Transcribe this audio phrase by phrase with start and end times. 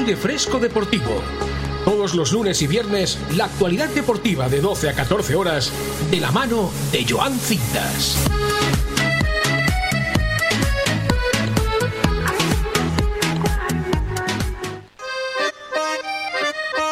[0.00, 1.20] Aire Fresco Deportivo.
[1.84, 5.70] Todos los lunes y viernes, la actualidad deportiva de 12 a 14 horas,
[6.10, 8.16] de la mano de Joan Cintas.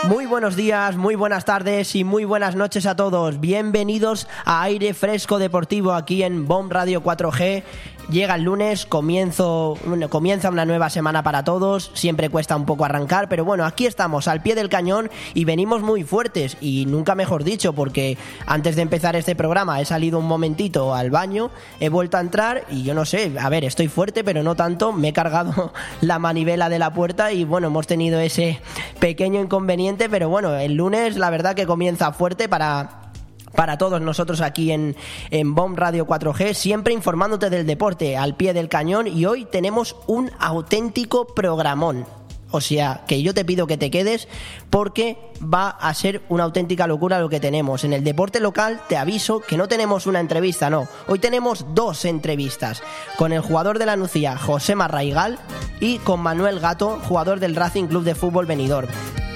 [0.04, 3.40] Muy buenos días, muy buenas tardes y muy buenas noches a todos.
[3.40, 7.62] Bienvenidos a Aire Fresco Deportivo aquí en BOM Radio 4G
[8.10, 9.76] Llega el lunes, comienzo,
[10.08, 14.28] comienza una nueva semana para todos, siempre cuesta un poco arrancar, pero bueno, aquí estamos
[14.28, 18.82] al pie del cañón y venimos muy fuertes y nunca mejor dicho, porque antes de
[18.82, 22.94] empezar este programa he salido un momentito al baño, he vuelto a entrar y yo
[22.94, 26.78] no sé, a ver, estoy fuerte, pero no tanto, me he cargado la manivela de
[26.78, 28.62] la puerta y bueno, hemos tenido ese
[29.00, 33.07] pequeño inconveniente, pero bueno, el lunes la verdad que comienza fuerte para
[33.54, 34.96] para todos nosotros aquí en,
[35.30, 39.96] en BOM Radio 4G, siempre informándote del deporte al pie del cañón y hoy tenemos
[40.06, 42.06] un auténtico programón.
[42.50, 44.26] O sea, que yo te pido que te quedes
[44.70, 47.84] porque va a ser una auténtica locura lo que tenemos.
[47.84, 50.88] En el deporte local te aviso que no tenemos una entrevista, no.
[51.06, 52.82] Hoy tenemos dos entrevistas.
[53.16, 55.38] Con el jugador de la Nucía, José Marraigal,
[55.80, 58.88] y con Manuel Gato, jugador del Racing Club de Fútbol Benidorm.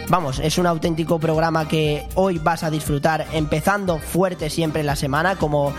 [0.08, 5.36] Vamos, es un auténtico programa que hoy vas a disfrutar empezando fuerte siempre la semana,
[5.36, 5.72] como,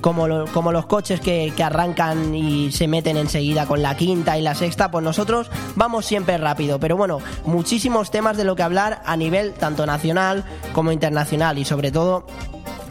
[0.00, 4.42] como, como los coches que, que arrancan y se meten enseguida con la quinta y
[4.42, 6.78] la sexta, pues nosotros vamos siempre rápido.
[6.78, 11.64] Pero bueno, muchísimos temas de lo que hablar a nivel tanto nacional como internacional y
[11.64, 12.24] sobre todo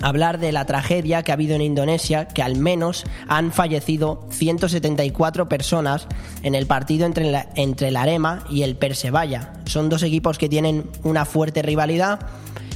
[0.02, 5.50] hablar de la tragedia que ha habido en Indonesia, que al menos han fallecido 174
[5.50, 6.08] personas
[6.44, 9.54] en el partido entre, la, entre el Arema y el Persebaya.
[9.66, 12.20] Son dos equipos que tienen una fuerte rivalidad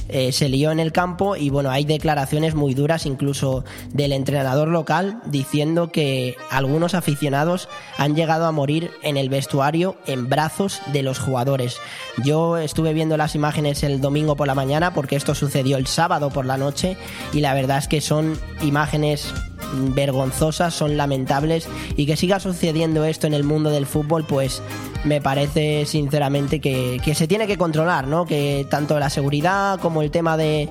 [0.08, 4.68] eh, se lió en el campo y bueno, hay declaraciones muy duras incluso del entrenador
[4.68, 11.02] local diciendo que algunos aficionados han llegado a morir en el vestuario en brazos de
[11.02, 11.78] los jugadores.
[12.22, 16.30] Yo estuve viendo las imágenes el domingo por la mañana porque esto sucedió el sábado
[16.30, 16.96] por la noche
[17.32, 19.32] y la verdad es que son imágenes
[19.72, 24.62] vergonzosas, son lamentables y que siga sucediendo esto en el mundo del fútbol, pues
[25.04, 28.24] me parece sinceramente que, se tiene que controlar, ¿no?
[28.24, 30.68] Que tanto la seguridad como el tema de...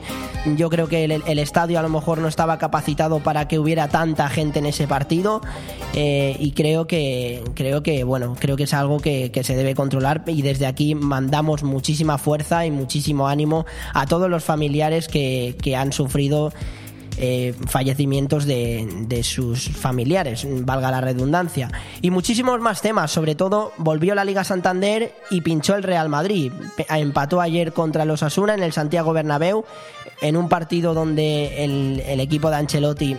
[0.58, 4.28] Yo creo que el, estadio a lo mejor no estaba capacitado para que hubiera tanta
[4.28, 5.42] gente en ese partido
[5.94, 9.74] eh, y creo que, creo que, bueno, creo que es algo que, que se debe
[9.74, 15.56] controlar y desde aquí mandamos muchísima fuerza y muchísimo ánimo a todos los familiares que,
[15.62, 16.52] que han sufrido
[17.18, 21.72] eh, fallecimientos de, sus familiares, valga la redundancia.
[22.02, 26.52] Y muchísimos más temas, sobre todo volvió la Liga Santander y pinchó el Real Madrid.
[26.90, 29.66] Empató ayer contra los Asuna en el Santiago Bernabéu,
[30.22, 33.18] en un partido donde el, el equipo de Ancelotti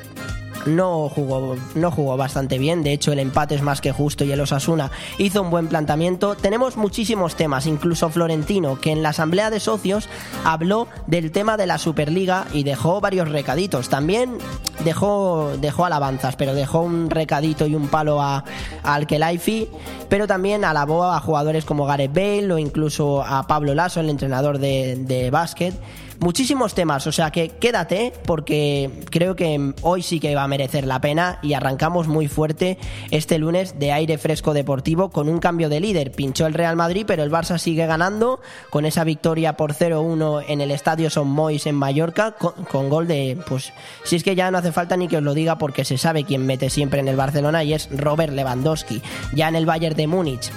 [0.67, 2.83] no jugó, no jugó bastante bien.
[2.83, 6.35] De hecho, el empate es más que justo y el Osasuna hizo un buen planteamiento.
[6.35, 10.09] Tenemos muchísimos temas, incluso Florentino, que en la asamblea de socios
[10.45, 13.89] habló del tema de la Superliga y dejó varios recaditos.
[13.89, 14.39] También
[14.85, 18.45] dejó, dejó alabanzas, pero dejó un recadito y un palo a,
[18.83, 19.69] al Kelaifi,
[20.09, 24.59] pero también alabó a jugadores como Gareth Bale o incluso a Pablo Lasso, el entrenador
[24.59, 25.75] de, de básquet
[26.21, 30.87] muchísimos temas, o sea que quédate porque creo que hoy sí que va a merecer
[30.87, 32.79] la pena y arrancamos muy fuerte
[33.11, 36.13] este lunes de aire fresco deportivo con un cambio de líder.
[36.13, 40.61] Pinchó el Real Madrid, pero el Barça sigue ganando con esa victoria por 0-1 en
[40.61, 43.73] el Estadio Son Mois en Mallorca con, gol de, pues
[44.05, 46.25] si es que ya no hace falta ni que os lo diga porque se sabe
[46.25, 49.03] quién mete siempre en el Barcelona y es Robert Lewandowski.
[49.35, 50.51] Ya en el Bayern de Múnich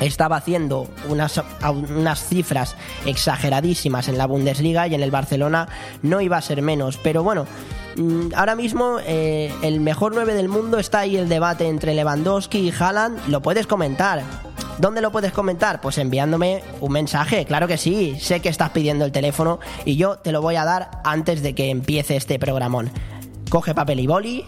[0.00, 1.42] estaba haciendo unas,
[1.96, 5.68] unas cifras exageradísimas en la Bundesliga y en el Barcelona
[6.02, 6.98] no iba a ser menos.
[7.02, 7.46] Pero bueno,
[7.96, 12.58] mm, ahora mismo eh, el mejor 9 del mundo está ahí el debate entre Lewandowski
[12.58, 13.28] y Haaland.
[13.28, 14.22] Lo puedes comentar.
[14.78, 15.80] ¿Dónde lo puedes comentar?
[15.80, 20.18] Pues enviándome un mensaje, claro que sí, sé que estás pidiendo el teléfono y yo
[20.18, 22.90] te lo voy a dar antes de que empiece este programón.
[23.48, 24.44] Coge papel y boli,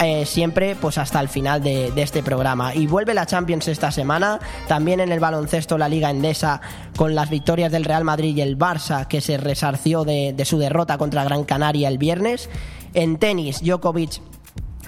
[0.00, 2.74] eh, siempre pues hasta el final de, este programa.
[2.74, 6.60] Y vuelve la Champions esta semana, también en el baloncesto la Liga Endesa
[6.96, 10.58] con las victorias del Real Madrid y el Barça que se resarció de, de su
[10.58, 12.48] derrota contra Gran Canaria el viernes.
[12.94, 14.20] En tenis, Djokovic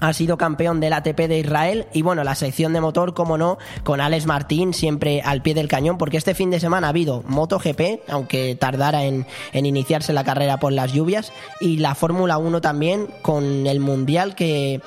[0.01, 3.59] ha sido campeón del ATP de Israel y bueno, la sección de motor, como no,
[3.85, 7.23] con Alex Martín siempre al pie del cañón, porque este fin de semana ha habido
[7.27, 12.61] MotoGP, aunque tardara en, en iniciarse la carrera por las lluvias, y la Fórmula 1
[12.61, 14.81] también con el Mundial que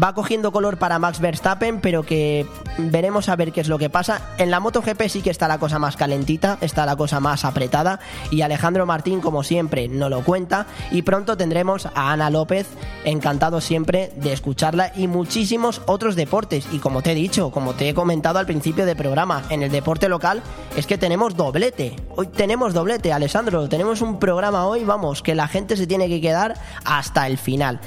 [0.00, 2.46] va cogiendo color para Max Verstappen, pero que
[2.78, 4.22] veremos a ver qué es lo que pasa.
[4.38, 8.00] En la MotoGP sí que está la cosa más calentita, está la cosa más apretada
[8.30, 10.66] y Alejandro Martín, como siempre, no lo cuenta.
[10.90, 12.68] Y pronto tendremos a Ana López,
[13.04, 16.66] encantado siempre de escucharla y muchísimos otros deportes.
[16.72, 19.70] Y como te he dicho, como te he comentado al principio del programa, en el
[19.70, 20.42] deporte local
[20.76, 21.96] es que tenemos doblete.
[22.16, 26.20] Hoy tenemos doblete, Alessandro, tenemos un programa hoy, vamos, que la gente se tiene que
[26.20, 26.54] quedar
[26.84, 27.80] hasta el final.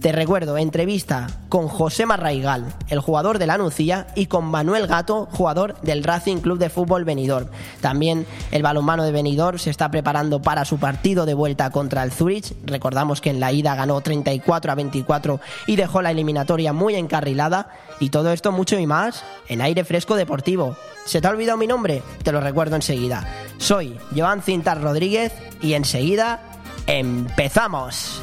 [0.00, 5.28] Te recuerdo, entrevista con José Marraigal, el jugador de la Nucía, y con Manuel Gato,
[5.30, 7.48] jugador del Racing Club de Fútbol Benidorm.
[7.82, 12.12] También el balonmano de Benidorm se está preparando para su partido de vuelta contra el
[12.12, 12.54] Zurich.
[12.64, 17.68] Recordamos que en la ida ganó 34 a 24 y dejó la eliminatoria muy encarrilada.
[17.98, 20.76] Y todo esto mucho y más en aire fresco deportivo.
[21.04, 22.02] ¿Se te ha olvidado mi nombre?
[22.22, 23.28] Te lo recuerdo enseguida.
[23.58, 26.40] Soy Joan Cintar Rodríguez y enseguida
[26.86, 28.22] empezamos.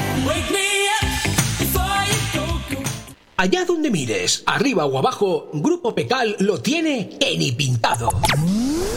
[3.41, 8.09] Allá donde mires, arriba o abajo, Grupo Pecal lo tiene que ni pintado.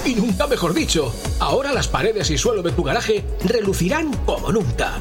[0.05, 5.01] Y nunca mejor dicho, ahora las paredes y suelo de tu garaje relucirán como nunca.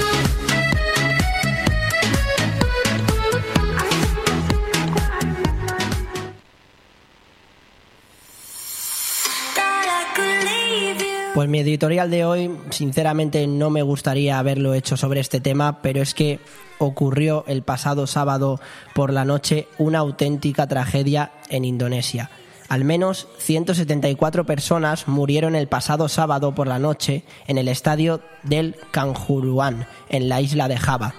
[11.33, 16.01] Pues mi editorial de hoy, sinceramente no me gustaría haberlo hecho sobre este tema, pero
[16.01, 16.41] es que
[16.77, 18.59] ocurrió el pasado sábado
[18.93, 22.29] por la noche una auténtica tragedia en Indonesia.
[22.67, 28.75] Al menos 174 personas murieron el pasado sábado por la noche en el estadio del
[28.91, 31.13] Kanjuruan, en la isla de Java.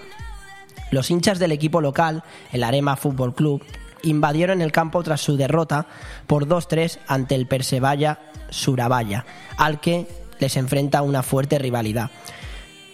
[0.91, 3.65] Los hinchas del equipo local, el Arema Fútbol Club,
[4.03, 5.87] invadieron el campo tras su derrota
[6.27, 8.19] por 2-3 ante el Persebaya
[8.53, 10.07] Surabaya, al que
[10.39, 12.11] les enfrenta una fuerte rivalidad.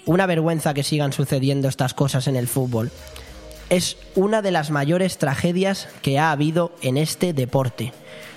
[0.07, 2.91] Una vergüenza que sigan sucediendo estas cosas en el fútbol.
[3.71, 7.93] es una de las mayores tragedias que ha habido en este deporte.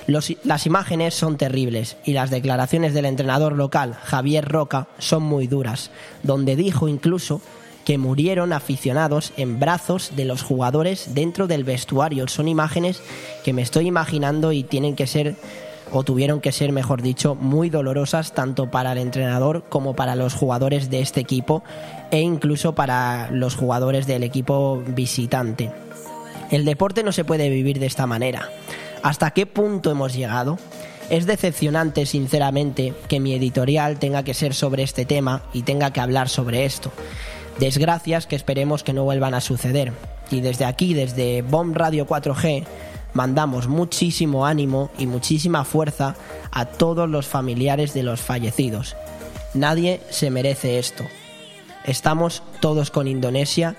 [0.06, 5.48] Los- las imágenes son terribles y las declaraciones del entrenador local, Javier Roca, son muy
[5.48, 5.90] duras,
[6.24, 7.42] donde dijo incluso
[7.86, 12.28] que murieron aficionados en brazos de los jugadores dentro del vestuario.
[12.28, 13.02] Son imágenes
[13.46, 15.38] que me estoy imaginando y tienen que ser
[15.92, 20.34] o tuvieron que ser, mejor dicho, muy dolorosas tanto para el entrenador como para los
[20.34, 21.64] jugadores de este equipo
[22.12, 25.72] e incluso para los jugadores del equipo visitante.
[26.50, 28.50] El deporte no se puede vivir de esta manera.
[29.04, 30.58] ¿Hasta qué punto hemos llegado?
[31.10, 36.00] Es decepcionante, sinceramente, que mi editorial tenga que ser sobre este tema y tenga que
[36.00, 36.92] hablar sobre esto.
[37.60, 39.92] Desgracias que esperemos que no vuelvan a suceder.
[40.30, 42.66] Y desde aquí, desde Bomb Radio 4G,
[43.14, 46.16] mandamos muchísimo ánimo y muchísima fuerza
[46.52, 48.96] a todos los familiares de los fallecidos.
[49.54, 51.04] Nadie se merece esto.
[51.86, 53.76] Estamos todos con Indonesia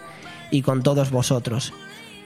[0.51, 1.73] y con todos vosotros.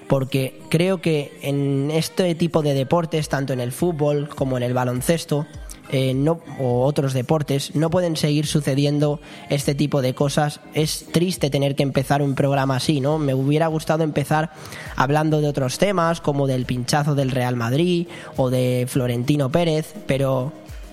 [0.09, 4.75] Porque creo que en este tipo de deportes, tanto en el fútbol como en el
[4.75, 5.47] baloncesto,
[5.91, 10.61] eh, no, o otros deportes, no pueden seguir sucediendo este tipo de cosas.
[10.75, 13.19] Es triste tener que empezar un programa así, ¿no?
[13.19, 14.51] Me hubiera gustado empezar
[14.97, 20.53] hablando de otros temas, como del pinchazo del Real Madrid o de Florentino Pérez, pero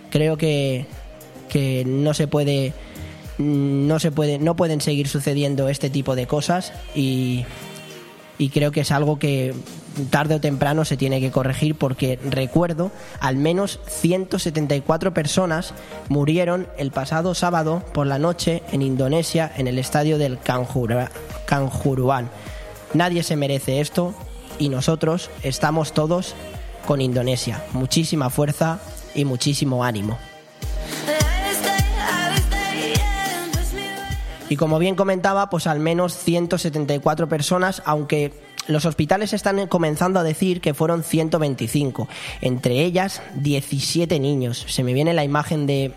[0.10, 0.86] creo que,
[1.50, 2.74] que no se puede.
[3.40, 4.38] No se puede.
[4.38, 7.46] No pueden seguir sucediendo este tipo de cosas y
[8.38, 9.54] y creo que es algo que
[10.10, 15.74] tarde o temprano se tiene que corregir porque recuerdo al menos 174 personas
[16.10, 20.40] murieron el pasado sábado por la noche en Indonesia en el estadio del
[21.46, 22.30] Kanjuruan.
[22.94, 24.14] Nadie se merece esto
[24.60, 26.36] y nosotros estamos todos
[26.86, 27.64] con Indonesia.
[27.74, 28.80] Muchísima fuerza
[29.16, 30.18] y muchísimo ánimo.
[34.50, 38.32] Y como bien comentaba, pues al menos 174 personas, aunque
[38.68, 42.08] los hospitales están comenzando a decir que fueron 125,
[42.42, 44.66] entre ellas 17 niños.
[44.68, 45.94] Se me viene la imagen de,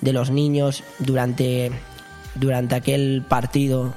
[0.00, 1.70] de los niños durante,
[2.34, 3.94] durante aquel partido,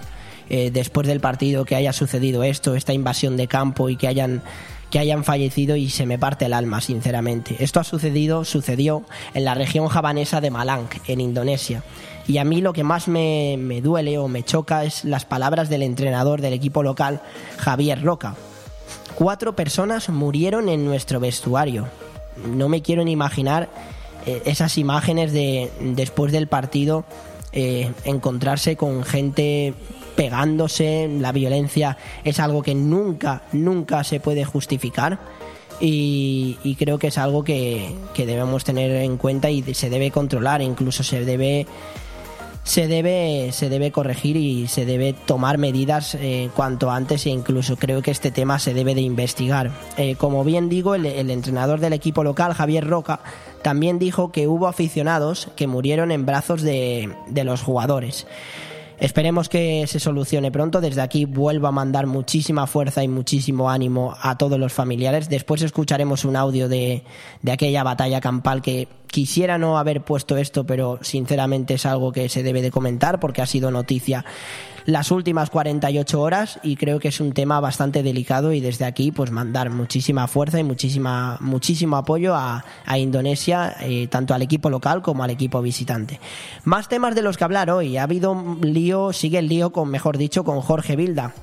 [0.50, 4.42] eh, después del partido que haya sucedido esto, esta invasión de campo y que hayan
[4.90, 7.56] que hayan fallecido y se me parte el alma, sinceramente.
[7.64, 9.04] Esto ha sucedido, sucedió
[9.34, 11.82] en la región javanesa de Malang, en Indonesia.
[12.28, 15.70] Y a mí lo que más me, me duele o me choca es las palabras
[15.70, 17.22] del entrenador del equipo local,
[17.58, 18.36] Javier Roca.
[19.16, 21.88] Cuatro personas murieron en nuestro vestuario.
[22.48, 23.70] No me quiero ni imaginar
[24.26, 27.04] eh, esas imágenes de después del partido
[27.52, 29.74] eh, encontrarse con gente
[30.16, 35.20] pegándose, la violencia es algo que nunca, nunca se puede justificar
[35.80, 40.10] y, y creo que es algo que, que debemos tener en cuenta y se debe
[40.10, 41.68] controlar, incluso se debe
[42.64, 47.76] se debe, se debe corregir y se debe tomar medidas eh, cuanto antes e incluso
[47.76, 49.72] creo que este tema se debe de investigar.
[49.98, 53.20] Eh, como bien digo, el, el entrenador del equipo local, Javier Roca,
[53.62, 58.28] también dijo que hubo aficionados que murieron en brazos de, de los jugadores.
[59.04, 60.80] Esperemos que se solucione pronto.
[60.80, 65.28] Desde aquí vuelvo a mandar muchísima fuerza y muchísimo ánimo a todos los familiares.
[65.28, 67.04] Después escucharemos un audio de,
[67.42, 72.30] de aquella batalla campal que quisiera no haber puesto esto, pero sinceramente es algo que
[72.30, 74.24] se debe de comentar porque ha sido noticia
[74.86, 79.12] las últimas 48 horas y creo que es un tema bastante delicado y desde aquí
[79.12, 84.70] pues mandar muchísima fuerza y muchísima muchísimo apoyo a, a Indonesia eh, tanto al equipo
[84.70, 86.20] local como al equipo visitante
[86.66, 89.90] más temas de los que hablar hoy ha habido un lío sigue el lío con
[89.90, 91.34] mejor dicho con Jorge Vilda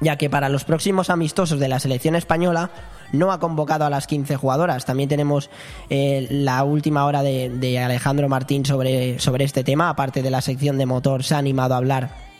[0.00, 2.70] ya que para los próximos amistosos de la selección española
[3.12, 4.84] no ha convocado a las 15 jugadoras.
[4.84, 5.50] También tenemos
[5.88, 10.40] eh, la última hora de, de Alejandro Martín sobre, sobre este tema, aparte de la
[10.40, 12.33] sección de motor, se ha animado a hablar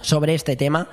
[0.00, 0.88] sobre este tema.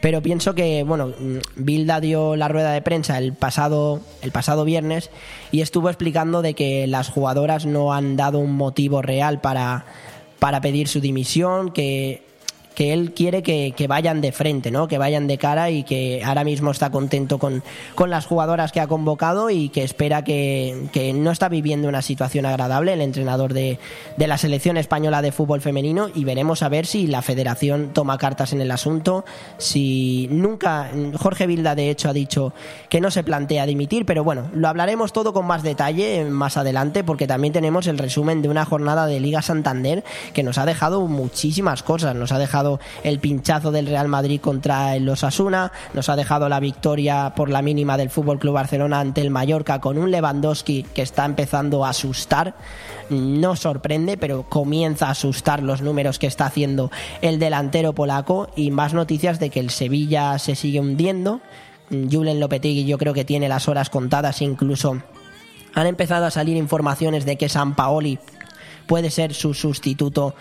[0.00, 1.12] Pero pienso que, bueno,
[1.56, 5.10] Bilda dio la rueda de prensa el pasado, el pasado viernes
[5.52, 9.84] y estuvo explicando de que las jugadoras no han dado un motivo real para,
[10.38, 12.29] para pedir su dimisión, que
[12.80, 14.88] que él quiere que, vayan de frente, ¿no?
[14.88, 17.62] que vayan de cara y que ahora mismo está contento con,
[17.94, 22.00] con las jugadoras que ha convocado y que espera que, que no está viviendo una
[22.00, 23.78] situación agradable el entrenador de,
[24.16, 28.16] de, la selección española de fútbol femenino y veremos a ver si la federación toma
[28.16, 29.26] cartas en el asunto,
[29.58, 32.54] si nunca, Jorge Vilda de hecho ha dicho
[32.88, 37.04] que no se plantea dimitir, pero bueno, lo hablaremos todo con más detalle más adelante
[37.04, 41.06] porque también tenemos el resumen de una jornada de Liga Santander que nos ha dejado
[41.06, 42.69] muchísimas cosas, nos ha dejado
[43.02, 47.62] el pinchazo del Real Madrid contra el Osasuna, nos ha dejado la victoria por la
[47.62, 51.90] mínima del Fútbol Club Barcelona ante el Mallorca con un Lewandowski que está empezando a
[51.90, 52.54] asustar.
[53.08, 56.90] No sorprende, pero comienza a asustar los números que está haciendo
[57.22, 61.40] el delantero polaco y más noticias de que el Sevilla se sigue hundiendo.
[61.90, 65.02] Julen Lopetegui yo creo que tiene las horas contadas incluso
[65.74, 68.18] han empezado a salir informaciones de que San Paoli
[68.86, 70.34] puede ser su sustituto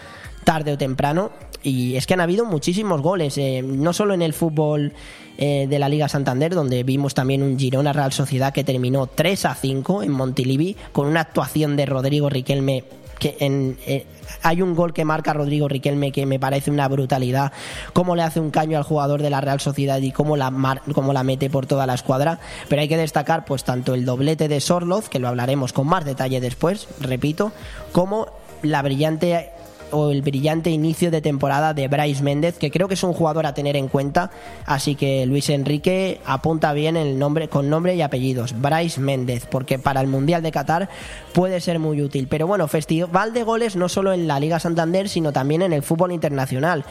[0.43, 1.31] tarde o temprano.
[1.63, 4.93] Y es que han habido muchísimos goles, eh, no solo en el fútbol
[5.37, 9.45] eh, de la Liga Santander, donde vimos también un Girona Real Sociedad que terminó 3
[9.45, 12.83] a 5 en Montilivi, con una actuación de Rodrigo Riquelme
[13.19, 14.05] que en, eh,
[14.41, 17.51] hay un gol que marca Rodrigo Riquelme que me parece una brutalidad,
[17.93, 21.13] cómo le hace un caño al jugador de la Real Sociedad y cómo la, cómo
[21.13, 22.39] la mete por toda la escuadra,
[22.69, 26.05] pero hay que destacar pues tanto el doblete de Sorloz, que lo hablaremos con más
[26.05, 27.51] detalle después, repito,
[27.91, 28.27] como
[28.63, 29.51] la brillante
[29.91, 33.45] o el brillante inicio de temporada de Bryce Méndez, que creo que es un jugador
[33.45, 34.31] a tener en cuenta.
[34.65, 39.79] Así que Luis Enrique apunta bien el nombre con nombre y apellidos, Bryce Méndez, porque
[39.79, 40.89] para el Mundial de Qatar
[41.33, 42.27] puede ser muy útil.
[42.27, 45.83] Pero bueno, festival de goles no solo en la Liga Santander, sino también en el
[45.83, 46.85] fútbol internacional.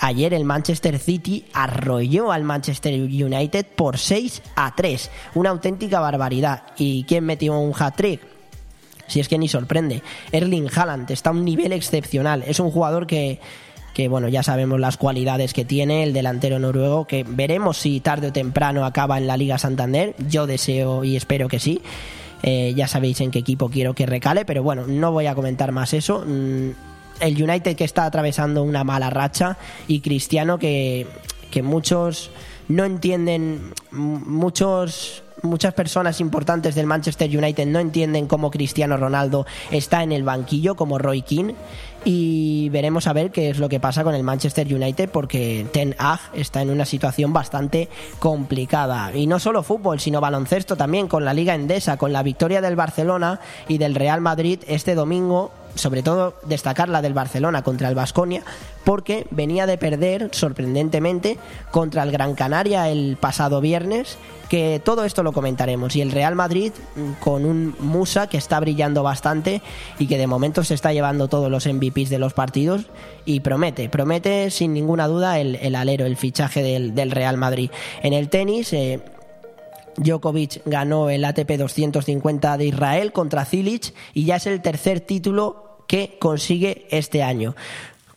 [0.00, 5.10] Ayer el Manchester City arrolló al Manchester United por 6 a 3.
[5.34, 6.62] Una auténtica barbaridad.
[6.76, 8.35] ¿Y quién metió un hat-trick?
[9.06, 10.02] Si es que ni sorprende.
[10.32, 12.44] Erling Haaland está a un nivel excepcional.
[12.46, 13.40] Es un jugador que,
[13.94, 18.28] que bueno, ya sabemos las cualidades que tiene el delantero noruego, que veremos si tarde
[18.28, 20.14] o temprano acaba en la Liga Santander.
[20.28, 21.80] Yo deseo y espero que sí.
[22.42, 25.72] Eh, ya sabéis en qué equipo quiero que recale, pero bueno, no voy a comentar
[25.72, 26.24] más eso.
[26.26, 26.70] Mm,
[27.20, 29.56] el United que está atravesando una mala racha
[29.88, 31.06] y Cristiano que,
[31.50, 32.30] que muchos
[32.68, 40.02] no entienden, muchos muchas personas importantes del Manchester United no entienden cómo Cristiano Ronaldo está
[40.02, 41.54] en el banquillo como Roy King
[42.04, 45.96] y veremos a ver qué es lo que pasa con el Manchester United porque Ten
[45.98, 47.88] Hag está en una situación bastante
[48.20, 49.14] complicada.
[49.14, 52.76] Y no solo fútbol sino baloncesto también con la Liga Endesa con la victoria del
[52.76, 57.94] Barcelona y del Real Madrid este domingo sobre todo destacar la del Barcelona contra el
[57.94, 58.42] Vasconia,
[58.84, 61.38] porque venía de perder sorprendentemente
[61.70, 64.18] contra el Gran Canaria el pasado viernes,
[64.48, 65.96] que todo esto lo comentaremos.
[65.96, 69.62] Y el Real Madrid mm, con un Musa que está brillando bastante
[69.98, 72.86] y que de momento se está llevando todos los MVPs de los partidos
[73.24, 77.70] y promete, promete sin ninguna duda el, alero, el fichaje del, Real Madrid.
[78.02, 78.72] En el tenis...
[78.72, 79.00] Eh,
[79.98, 85.65] Djokovic ganó el ATP 250 de Israel contra Cilic y ya es el tercer título
[85.86, 87.54] que consigue este año.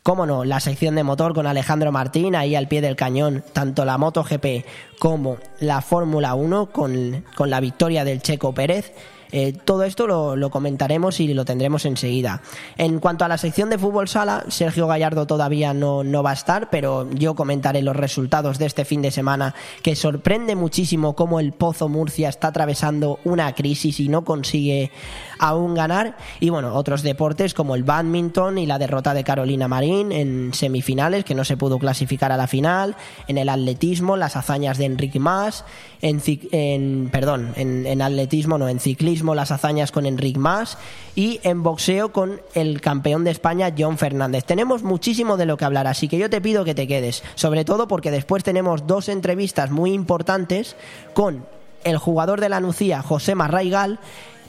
[0.03, 3.85] Cómo no, la sección de motor con Alejandro Martín ahí al pie del cañón, tanto
[3.85, 4.65] la MotoGP
[4.97, 8.93] como la Fórmula 1 con, con la victoria del Checo Pérez
[9.31, 12.41] eh, todo esto lo, comentaremos y lo tendremos enseguida.
[12.77, 16.33] En cuanto a la sección de fútbol sala, Sergio Gallardo todavía no, no va a
[16.33, 19.53] estar, pero yo comentaré los resultados de este fin de semana
[19.83, 24.91] que sorprende muchísimo cómo el Pozo Murcia está atravesando una crisis y no consigue
[25.39, 26.17] aún ganar.
[26.39, 31.23] Y bueno, otros deportes como el badminton y la derrota de Carolina Marín en semifinales,
[31.23, 32.95] que no se pudo clasificar a la final,
[33.27, 35.65] en el atletismo, las hazañas de Enrique Mas,
[36.01, 36.21] en,
[36.51, 40.77] en perdón, en, en atletismo, no, en ciclismo las hazañas con Enric Mas
[41.15, 44.43] y en boxeo con el campeón de España John Fernández.
[44.45, 47.65] Tenemos muchísimo de lo que hablar, así que yo te pido que te quedes, sobre
[47.65, 50.75] todo porque después tenemos dos entrevistas muy importantes
[51.13, 51.45] con
[51.83, 53.99] el jugador de la Nucía, José Marraigal,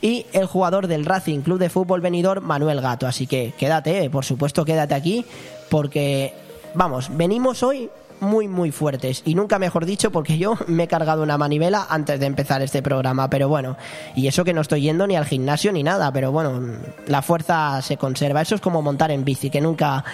[0.02, 3.06] y el jugador del Racing Club de Fútbol Venidor, Manuel Gato.
[3.06, 5.24] Así que quédate, eh, por supuesto, quédate aquí,
[5.68, 6.34] porque,
[6.74, 9.22] vamos, venimos hoy muy, muy fuertes.
[9.24, 12.82] Y nunca mejor dicho, porque yo me he cargado una manivela antes de empezar este
[12.82, 13.28] programa.
[13.28, 13.76] Pero bueno,
[14.14, 16.12] y eso que no estoy yendo ni al gimnasio ni nada.
[16.12, 16.60] Pero bueno,
[17.06, 18.42] la fuerza se conserva.
[18.42, 20.04] Eso es como montar en bici, que nunca,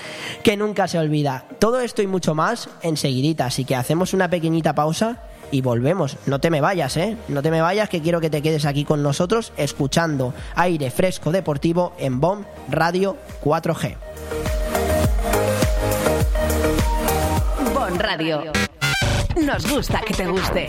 [0.42, 1.44] que nunca se olvida.
[1.58, 3.46] Todo esto y mucho más enseguidita.
[3.46, 5.18] Así que hacemos una pequeñita pausa
[5.50, 6.16] y volvemos.
[6.26, 7.16] No te me vayas, ¿eh?
[7.28, 11.32] No te me vayas, que quiero que te quedes aquí con nosotros escuchando aire fresco
[11.32, 13.96] deportivo en BOM Radio 4G.
[17.98, 18.52] Radio.
[19.42, 20.68] Nos gusta que te guste.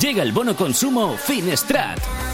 [0.00, 2.33] Llega el bono consumo Finestrat.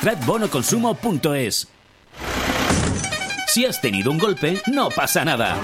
[0.01, 1.67] finestratbonoconsumo.es.
[3.47, 5.57] Si has tenido un golpe, no pasa nada.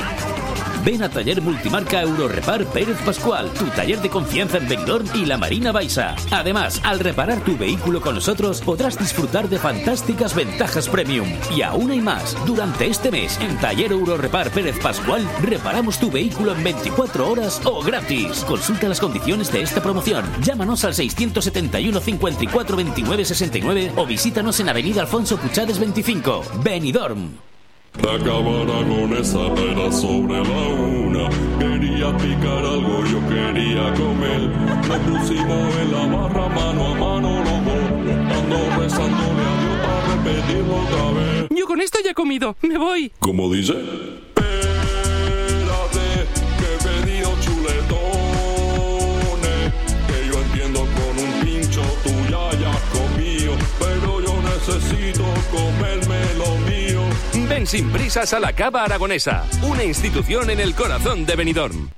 [0.87, 5.37] Ven a Taller Multimarca Eurorepar Pérez Pascual, tu taller de confianza en Benidorm y la
[5.37, 6.15] Marina Baixa.
[6.31, 11.27] Además, al reparar tu vehículo con nosotros, podrás disfrutar de fantásticas ventajas premium.
[11.53, 12.37] Y aún hay más.
[12.45, 17.83] Durante este mes, en Taller Eurorepar Pérez Pascual, reparamos tu vehículo en 24 horas o
[17.83, 18.45] gratis.
[18.47, 20.23] Consulta las condiciones de esta promoción.
[20.41, 27.31] Llámanos al 671 54 29 69 o visítanos en Avenida Alfonso Puchades 25, Benidorm.
[28.03, 31.29] Acabará con esa pera sobre la una.
[31.59, 34.41] Quería picar algo, yo quería comer.
[34.87, 37.85] Nos pusimos en la barra mano a mano los dos.
[38.37, 41.47] Ando rezándole a Dios para repetirlo otra vez.
[41.49, 42.55] Yo con esto ya he comido.
[42.61, 43.11] Me voy.
[43.19, 43.73] ¿Cómo dice?
[57.65, 61.89] Sin prisas a la Cava Aragonesa, una institución en el corazón de Benidorm.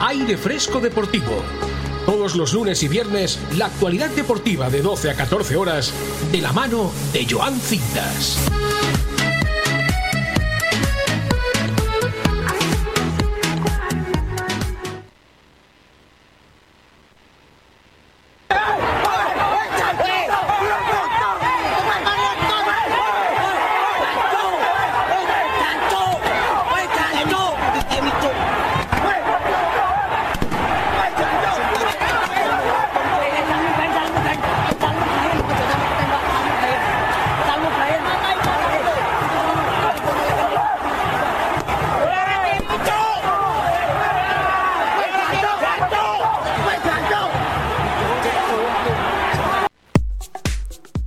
[0.00, 1.42] Aire Fresco Deportivo.
[2.04, 5.92] Todos los lunes y viernes, la actualidad deportiva de 12 a 14 horas,
[6.32, 8.36] de la mano de Joan Cintas.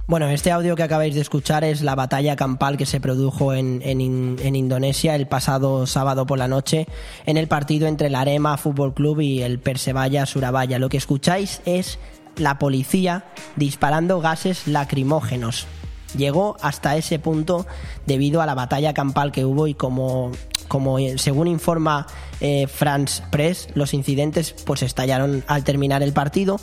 [0.07, 3.81] Bueno, este audio que acabáis de escuchar es la batalla campal que se produjo en,
[3.83, 6.87] en In- en Indonesia el pasado sábado por la noche
[7.25, 10.79] en el partido entre el Arema Fútbol Club y el Persebaya Surabaya.
[10.79, 11.99] Lo que escucháis es
[12.37, 13.25] la policía
[13.57, 15.67] disparando gases lacrimógenos.
[16.15, 17.67] Llegó hasta ese punto
[18.05, 20.31] debido a la batalla campal que hubo y como,
[20.67, 22.07] como eh, según informa
[22.39, 26.59] eh, France Press, los incidentes pues estallaron al terminar el partido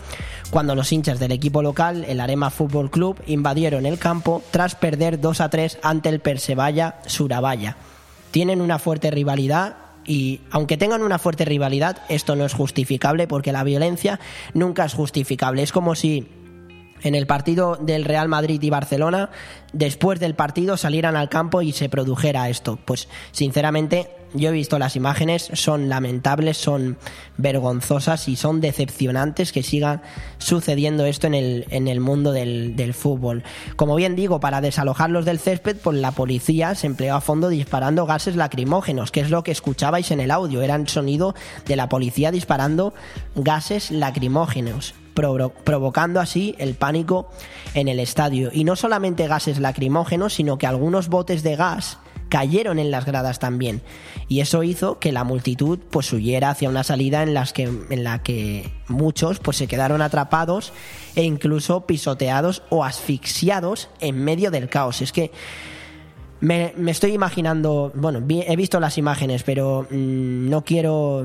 [0.51, 5.21] cuando los hinchas del equipo local, el Arema Fútbol Club, invadieron el campo tras perder
[5.21, 7.77] 2 a 3 ante el Persebaya Surabaya.
[8.31, 13.53] Tienen una fuerte rivalidad y aunque tengan una fuerte rivalidad, esto no es justificable porque
[13.53, 14.21] la violencia
[14.53, 15.63] nunca es justificable.
[15.63, 16.29] Es como si
[17.03, 19.31] en el partido del Real Madrid y Barcelona,
[19.73, 22.79] después del partido salieran al campo y se produjera esto.
[22.85, 26.99] Pues sinceramente yo he visto las imágenes, son lamentables, son
[27.37, 30.03] vergonzosas y son decepcionantes que siga
[30.39, 33.45] sucediendo esto en el, en el mundo del, del fútbol.
[33.77, 38.07] Como bien digo, para desalojarlos del césped, pues la policía se empleó a fondo disparando
[38.07, 41.35] gases lacrimógenos, que es lo que escuchabais en el audio, era el sonido
[41.67, 42.93] de la policía disparando
[43.37, 47.31] gases lacrimógenos provo- provocando así el pánico
[47.75, 48.51] en el estadio.
[48.53, 51.99] Y no solamente gases lacrimógenos, sino que algunos botes de gas
[52.31, 53.83] cayeron en las gradas también.
[54.27, 58.03] Y eso hizo que la multitud pues huyera hacia una salida en, las que, en
[58.05, 60.73] la que muchos pues se quedaron atrapados
[61.15, 65.01] e incluso pisoteados o asfixiados en medio del caos.
[65.03, 65.31] Es que
[66.41, 71.25] me, estoy imaginando, bueno, he visto las imágenes, pero mm, no quiero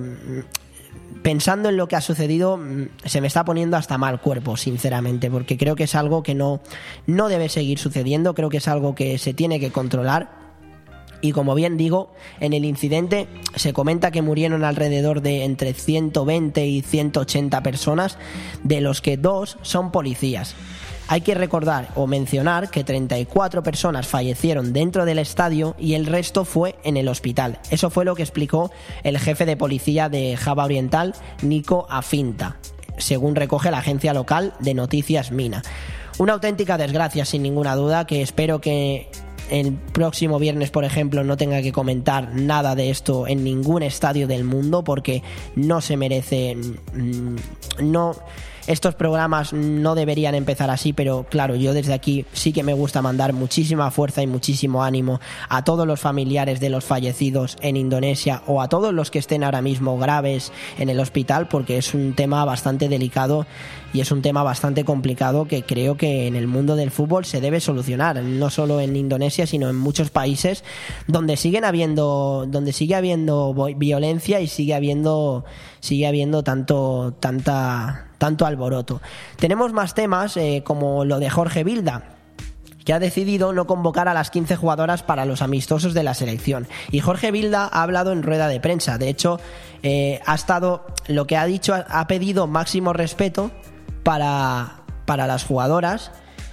[1.21, 5.29] pensando en lo que ha sucedido, mm, se me está poniendo hasta mal cuerpo, sinceramente,
[5.29, 6.61] porque creo que es algo que no,
[7.07, 10.37] no debe seguir sucediendo, creo que es algo que se tiene que controlar.
[11.21, 16.65] Y como bien digo, en el incidente se comenta que murieron alrededor de entre 120
[16.65, 18.17] y 180 personas,
[18.63, 20.55] de los que dos son policías.
[21.11, 26.45] Hay que recordar o mencionar que 34 personas fallecieron dentro del estadio y el resto
[26.45, 27.57] fue en el hospital.
[27.71, 28.69] Eso fue lo que explicó
[29.03, 32.57] el jefe de policía de Java Oriental, Nico Afinta,
[32.99, 35.63] según recoge la agencia local de noticias Mina.
[36.19, 39.09] Una auténtica desgracia, sin ninguna duda, que espero que
[39.49, 44.27] el próximo viernes, por ejemplo, no tenga que comentar nada de esto en ningún estadio
[44.27, 45.23] del mundo porque
[45.55, 46.55] no se merece.
[46.55, 47.35] mm,
[47.81, 48.15] No.
[48.69, 53.01] Estos programas no deberían empezar así, pero claro, yo desde aquí sí que me gusta
[53.01, 58.43] mandar muchísima fuerza y muchísimo ánimo a todos los familiares de los fallecidos en Indonesia
[58.45, 62.13] o a todos los que estén ahora mismo graves en el hospital, porque es un
[62.13, 63.47] tema bastante delicado
[63.91, 67.41] y es un tema bastante complicado que creo que en el mundo del fútbol se
[67.41, 70.63] debe solucionar, no solo en Indonesia, sino en muchos países
[71.07, 75.43] donde siguen habiendo donde sigue habiendo violencia y sigue habiendo
[75.79, 79.01] sigue habiendo tanto tanta tanto alboroto.
[79.37, 82.03] Tenemos más temas eh, como lo de Jorge Vilda
[82.85, 86.67] que ha decidido no convocar a las 15 jugadoras para los amistosos de la selección.
[86.89, 88.97] Y Jorge Vilda ha hablado en rueda de prensa.
[88.97, 89.39] De hecho,
[89.83, 93.51] eh, ha estado, lo que ha dicho, ha pedido máximo respeto
[94.03, 96.11] para, para las jugadoras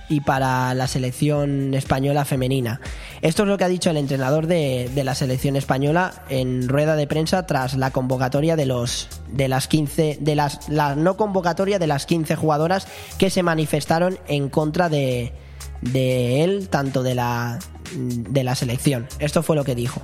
[0.09, 2.81] y para la selección española femenina.
[3.23, 6.97] Esto es lo que ha dicho el entrenador de, de la selección española en rueda
[6.97, 11.79] de prensa tras la convocatoria de los de las 15 de las la no convocatoria
[11.79, 12.87] de las 15 jugadoras
[13.19, 15.33] que se manifestaron en contra de
[15.81, 17.59] de él tanto de la
[17.95, 19.07] de la selección.
[19.19, 20.03] Esto fue lo que dijo.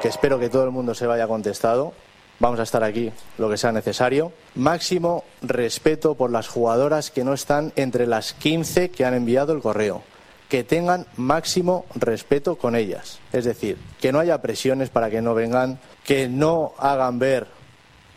[0.00, 1.92] Que espero que todo el mundo se vaya contestado.
[2.38, 4.32] Vamos a estar aquí lo que sea necesario.
[4.54, 9.62] Máximo respeto por las jugadoras que no están entre las 15 que han enviado el
[9.62, 10.02] correo.
[10.48, 13.18] Que tengan máximo respeto con ellas.
[13.32, 17.46] Es decir, que no haya presiones para que no vengan, que no hagan ver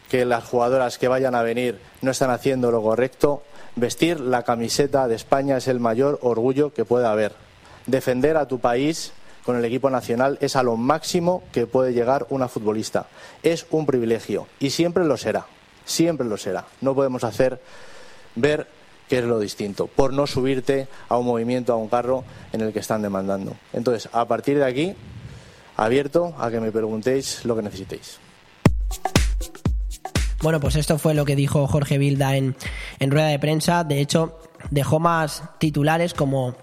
[0.09, 3.43] que las jugadoras que vayan a venir no están haciendo lo correcto.
[3.75, 7.33] Vestir la camiseta de España es el mayor orgullo que pueda haber.
[7.85, 9.13] Defender a tu país
[9.49, 13.07] con el equipo nacional es a lo máximo que puede llegar una futbolista.
[13.41, 15.47] Es un privilegio y siempre lo será.
[15.85, 16.67] Siempre lo será.
[16.81, 17.59] No podemos hacer
[18.35, 18.67] ver
[19.07, 22.71] que es lo distinto, por no subirte a un movimiento, a un carro en el
[22.71, 23.55] que están demandando.
[23.73, 24.93] Entonces, a partir de aquí,
[25.77, 28.19] abierto a que me preguntéis lo que necesitéis.
[30.43, 32.55] Bueno, pues esto fue lo que dijo Jorge Vilda en,
[32.99, 33.83] en rueda de prensa.
[33.83, 34.38] De hecho,
[34.69, 36.55] dejó más titulares como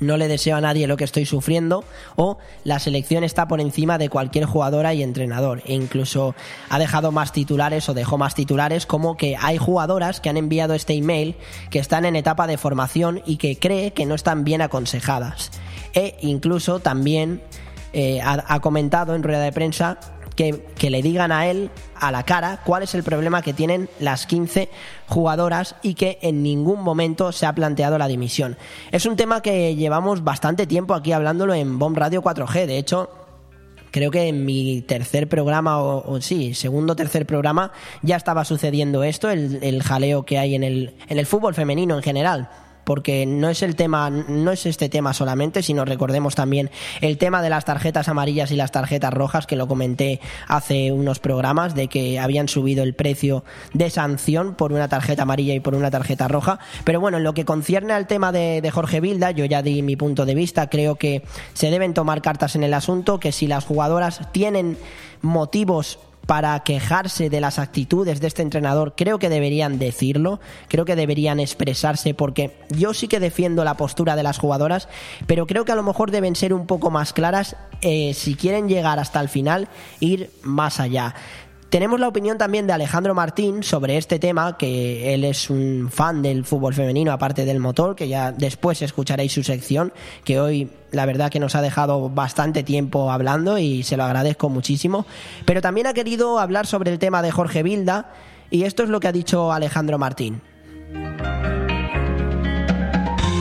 [0.00, 1.84] no le deseo a nadie lo que estoy sufriendo
[2.16, 5.62] o la selección está por encima de cualquier jugadora y entrenador.
[5.66, 6.34] E incluso
[6.68, 10.74] ha dejado más titulares o dejó más titulares como que hay jugadoras que han enviado
[10.74, 11.36] este email
[11.70, 15.50] que están en etapa de formación y que cree que no están bien aconsejadas.
[15.94, 17.42] E incluso también
[17.92, 19.98] eh, ha, ha comentado en rueda de prensa
[20.36, 24.26] que, le digan a él a la cara cuál es el problema que tienen las
[24.26, 24.68] 15
[25.08, 28.56] jugadoras y que en ningún momento se ha planteado la dimisión.
[28.92, 32.66] Es un tema que llevamos bastante tiempo aquí hablándolo en Bomb Radio 4G.
[32.66, 33.10] De hecho,
[33.90, 37.72] creo que en mi tercer programa, o, o sí, segundo o tercer programa,
[38.02, 41.96] ya estaba sucediendo esto, el, el jaleo que hay en el, en el fútbol femenino
[41.96, 42.50] en general
[42.86, 46.70] porque no es el tema, no es este tema solamente, sino recordemos también
[47.00, 51.18] el tema de las tarjetas amarillas y las tarjetas rojas, que lo comenté hace unos
[51.18, 53.42] programas, de que habían subido el precio
[53.74, 56.60] de sanción por una tarjeta amarilla y por una tarjeta roja.
[56.84, 59.82] Pero bueno, en lo que concierne al tema de, de Jorge Vilda, yo ya di
[59.82, 63.48] mi punto de vista, creo que se deben tomar cartas en el asunto, que si
[63.48, 64.78] las jugadoras tienen
[65.22, 70.96] motivos para quejarse de las actitudes de este entrenador, creo que deberían decirlo, creo que
[70.96, 74.88] deberían expresarse, porque yo sí que defiendo la postura de las jugadoras,
[75.26, 78.68] pero creo que a lo mejor deben ser un poco más claras eh, si quieren
[78.68, 79.68] llegar hasta el final,
[80.00, 81.14] ir más allá.
[81.70, 86.22] Tenemos la opinión también de Alejandro Martín sobre este tema, que él es un fan
[86.22, 89.92] del fútbol femenino, aparte del motor, que ya después escucharéis su sección,
[90.24, 94.48] que hoy la verdad que nos ha dejado bastante tiempo hablando y se lo agradezco
[94.48, 95.06] muchísimo.
[95.44, 98.12] Pero también ha querido hablar sobre el tema de Jorge Vilda,
[98.48, 100.40] y esto es lo que ha dicho Alejandro Martín.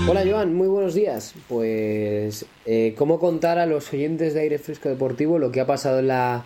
[0.08, 1.36] Hola Joan, muy buenos días.
[1.48, 6.00] Pues, eh, ¿cómo contar a los oyentes de Aire Fresco Deportivo lo que ha pasado
[6.00, 6.46] en la,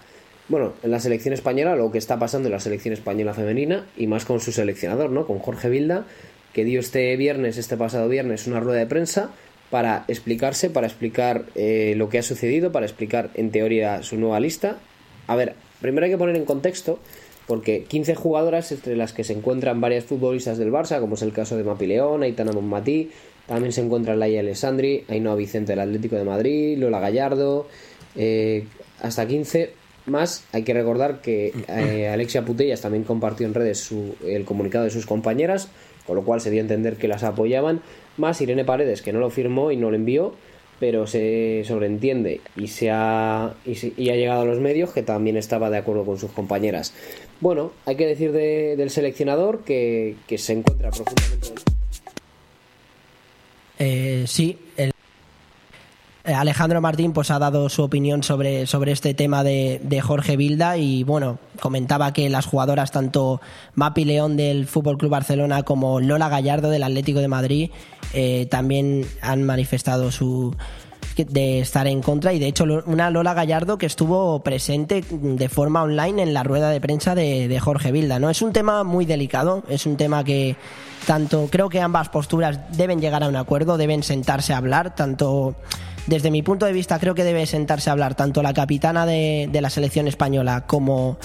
[0.50, 4.08] bueno, en la selección española, lo que está pasando en la selección española femenina y
[4.08, 5.28] más con su seleccionador, ¿no?
[5.28, 6.06] Con Jorge Vilda,
[6.54, 9.30] que dio este viernes, este pasado viernes, una rueda de prensa
[9.70, 14.40] para explicarse, para explicar eh, lo que ha sucedido, para explicar en teoría su nueva
[14.40, 14.78] lista.
[15.28, 17.00] A ver, primero hay que poner en contexto
[17.46, 21.32] porque 15 jugadoras entre las que se encuentran varias futbolistas del Barça, como es el
[21.32, 23.12] caso de Mapi León, Aitana Monmatí,
[23.48, 27.68] también se encuentran Laia Alessandri, Ainhoa Vicente del Atlético de Madrid, Lola Gallardo,
[28.16, 28.66] eh,
[29.02, 29.79] hasta 15
[30.10, 30.43] más.
[30.52, 34.91] Hay que recordar que eh, Alexia Putellas también compartió en redes su- el comunicado de
[34.91, 35.69] sus compañeras,
[36.08, 37.82] con lo cual se dio a entender que las apoyaban,
[38.17, 40.34] más Irene Paredes, que no lo firmó y no lo envió,
[40.80, 45.04] pero se sobreentiende y, se ha, y, se- y ha llegado a los medios que
[45.04, 46.93] también estaba de acuerdo con sus compañeras.
[47.41, 51.50] Bueno, hay que decir de- del seleccionador que, que se encuentra profundamente...
[53.78, 54.91] Eh, sí, el-
[56.24, 60.78] Alejandro Martín pues ha dado su opinión sobre, sobre este tema de, de Jorge Vilda
[60.78, 63.42] y bueno, comentaba que las jugadoras tanto
[63.76, 67.72] Mapi León del Fútbol Club Barcelona como Lola Gallardo del Atlético de Madrid
[68.14, 70.56] eh, también han manifestado su
[71.28, 75.84] de estar en contra y de hecho una Lola Gallardo que estuvo presente de forma
[75.84, 78.20] online en la rueda de prensa de, de Jorge Vilda.
[78.20, 78.30] ¿no?
[78.30, 80.56] Es un tema muy delicado, es un tema que
[81.06, 85.56] tanto creo que ambas posturas deben llegar a un acuerdo, deben sentarse a hablar, tanto
[86.10, 89.50] desde mi punto de vista creo que debe sentarse a hablar tanto la capitana de,
[89.54, 91.18] la selección española como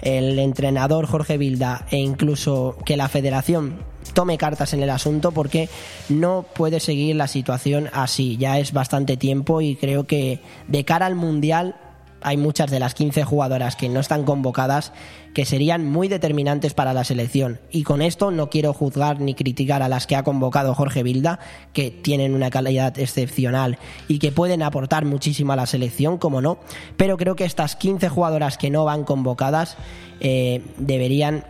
[0.00, 5.68] el entrenador Jorge Vilda e incluso que la federación tome cartas en el asunto porque
[6.08, 8.36] no puede seguir la situación así.
[8.36, 11.76] Ya es bastante tiempo y creo que de cara al Mundial
[12.24, 14.92] hay muchas de las 15 jugadoras que no están convocadas
[15.34, 17.60] que serían muy determinantes para la selección.
[17.70, 21.38] Y con esto no quiero juzgar ni criticar a las que ha convocado Jorge Vilda,
[21.72, 26.58] que tienen una calidad excepcional y que pueden aportar muchísimo a la selección, como no.
[26.96, 29.76] Pero creo que estas 15 jugadoras que no van convocadas
[30.20, 31.44] eh, deberían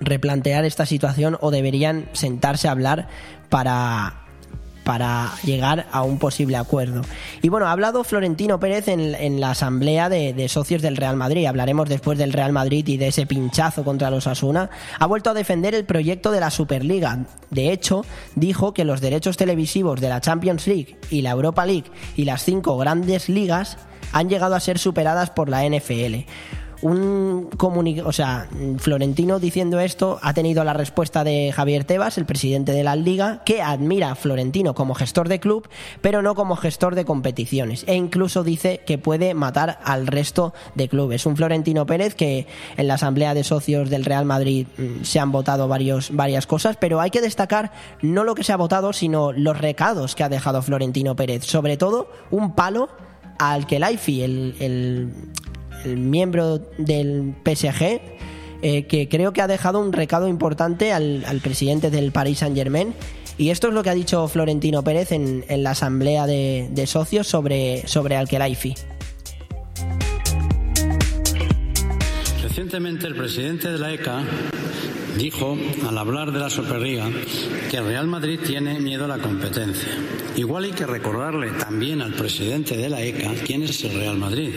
[0.00, 3.08] replantear esta situación o deberían sentarse a hablar
[3.48, 4.27] para
[4.88, 7.02] para llegar a un posible acuerdo.
[7.42, 11.44] Y bueno, ha hablado Florentino Pérez en, la asamblea de, de socios del Real Madrid.
[11.44, 14.70] Hablaremos después del Real Madrid y de ese pinchazo contra los Asuna.
[14.98, 17.26] Ha vuelto a defender el proyecto de la Superliga.
[17.50, 21.90] De hecho, dijo que los derechos televisivos de la Champions League y la Europa League
[22.16, 23.76] y las cinco grandes ligas
[24.12, 26.24] han llegado a ser superadas por la NFL
[26.82, 27.48] un
[28.04, 32.84] o sea, Florentino diciendo esto ha tenido la respuesta de Javier Tebas, el presidente de
[32.84, 35.68] la Liga, que admira a Florentino como gestor de club,
[36.00, 37.84] pero no como gestor de competiciones.
[37.86, 41.26] E incluso dice que puede matar al resto de clubes.
[41.26, 45.32] Un Florentino Pérez que en la asamblea de socios del Real Madrid mm, se han
[45.32, 49.32] votado varios, varias cosas, pero hay que destacar no lo que se ha votado, sino
[49.32, 51.44] los recados que ha dejado Florentino Pérez.
[51.44, 52.88] Sobre todo un palo
[53.38, 55.12] al Kelaifi, el, el,
[55.84, 58.00] el miembro del PSG,
[58.62, 62.56] eh, que creo que ha dejado un recado importante al, al presidente del Paris Saint
[62.56, 62.94] Germain.
[63.36, 66.86] Y esto es lo que ha dicho Florentino Pérez en, en la asamblea de, de
[66.86, 68.74] socios sobre, sobre Al-Khelaifi.
[72.42, 74.24] Recientemente el presidente de la ECA
[75.16, 75.56] dijo,
[75.88, 77.08] al hablar de la Superliga,
[77.70, 79.88] que el Real Madrid tiene miedo a la competencia.
[80.34, 84.56] Igual hay que recordarle también al presidente de la ECA quién es el Real Madrid.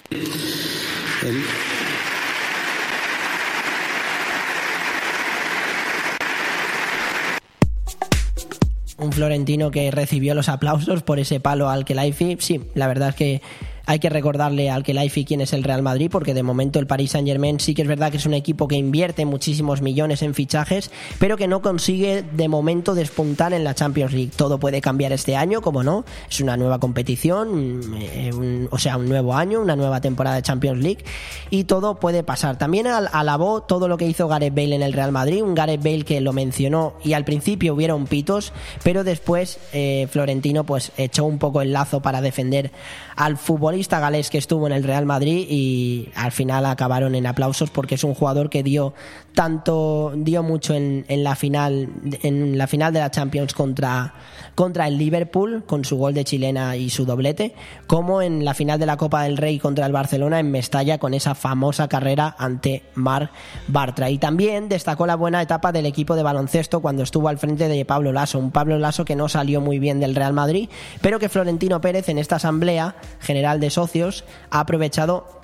[8.98, 12.38] Un florentino que recibió los aplausos por ese palo al Kelaifi.
[12.40, 13.42] Sí, la verdad es que
[13.91, 17.12] hay que recordarle al Kelaifi quién es el Real Madrid, porque de momento el Paris
[17.12, 20.34] Saint Germain sí que es verdad que es un equipo que invierte muchísimos millones en
[20.34, 24.32] fichajes, pero que no consigue de momento despuntar en la Champions League.
[24.34, 29.10] Todo puede cambiar este año, como no, es una nueva competición, eh, o sea, un
[29.10, 31.04] nuevo año, una nueva temporada de Champions League,
[31.49, 32.58] y todo puede pasar.
[32.58, 35.84] También al- alabó todo lo que hizo Gareth Bale en el Real Madrid, un Gareth
[35.84, 41.25] Bale que lo mencionó y al principio hubieron pitos, pero después eh, Florentino pues echó
[41.25, 42.71] un poco el lazo para defender
[43.17, 47.70] al futbolista galés que estuvo en el Real Madrid y al final acabaron en aplausos
[47.70, 48.94] porque es un jugador que dio
[49.34, 51.89] tanto dio mucho en, en la final
[52.24, 54.13] en la final de la Champions contra
[54.56, 57.54] contra el Liverpool con su gol de chilena y su doblete
[57.88, 61.14] como en la final de la Copa del Rey contra el Barcelona en Mestalla con
[61.14, 63.32] esa famosa carrera ante Marc
[63.68, 67.68] Bartra y también destacó la buena etapa del equipo de baloncesto cuando estuvo al frente
[67.68, 70.70] de Pablo Lasso un Pablo Lasso que no salió muy bien del Real Madrid
[71.02, 75.42] pero que Florentino Pérez en esta asamblea general de socios ha aprovechado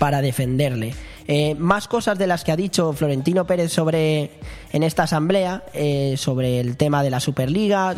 [0.00, 0.94] para defenderle.
[1.28, 4.32] Eh, más cosas de las que ha dicho Florentino Pérez sobre
[4.72, 7.94] en esta asamblea, eh, sobre el tema de la Superliga,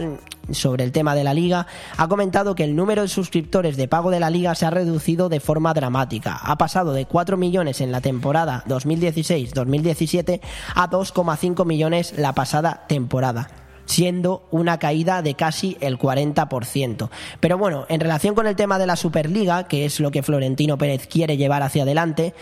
[0.51, 4.11] sobre el tema de la liga, ha comentado que el número de suscriptores de pago
[4.11, 6.39] de la liga se ha reducido de forma dramática.
[6.43, 10.41] Ha pasado de 4 millones en la temporada 2016-2017
[10.75, 13.49] a 2,5 millones la pasada temporada
[13.85, 17.11] siendo una caída de casi el 40%.
[17.41, 20.79] Pero bueno, en relación con el tema de la Superliga, que es lo que Florentino
[20.79, 22.33] Pérez quiere llevar hacia adelante,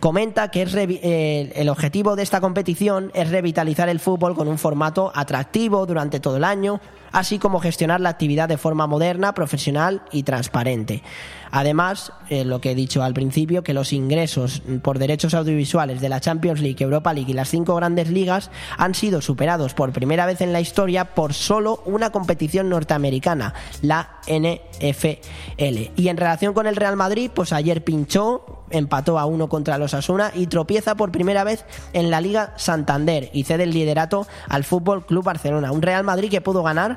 [0.00, 5.12] comenta que eh, el objetivo de esta competición es revitalizar el fútbol con un formato
[5.14, 6.80] atractivo durante todo el año,
[7.12, 11.02] así como gestionar la actividad de forma moderna, profesional y transparente.
[11.50, 16.08] Además, eh, lo que he dicho al principio, que los ingresos por derechos audiovisuales de
[16.08, 20.26] la Champions League, Europa League y las cinco grandes ligas han sido superados por primera
[20.26, 25.90] vez en la historia por solo una competición norteamericana, la NFL.
[25.96, 29.94] Y en relación con el Real Madrid, pues ayer pinchó, empató a uno contra los
[29.94, 34.64] Asuna y tropieza por primera vez en la Liga Santander y cede el liderato al
[34.64, 35.72] Fútbol Club Barcelona.
[35.72, 36.96] Un Real Madrid que pudo ganar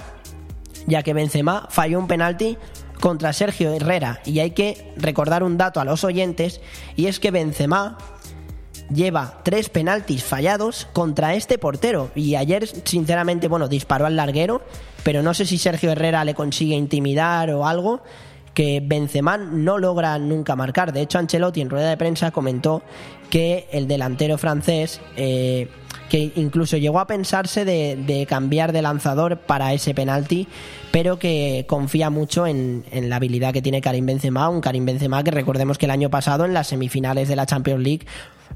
[0.88, 2.58] ya que Benzema falló un penalti
[3.02, 4.22] contra Sergio Herrera.
[4.24, 6.62] Y hay que recordar un dato a los oyentes,
[6.96, 7.98] y es que Benzema
[8.94, 12.12] lleva tres penaltis fallados contra este portero.
[12.16, 14.62] Y ayer, sinceramente, bueno, disparó al larguero,
[15.04, 18.02] pero no sé si Sergio Herrera le consigue intimidar o algo
[18.54, 20.94] que Benzema no logra nunca marcar.
[20.94, 22.82] De hecho, Ancelotti en rueda de prensa comentó
[23.30, 25.70] que el delantero francés eh,
[26.12, 30.46] que incluso llegó a pensarse de, cambiar de lanzador para ese penalti,
[30.92, 35.24] pero que confía mucho en, en, la habilidad que tiene Karim Benzema, un Karim Benzema
[35.24, 38.06] que recordemos que el año pasado en las semifinales de la Champions League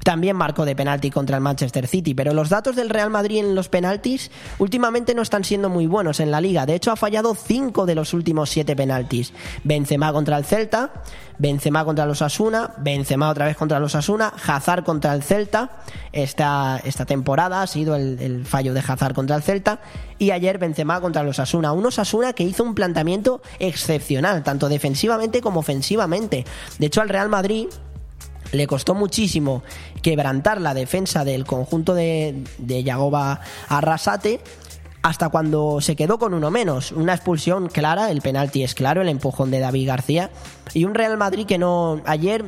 [0.04, 3.54] también marcó de penalti contra el Manchester City, pero los datos del Real Madrid en
[3.54, 6.66] los penaltis últimamente no están siendo muy buenos en la liga.
[6.66, 9.32] De hecho, ha fallado 5 de los últimos 7 penaltis.
[9.64, 10.92] Benzema contra el Celta,
[11.38, 15.70] Benzema contra los Asuna, Benzema otra vez contra los Asuna, Hazard contra el Celta.
[16.12, 19.80] Esta, esta temporada ha sido el, fallo de Hazard contra el Celta.
[20.18, 21.72] Y ayer Benzema contra los Asuna.
[21.72, 26.44] Unos Asuna que hizo un planteamiento excepcional, tanto defensivamente como ofensivamente.
[26.78, 27.68] De hecho, al Real Madrid
[28.52, 29.62] le costó muchísimo
[30.02, 34.40] quebrantar la defensa del conjunto de, de Yagoba Arrasate
[35.06, 36.90] hasta cuando se quedó con uno menos.
[36.90, 40.30] Una expulsión clara, el penalti es claro, el empujón de David García.
[40.74, 42.00] Y un Real Madrid que no.
[42.06, 42.44] Ayer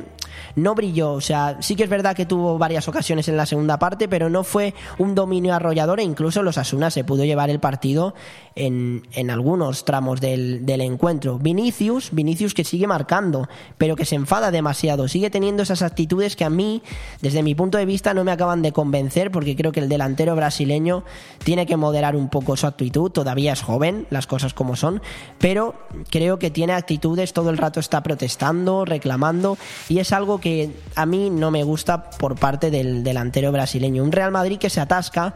[0.55, 1.13] no brilló.
[1.13, 4.29] O sea, sí que es verdad que tuvo varias ocasiones en la segunda parte, pero
[4.29, 8.13] no fue un dominio arrollador e incluso los Asuna se pudo llevar el partido
[8.55, 11.39] en, en algunos tramos del, del, encuentro.
[11.39, 13.47] Vinicius, Vinicius que sigue marcando,
[13.77, 16.81] pero que se enfada demasiado, sigue teniendo esas actitudes que a mí,
[17.21, 20.35] desde mi punto de vista, no me acaban de convencer, porque creo que el delantero
[20.35, 21.03] brasileño
[21.43, 25.01] tiene que moderar un poco su actitud, todavía es joven, las cosas como son,
[25.37, 25.75] pero
[26.09, 31.05] creo que tiene actitudes, todo el rato está protestando, reclamando, y es algo que a
[31.05, 34.03] mí no me gusta por parte del delantero brasileño.
[34.03, 35.33] Un Real Madrid que se atasca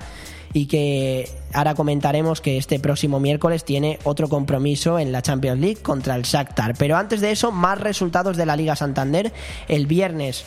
[0.53, 5.81] y que ahora comentaremos que este próximo miércoles tiene otro compromiso en la Champions League
[5.81, 6.75] contra el Shakhtar.
[6.77, 9.33] Pero antes de eso, más resultados de la Liga Santander.
[9.67, 10.45] El viernes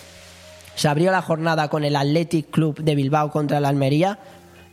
[0.77, 4.19] se abrió la jornada con el Athletic Club de Bilbao contra la Almería,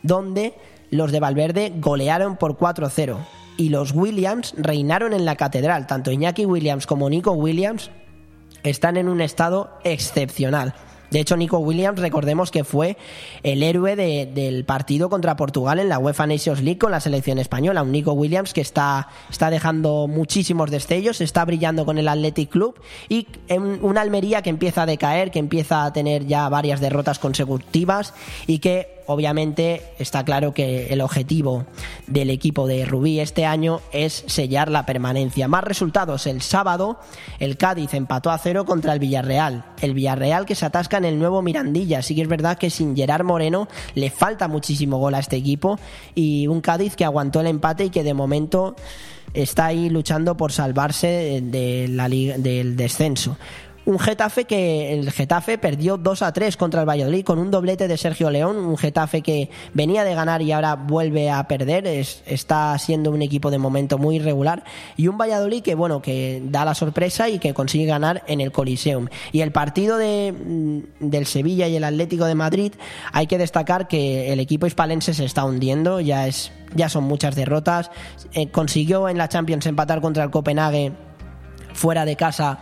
[0.02, 0.54] donde
[0.90, 3.18] los de Valverde golearon por 4-0
[3.56, 5.86] y los Williams reinaron en la catedral.
[5.86, 7.90] Tanto Iñaki Williams como Nico Williams
[8.64, 10.74] están en un estado excepcional.
[11.14, 12.96] De hecho, Nico Williams, recordemos que fue
[13.44, 17.38] el héroe de, del partido contra Portugal en la UEFA Nations League con la selección
[17.38, 17.84] española.
[17.84, 22.80] Un Nico Williams que está, está dejando muchísimos destellos, está brillando con el Athletic Club
[23.08, 27.20] y en una Almería que empieza a decaer, que empieza a tener ya varias derrotas
[27.20, 28.12] consecutivas
[28.48, 31.64] y que obviamente está claro que el objetivo
[32.06, 35.48] del equipo de Rubí este año es sellar la permanencia.
[35.48, 36.98] Más resultados, el sábado
[37.38, 39.64] el Cádiz empató a cero contra el Villarreal.
[39.80, 42.02] El Villarreal que se atasca en el nuevo Mirandilla.
[42.02, 45.78] Sí que es verdad que sin Gerard Moreno le falta muchísimo gol a este equipo
[46.14, 48.76] y un Cádiz que aguantó el empate y que de momento
[49.32, 53.36] está ahí luchando por salvarse de la del descenso
[53.86, 57.88] un Getafe que el Getafe perdió 2 a 3 contra el Valladolid con un doblete
[57.88, 62.22] de Sergio León, un Getafe que venía de ganar y ahora vuelve a perder, es,
[62.26, 64.64] está siendo un equipo de momento muy irregular
[64.96, 68.52] y un Valladolid que bueno, que da la sorpresa y que consigue ganar en el
[68.52, 69.08] Coliseum.
[69.32, 72.72] Y el partido de, mm, del Sevilla y el Atlético de Madrid,
[73.12, 77.36] hay que destacar que el equipo hispalense se está hundiendo, ya es ya son muchas
[77.36, 77.90] derrotas,
[78.32, 80.92] eh, consiguió en la Champions empatar contra el Copenhague
[81.72, 82.60] fuera de casa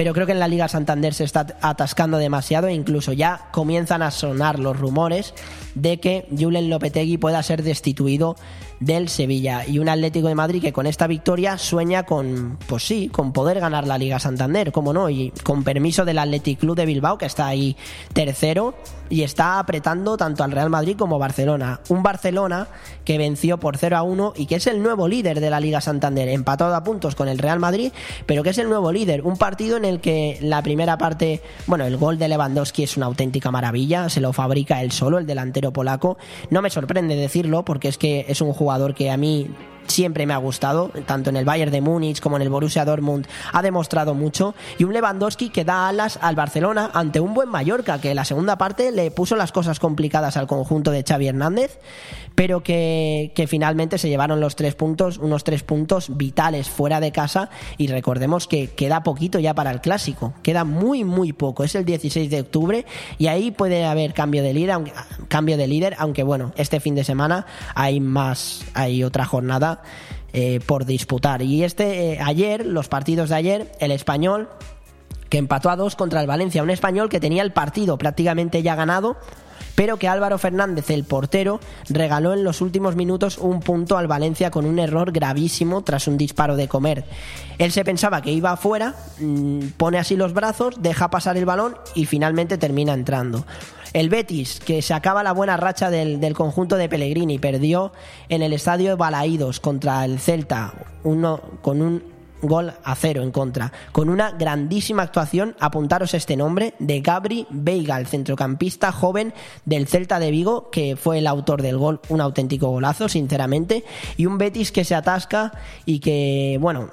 [0.00, 4.00] pero creo que en la Liga Santander se está atascando demasiado e incluso ya comienzan
[4.00, 5.34] a sonar los rumores
[5.80, 8.36] de que Julen Lopetegui pueda ser destituido
[8.80, 13.08] del Sevilla y un Atlético de Madrid que con esta victoria sueña con, pues sí,
[13.08, 16.86] con poder ganar la Liga Santander, como no, y con permiso del Athletic Club de
[16.86, 17.76] Bilbao que está ahí
[18.14, 18.74] tercero
[19.10, 21.80] y está apretando tanto al Real Madrid como Barcelona.
[21.88, 22.68] Un Barcelona
[23.04, 25.80] que venció por 0 a 1 y que es el nuevo líder de la Liga
[25.80, 27.92] Santander, empatado a puntos con el Real Madrid,
[28.24, 29.22] pero que es el nuevo líder.
[29.22, 33.06] Un partido en el que la primera parte, bueno, el gol de Lewandowski es una
[33.06, 36.18] auténtica maravilla, se lo fabrica él solo, el delantero polaco.
[36.50, 39.50] No me sorprende decirlo porque es que es un jugador que a mí
[39.90, 43.26] siempre me ha gustado, tanto en el Bayern de Múnich como en el Borussia Dortmund,
[43.52, 44.54] ha demostrado mucho.
[44.78, 48.24] Y un Lewandowski que da alas al Barcelona ante un buen Mallorca, que en la
[48.24, 51.78] segunda parte le puso las cosas complicadas al conjunto de Xavi Hernández,
[52.34, 57.12] pero que, que finalmente se llevaron los tres puntos, unos tres puntos vitales fuera de
[57.12, 57.50] casa.
[57.76, 61.64] Y recordemos que queda poquito ya para el clásico, queda muy, muy poco.
[61.64, 62.86] Es el 16 de octubre
[63.18, 64.92] y ahí puede haber cambio de líder, aunque,
[65.28, 69.82] cambio de líder, aunque bueno, este fin de semana hay más, hay otra jornada
[70.32, 71.42] eh, por disputar.
[71.42, 74.48] Y este, eh, ayer, los partidos de ayer, el español
[75.28, 78.74] que empató a dos contra el Valencia, un español que tenía el partido prácticamente ya
[78.74, 79.16] ganado,
[79.80, 81.58] pero que Álvaro Fernández, el portero,
[81.88, 86.18] regaló en los últimos minutos un punto al Valencia con un error gravísimo tras un
[86.18, 87.06] disparo de comer.
[87.56, 91.78] Él se pensaba que iba afuera, mm, pone así los brazos, deja pasar el balón
[91.94, 93.46] y finalmente termina entrando.
[93.94, 97.94] El Betis, que se acaba la buena racha del, conjunto de Pellegrini, perdió
[98.28, 100.74] en el estadio Balaídos contra el Celta,
[101.04, 106.74] uno, con un gol a cero en contra, con una grandísima actuación, apuntaros este nombre,
[106.78, 109.32] de Gabri Veiga, el centrocampista joven
[109.64, 113.84] del Celta de Vigo, que fue el autor del gol, un auténtico golazo, sinceramente,
[114.16, 115.52] y un Betis que se atasca
[115.84, 116.90] y que, bueno,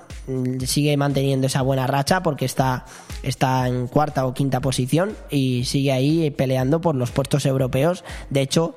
[0.66, 2.86] sigue manteniendo esa buena racha porque está,
[3.24, 8.04] está en cuarta o quinta posición y sigue ahí peleando por los puestos europeos.
[8.30, 8.76] De hecho,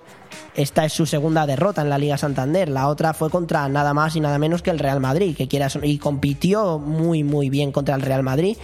[0.55, 2.69] esta es su segunda derrota en la Liga Santander.
[2.69, 5.69] La otra fue contra nada más y nada menos que el Real Madrid, que quiera
[5.83, 8.57] y compitió muy muy bien contra el Real Madrid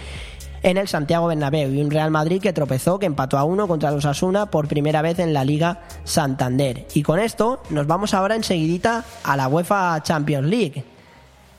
[0.63, 3.91] en el Santiago Bernabéu y un Real Madrid que tropezó, que empató a uno contra
[3.91, 6.87] los Asuna por primera vez en la Liga Santander.
[6.93, 10.83] Y con esto nos vamos ahora enseguidita a la UEFA Champions League.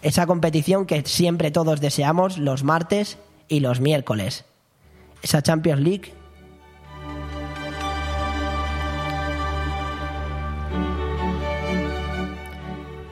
[0.02, 4.44] Esa competición que siempre todos deseamos los martes y los miércoles.
[5.22, 6.12] Esa Champions League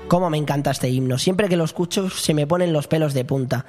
[0.08, 1.18] Cómo me encanta este himno.
[1.18, 3.66] Siempre que lo escucho se me ponen los pelos de punta.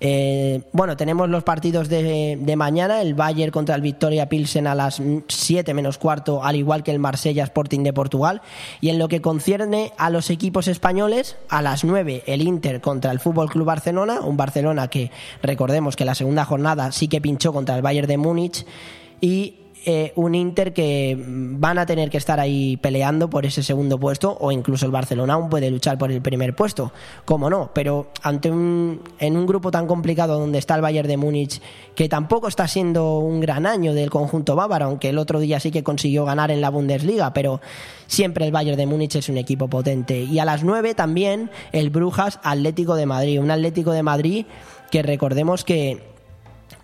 [0.00, 4.74] Eh, bueno, tenemos los partidos de, de, mañana, el Bayern contra el Victoria Pilsen a
[4.74, 8.42] las 7 menos cuarto, al igual que el Marsella Sporting de Portugal.
[8.80, 13.12] Y en lo que concierne a los equipos españoles, a las 9 el Inter contra
[13.12, 15.10] el Fútbol Club Barcelona, un Barcelona que
[15.40, 18.66] recordemos que la segunda jornada sí que pinchó contra el Bayern de Múnich
[19.20, 24.00] y eh, un Inter que van a tener que estar ahí peleando por ese segundo
[24.00, 26.92] puesto o incluso el Barcelona aún puede luchar por el primer puesto,
[27.24, 31.16] como no, pero ante un, en un grupo tan complicado donde está el Bayern de
[31.16, 31.62] Múnich,
[31.94, 35.70] que tampoco está siendo un gran año del conjunto bávaro, aunque el otro día sí
[35.70, 37.60] que consiguió ganar en la Bundesliga, pero
[38.08, 40.18] siempre el Bayern de Múnich es un equipo potente.
[40.18, 44.46] Y a las 9 también el Brujas Atlético de Madrid, un Atlético de Madrid
[44.90, 46.15] que recordemos que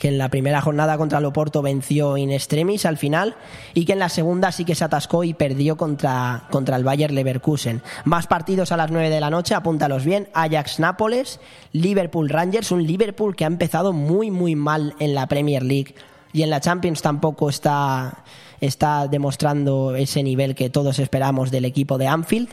[0.02, 3.36] que en la primera jornada contra el Oporto venció in extremis al final
[3.72, 7.12] y que en la segunda sí que se atascó y perdió contra, contra el Bayer
[7.12, 7.82] Leverkusen.
[8.04, 11.38] Más partidos a las 9 de la noche, apúntalos bien, Ajax Nápoles,
[11.70, 15.94] Liverpool Rangers, un Liverpool que ha empezado muy muy mal en la Premier League
[16.32, 18.24] y en la Champions tampoco está,
[18.60, 22.48] está demostrando ese nivel que todos esperamos del equipo de Anfield.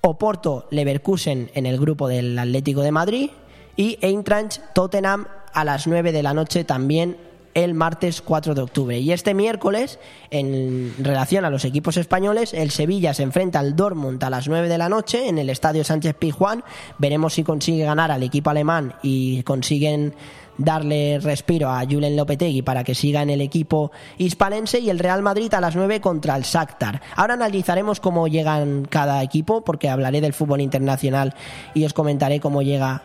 [0.00, 3.30] Oporto Leverkusen en el grupo del Atlético de Madrid
[3.76, 7.16] y Eintracht Tottenham a las 9 de la noche también
[7.54, 8.98] el martes 4 de octubre.
[8.98, 9.98] Y este miércoles,
[10.30, 14.68] en relación a los equipos españoles, el Sevilla se enfrenta al Dortmund a las 9
[14.68, 16.62] de la noche en el Estadio Sánchez Pizjuán.
[16.98, 20.14] Veremos si consigue ganar al equipo alemán y consiguen
[20.56, 25.22] darle respiro a Julen Lopetegui para que siga en el equipo hispalense y el Real
[25.22, 27.00] Madrid a las 9 contra el Shakhtar.
[27.14, 31.34] Ahora analizaremos cómo llegan cada equipo porque hablaré del fútbol internacional
[31.74, 33.02] y os comentaré cómo llega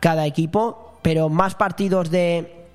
[0.00, 2.66] cada equipo pero más partidos de,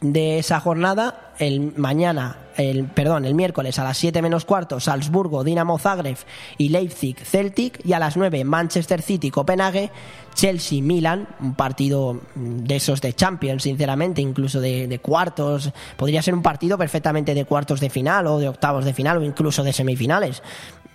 [0.00, 5.44] de esa jornada, el mañana, el, perdón, el miércoles a las 7 menos cuarto, Salzburgo,
[5.44, 6.16] Dinamo Zagreb
[6.58, 9.90] y Leipzig, Celtic, y a las 9, Manchester City, Copenhague,
[10.34, 16.34] Chelsea, Milan, un partido de esos de Champions, sinceramente, incluso de, de, cuartos, podría ser
[16.34, 19.72] un partido perfectamente de cuartos de final o de octavos de final o incluso de
[19.72, 20.42] semifinales.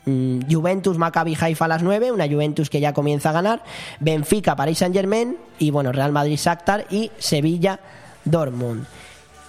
[0.06, 3.64] Mm, Juventus, Maccabi Haifa a las 9, una Juventus que ya comienza a ganar,
[4.00, 7.80] Benfica, Paris Saint Germain y bueno, Real Madrid, Shakhtar y Sevilla,
[8.24, 8.86] Dortmund.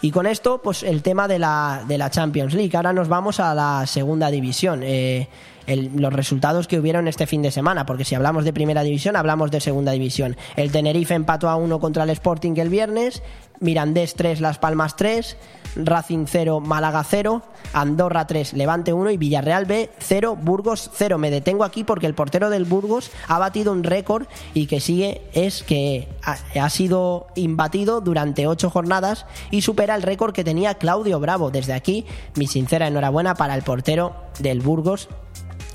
[0.02, 2.76] Y con esto, pues el tema de la, de la Champions League.
[2.76, 4.82] Ahora nos vamos a la segunda división.
[4.84, 5.28] Eh,
[5.66, 9.50] los resultados que hubieron este fin de semana, porque si hablamos de primera división, hablamos
[9.50, 10.36] de segunda división.
[10.54, 13.22] El Tenerife empató a uno contra el Sporting el viernes,
[13.59, 15.36] Mirandés 3, Las Palmas 3,
[15.76, 21.18] Racing 0, Málaga 0, Andorra 3, Levante 1 y Villarreal B 0, Burgos 0.
[21.18, 25.22] Me detengo aquí porque el portero del Burgos ha batido un récord y que sigue
[25.32, 31.20] es que ha, sido imbatido durante 8 jornadas y supera el récord que tenía Claudio
[31.20, 31.50] Bravo.
[31.50, 35.08] Desde aquí, mi sincera enhorabuena para el portero del Burgos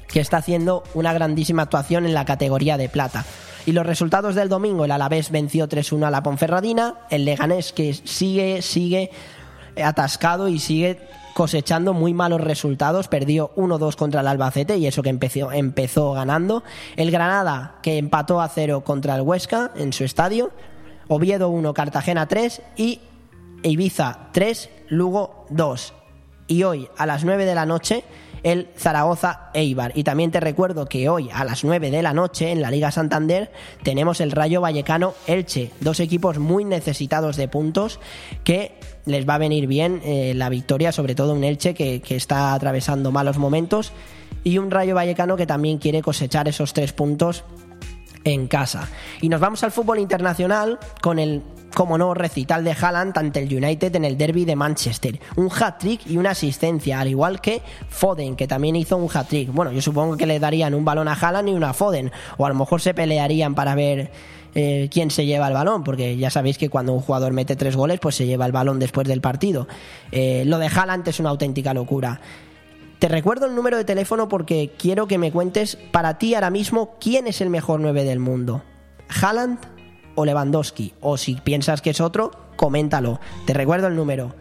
[0.07, 3.25] que está haciendo una grandísima actuación en la categoría de plata.
[3.65, 7.93] Y los resultados del domingo, el Alavés venció 3-1 a la Ponferradina, el Leganés que
[7.93, 9.11] sigue, sigue
[9.83, 10.99] atascado y sigue
[11.33, 13.07] cosechando muy malos resultados.
[13.07, 16.63] Perdió 1-2 contra el Albacete y eso que empezó, empezó ganando.
[16.95, 20.51] El Granada que empató a 0 contra el Huesca en su estadio.
[21.07, 23.01] Oviedo 1, Cartagena 3 y
[23.63, 25.93] Ibiza 3, Lugo 2.
[26.47, 28.03] Y hoy a las 9 de la noche
[28.43, 29.91] el Zaragoza Eibar.
[29.95, 32.91] Y también te recuerdo que hoy a las 9 de la noche en la Liga
[32.91, 33.51] Santander
[33.83, 37.99] tenemos el Rayo Vallecano Elche, dos equipos muy necesitados de puntos
[38.43, 42.15] que les va a venir bien eh, la victoria, sobre todo un Elche que, que
[42.15, 43.91] está atravesando malos momentos
[44.43, 47.43] y un Rayo Vallecano que también quiere cosechar esos tres puntos
[48.23, 48.87] en casa.
[49.21, 51.41] Y nos vamos al fútbol internacional con el
[51.73, 55.19] como no, recital de Haaland ante el United en el derby de Manchester.
[55.35, 59.51] Un hat-trick y una asistencia, al igual que Foden, que también hizo un hat-trick.
[59.51, 62.45] Bueno, yo supongo que le darían un balón a Haaland y una a Foden, o
[62.45, 64.11] a lo mejor se pelearían para ver
[64.53, 67.75] eh, quién se lleva el balón, porque ya sabéis que cuando un jugador mete tres
[67.75, 69.67] goles, pues se lleva el balón después del partido.
[70.11, 72.19] Eh, lo de Haaland es una auténtica locura.
[72.99, 76.97] Te recuerdo el número de teléfono porque quiero que me cuentes para ti ahora mismo
[76.99, 78.61] quién es el mejor 9 del mundo.
[79.09, 79.57] ¿Haaland
[80.15, 80.93] o Lewandowski?
[81.01, 83.19] O si piensas que es otro, coméntalo.
[83.45, 84.33] Te recuerdo el número.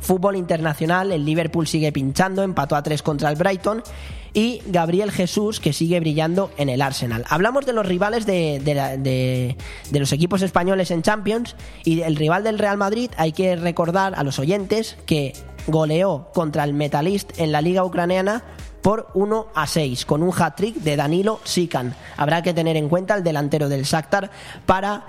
[0.00, 1.12] fútbol internacional.
[1.12, 3.84] El Liverpool sigue pinchando, empató a 3 contra el Brighton.
[4.34, 7.24] Y Gabriel Jesús, que sigue brillando en el Arsenal.
[7.28, 9.56] Hablamos de los rivales de, de,
[9.90, 11.54] de los equipos españoles en Champions.
[11.84, 15.34] Y el rival del Real Madrid, hay que recordar a los oyentes que
[15.66, 18.42] goleó contra el Metalist en la Liga Ucraniana
[18.82, 21.94] por 1 a 6 con un hat-trick de Danilo Sikan.
[22.16, 24.30] Habrá que tener en cuenta el delantero del Shakhtar
[24.66, 25.06] para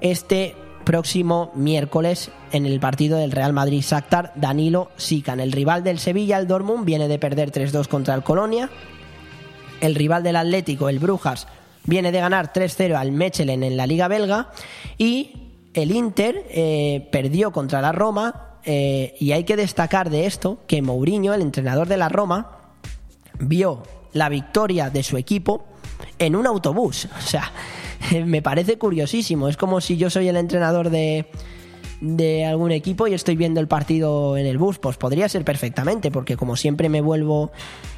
[0.00, 0.56] este
[0.86, 5.40] próximo miércoles en el partido del Real Madrid Shakhtar Danilo Sikan.
[5.40, 8.70] El rival del Sevilla, el Dortmund, viene de perder 3-2 contra el Colonia.
[9.80, 11.48] El rival del Atlético, el Brujas,
[11.84, 14.52] viene de ganar 3-0 al Mechelen en la Liga Belga.
[14.96, 15.32] Y
[15.74, 18.60] el Inter eh, perdió contra la Roma.
[18.64, 22.58] eh, y hay que destacar de esto que Mourinho, el entrenador de la Roma,
[23.40, 23.82] vio
[24.12, 25.66] la victoria de su equipo
[26.18, 27.08] en un autobús.
[27.18, 27.50] O sea,
[28.26, 29.48] me parece curiosísimo.
[29.48, 31.26] Es como si yo soy el entrenador de,
[32.00, 34.78] de algún equipo y estoy viendo el partido en el bus.
[34.78, 37.50] Pues podría ser perfectamente, porque como siempre me vuelvo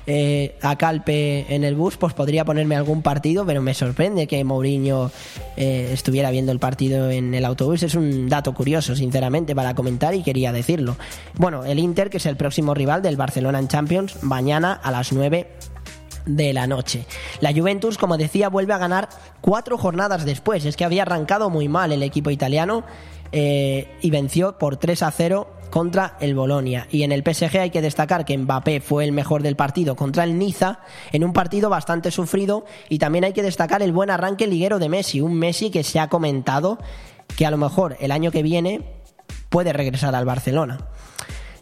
[0.07, 4.43] eh, a Calpe en el bus, pues podría ponerme algún partido, pero me sorprende que
[4.45, 5.11] Mourinho
[5.57, 7.83] eh, estuviera viendo el partido en el autobús.
[7.83, 10.97] Es un dato curioso, sinceramente, para comentar y quería decirlo.
[11.37, 15.13] Bueno, el Inter, que es el próximo rival del Barcelona en Champions, mañana a las
[15.13, 15.47] 9
[16.29, 17.07] de la noche.
[17.41, 19.09] La Juventus, como decía, vuelve a ganar
[19.41, 20.65] cuatro jornadas después.
[20.65, 22.85] Es que había arrancado muy mal el equipo italiano
[23.33, 26.87] eh, y venció por 3 a 0 contra el Bolonia.
[26.91, 30.25] Y en el PSG hay que destacar que Mbappé fue el mejor del partido contra
[30.25, 30.81] el Niza
[31.13, 34.89] en un partido bastante sufrido y también hay que destacar el buen arranque liguero de
[34.89, 36.79] Messi, un Messi que se ha comentado
[37.37, 38.83] que a lo mejor el año que viene
[39.51, 40.79] puede regresar al Barcelona.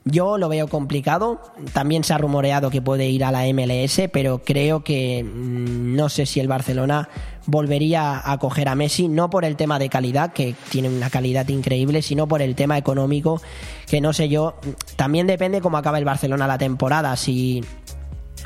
[0.09, 1.41] Yo lo veo complicado.
[1.73, 6.09] También se ha rumoreado que puede ir a la MLS, pero creo que mm, no
[6.09, 7.09] sé si el Barcelona
[7.47, 11.49] volvería a coger a Messi, no por el tema de calidad, que tiene una calidad
[11.49, 13.43] increíble, sino por el tema económico,
[13.89, 14.55] que no sé yo.
[14.95, 17.17] También depende cómo acaba el Barcelona la temporada.
[17.17, 17.65] Si,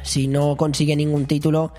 [0.02, 1.74] si no consigue ningún título,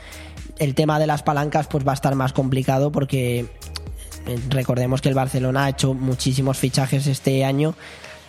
[0.60, 5.10] el tema de las palancas pues va a estar más complicado porque eh, recordemos que
[5.10, 7.74] el Barcelona ha hecho muchísimos fichajes este año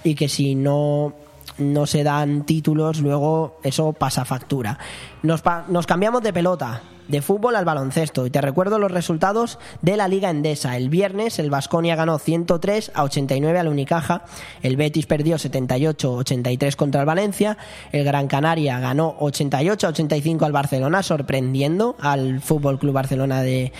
[0.02, 1.12] y que si no
[1.58, 4.78] no se dan títulos, luego eso pasa factura.
[5.22, 9.58] Nos, pa- nos cambiamos de pelota, de fútbol al baloncesto, y te recuerdo los resultados
[9.82, 10.76] de la Liga Endesa.
[10.76, 14.24] El viernes el Vasconia ganó 103 a 89 al Unicaja,
[14.62, 17.58] el Betis perdió 78 a 83 contra el Valencia,
[17.90, 23.72] el Gran Canaria ganó 88 a 85 al Barcelona, sorprendiendo al Fútbol Club Barcelona de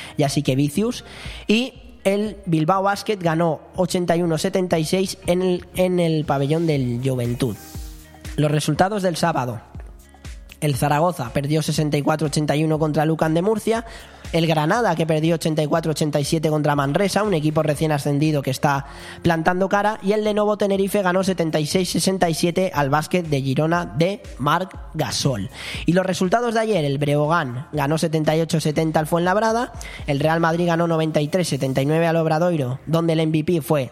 [0.57, 1.05] Vicius,
[1.47, 7.57] y el Bilbao Basket ganó 81-76 en el, en el pabellón del Juventud.
[8.37, 9.61] Los resultados del sábado.
[10.63, 13.85] El Zaragoza perdió 64-81 contra Lucan de Murcia.
[14.33, 18.87] El Granada que perdió 84-87 contra Manresa, un equipo recién ascendido que está
[19.23, 19.99] plantando cara.
[20.03, 25.51] Y el Lenovo Tenerife ganó 76-67 al básquet de Girona de Marc Gasol.
[25.85, 29.73] Y los resultados de ayer, el Breogán ganó 78-70 al Fuenlabrada.
[30.07, 33.91] El Real Madrid ganó 93-79 al Obradoiro, donde el MVP fue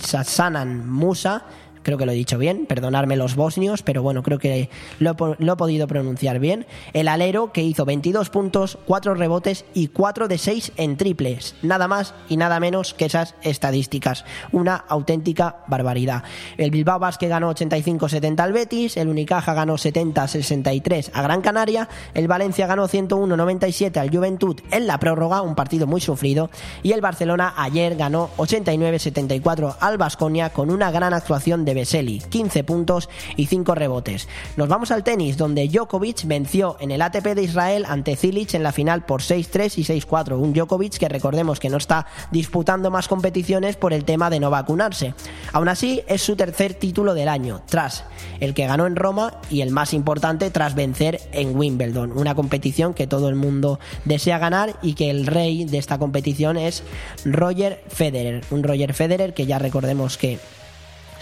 [0.00, 1.44] Sasanan Musa
[1.84, 4.68] creo que lo he dicho bien, perdonarme los bosnios, pero bueno, creo que
[4.98, 6.66] lo he, lo he podido pronunciar bien.
[6.92, 11.54] El alero que hizo 22 puntos, 4 rebotes y 4 de 6 en triples.
[11.62, 14.24] Nada más y nada menos que esas estadísticas.
[14.50, 16.24] Una auténtica barbaridad.
[16.56, 22.28] El Bilbao Basket ganó 85-70 al Betis, el Unicaja ganó 70-63 a Gran Canaria, el
[22.28, 26.50] Valencia ganó 101-97 al Juventud en la prórroga, un partido muy sufrido,
[26.82, 32.64] y el Barcelona ayer ganó 89-74 al Basconia con una gran actuación de Veseli, 15
[32.64, 34.28] puntos y 5 rebotes.
[34.56, 38.62] Nos vamos al tenis, donde Djokovic venció en el ATP de Israel ante Cilic en
[38.62, 40.38] la final por 6-3 y 6-4.
[40.38, 44.50] Un Djokovic que recordemos que no está disputando más competiciones por el tema de no
[44.50, 45.14] vacunarse.
[45.52, 48.04] Aún así, es su tercer título del año, tras
[48.40, 52.94] el que ganó en Roma y el más importante tras vencer en Wimbledon, una competición
[52.94, 56.82] que todo el mundo desea ganar y que el rey de esta competición es
[57.24, 60.38] Roger Federer, un Roger Federer que ya recordemos que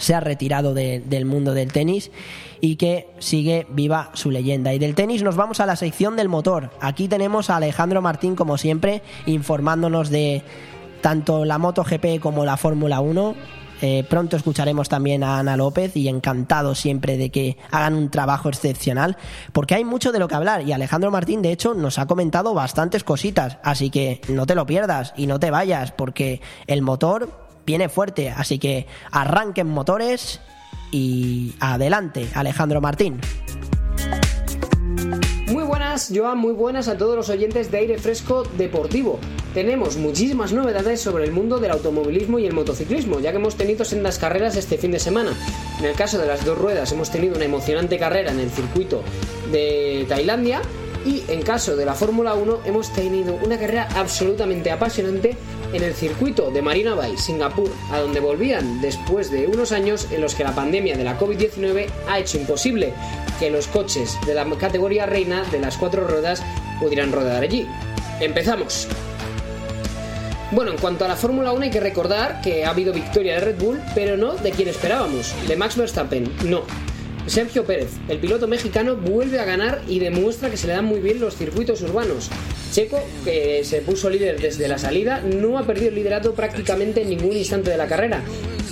[0.03, 2.11] se ha retirado de- del mundo del tenis
[2.61, 4.73] y que sigue viva su leyenda.
[4.73, 6.69] Y del tenis nos vamos a la sección del motor.
[6.81, 10.43] Aquí tenemos a Alejandro Martín, como siempre, informándonos de
[11.01, 13.35] tanto la MotoGP como la Fórmula 1.
[13.81, 18.47] Eh, pronto escucharemos también a Ana López y encantado siempre de que hagan un trabajo
[18.47, 19.17] excepcional
[19.51, 22.53] porque hay mucho de lo que hablar y Alejandro Martín de hecho nos ha comentado
[22.53, 27.42] bastantes cositas así que no te lo pierdas y no te vayas porque el motor
[27.65, 30.39] viene fuerte así que arranquen motores
[30.91, 33.19] y adelante Alejandro Martín
[35.47, 39.19] Muy buenas, Joan, muy buenas a todos los oyentes de Aire Fresco Deportivo.
[39.53, 43.85] Tenemos muchísimas novedades sobre el mundo del automovilismo y el motociclismo, ya que hemos tenido
[43.85, 45.31] sendas carreras este fin de semana.
[45.77, 49.03] En el caso de las dos ruedas hemos tenido una emocionante carrera en el circuito
[49.51, 50.61] de Tailandia
[51.05, 55.37] y en caso de la Fórmula 1 hemos tenido una carrera absolutamente apasionante
[55.73, 60.21] en el circuito de Marina Bay, Singapur, a donde volvían después de unos años en
[60.21, 62.93] los que la pandemia de la COVID-19 ha hecho imposible
[63.39, 66.43] que los coches de la categoría reina de las cuatro ruedas
[66.79, 67.67] pudieran rodar allí.
[68.19, 68.87] Empezamos.
[70.51, 73.39] Bueno, en cuanto a la Fórmula 1 hay que recordar que ha habido victoria de
[73.39, 76.61] Red Bull, pero no de quien esperábamos, de Max Verstappen, no.
[77.27, 80.99] Sergio Pérez, el piloto mexicano, vuelve a ganar y demuestra que se le dan muy
[80.99, 82.29] bien los circuitos urbanos.
[82.71, 87.09] Checo, que se puso líder desde la salida, no ha perdido el liderato prácticamente en
[87.09, 88.23] ningún instante de la carrera.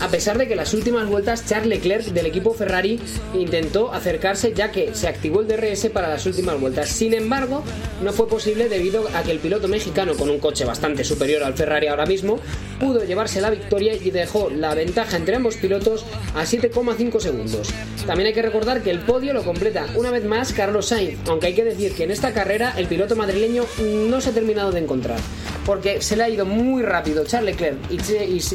[0.02, 2.99] A pesar de que las últimas vueltas Charles Leclerc del equipo Ferrari
[3.36, 6.89] intentó acercarse ya que se activó el DRS para las últimas vueltas.
[6.89, 7.64] Sin embargo,
[8.04, 11.54] no fue posible debido a que el piloto mexicano con un coche bastante superior al
[11.54, 12.39] Ferrari ahora mismo
[12.80, 17.70] pudo llevarse la victoria y dejó la ventaja entre ambos pilotos a 7,5 segundos.
[18.08, 21.47] También hay que recordar que el podio lo completa una vez más Carlos Sainz, aunque
[21.47, 23.63] hay que decir que en esta carrera el piloto madrileño
[24.09, 25.19] no se ha terminado de encontrar,
[25.65, 27.77] porque se le ha ido muy rápido Charles Leclerc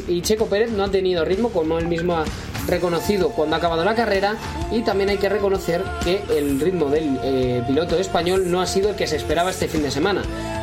[0.07, 2.25] y Checo Pérez no han tenido ritmo como él mismo ha
[2.67, 4.35] reconocido cuando ha acabado la carrera
[4.71, 8.89] y también hay que reconocer que el ritmo del eh, piloto español no ha sido
[8.89, 10.21] el que se esperaba este fin de semana.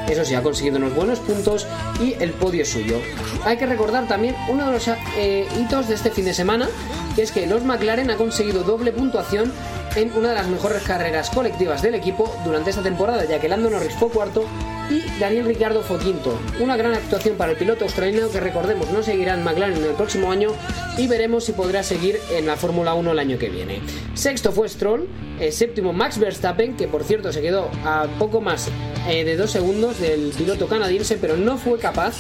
[0.09, 1.67] Eso sí, ha conseguido unos buenos puntos
[2.01, 3.01] y el podio es suyo.
[3.45, 6.69] Hay que recordar también uno de los eh, hitos de este fin de semana,
[7.17, 9.53] que es que los McLaren ha conseguido doble puntuación
[9.97, 13.71] en una de las mejores carreras colectivas del equipo durante esta temporada, ya que Lando
[13.71, 14.45] Norris fue cuarto
[14.91, 16.39] y Daniel Ricciardo fue quinto.
[16.61, 19.95] Una gran actuación para el piloto australiano que recordemos no seguirá en McLaren en el
[19.95, 20.51] próximo año
[20.99, 23.81] y veremos si podrá seguir en la Fórmula 1 el año que viene.
[24.15, 25.09] Sexto fue Stroll,
[25.41, 28.69] eh, séptimo Max Verstappen, que por cierto se quedó a poco más
[29.09, 32.17] eh, de dos segundos del piloto canadiense, pero no fue capaz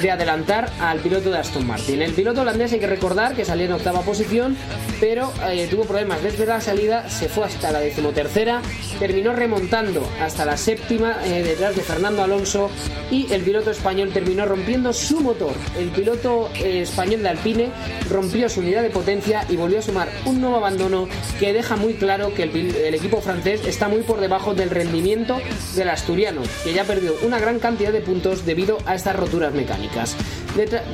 [0.00, 2.02] de adelantar al piloto de Aston Martin.
[2.02, 4.56] El piloto holandés hay que recordar que salió en octava posición,
[5.00, 8.62] pero eh, tuvo problemas desde la salida, se fue hasta la decimotercera,
[8.98, 12.70] terminó remontando hasta la séptima eh, detrás de Fernando Alonso
[13.10, 15.54] y el piloto español terminó rompiendo su motor.
[15.78, 17.68] El piloto eh, español de Alpine
[18.10, 21.94] rompió su unidad de potencia y volvió a sumar un nuevo abandono que deja muy
[21.94, 25.38] claro que el, el equipo francés está muy por debajo del rendimiento
[25.74, 29.85] del asturiano, que ya perdió una gran cantidad de puntos debido a estas roturas mecánicas.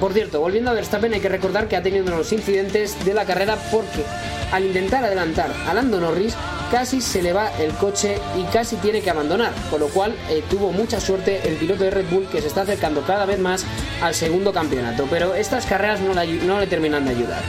[0.01, 3.05] Por cierto, volviendo a Verstappen hay que recordar que ha tenido uno de los incidentes
[3.05, 4.05] de la carrera porque
[4.51, 6.35] al intentar adelantar a Lando Norris
[6.71, 10.43] casi se le va el coche y casi tiene que abandonar, con lo cual eh,
[10.51, 13.65] tuvo mucha suerte el piloto de Red Bull que se está acercando cada vez más
[14.01, 17.43] al segundo campeonato, pero estas carreras no le terminan de ayudar.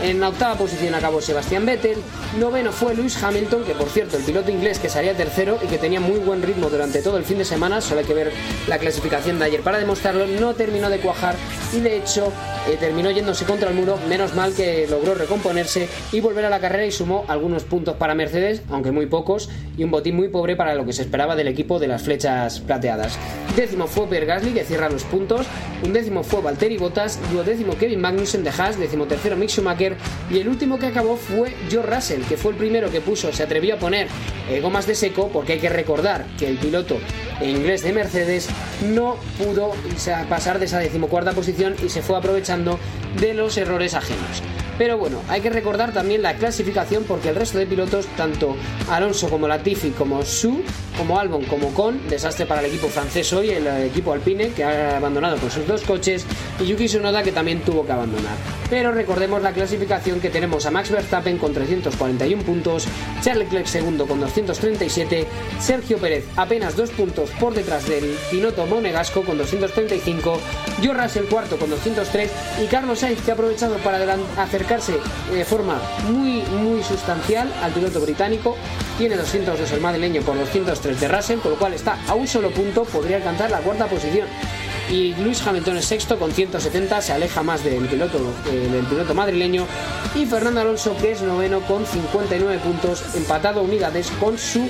[0.00, 1.98] En la octava posición acabó Sebastián Vettel,
[2.38, 5.76] noveno fue Lewis Hamilton, que por cierto el piloto inglés que salía tercero y que
[5.76, 8.32] tenía muy buen ritmo durante todo el fin de semana, solo hay que ver
[8.68, 9.60] la clasificación de ayer.
[9.62, 11.34] Para demostrarlo, no terminó de cuajar
[11.76, 12.32] y de hecho
[12.68, 16.60] eh, terminó yéndose contra el muro, menos mal que logró recomponerse y volver a la
[16.60, 20.54] carrera y sumó algunos puntos para Mercedes, aunque muy pocos, y un botín muy pobre
[20.54, 23.18] para lo que se esperaba del equipo de las flechas plateadas.
[23.56, 25.46] Décimo fue Per Gasly, que cierra los puntos,
[25.84, 29.87] un décimo fue Valtteri Bottas, duodécimo Kevin Magnussen de Haas, décimo tercero Mick Schumacher
[30.30, 33.42] Y el último que acabó fue George Russell, que fue el primero que puso, se
[33.42, 34.08] atrevió a poner
[34.50, 36.98] eh, gomas de seco porque hay que recordar que el piloto
[37.40, 38.48] inglés de Mercedes
[38.86, 39.72] no pudo
[40.28, 42.78] pasar de esa decimocuarta posición y se fue aprovechando
[43.20, 44.42] de los errores ajenos.
[44.78, 48.56] Pero bueno, hay que recordar también la clasificación porque el resto de pilotos, tanto
[48.88, 50.62] Alonso como Latifi, como Su,
[50.96, 54.96] como Albon, como Con, desastre para el equipo francés hoy, el equipo Alpine, que ha
[54.96, 56.24] abandonado con sus dos coches,
[56.60, 58.36] y Yuki Tsunoda, que también tuvo que abandonar.
[58.70, 62.86] Pero recordemos la clasificación que tenemos a Max Verstappen con 341 puntos,
[63.22, 65.26] Charles Leclerc segundo con 237,
[65.60, 70.40] Sergio Pérez apenas dos puntos por detrás del piloto monegasco con 235,
[70.82, 72.30] George Russell cuarto con 203
[72.64, 73.98] y Carlos Sainz que ha aprovechado para
[74.36, 74.94] acercarse
[75.32, 78.56] de forma muy muy sustancial al piloto británico
[78.98, 82.50] tiene 202 el madrileño con 203 de Russell, con lo cual está a un solo
[82.50, 84.26] punto, podría alcanzar la cuarta posición.
[84.90, 88.18] Y Luis Hamilton es sexto con 170, se aleja más del piloto,
[88.50, 89.66] eh, piloto madrileño.
[90.14, 94.66] Y Fernando Alonso, que es noveno con 59 puntos, empatado unidades con su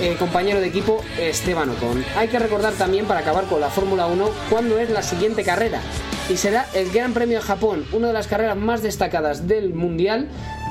[0.00, 2.04] eh, compañero de equipo Esteban Ocon.
[2.16, 5.80] Hay que recordar también, para acabar con la Fórmula 1, cuándo es la siguiente carrera.
[6.28, 10.28] Y será el Gran Premio de Japón, una de las carreras más destacadas del Mundial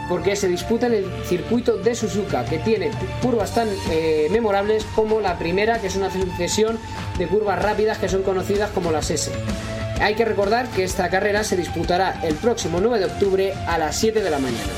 [0.09, 2.91] porque se disputa en el circuito de Suzuka, que tiene
[3.21, 6.77] curvas tan eh, memorables como la primera, que es una sucesión
[7.17, 9.31] de curvas rápidas que son conocidas como las S.
[10.01, 13.95] Hay que recordar que esta carrera se disputará el próximo 9 de octubre a las
[13.97, 14.71] 7 de la mañana.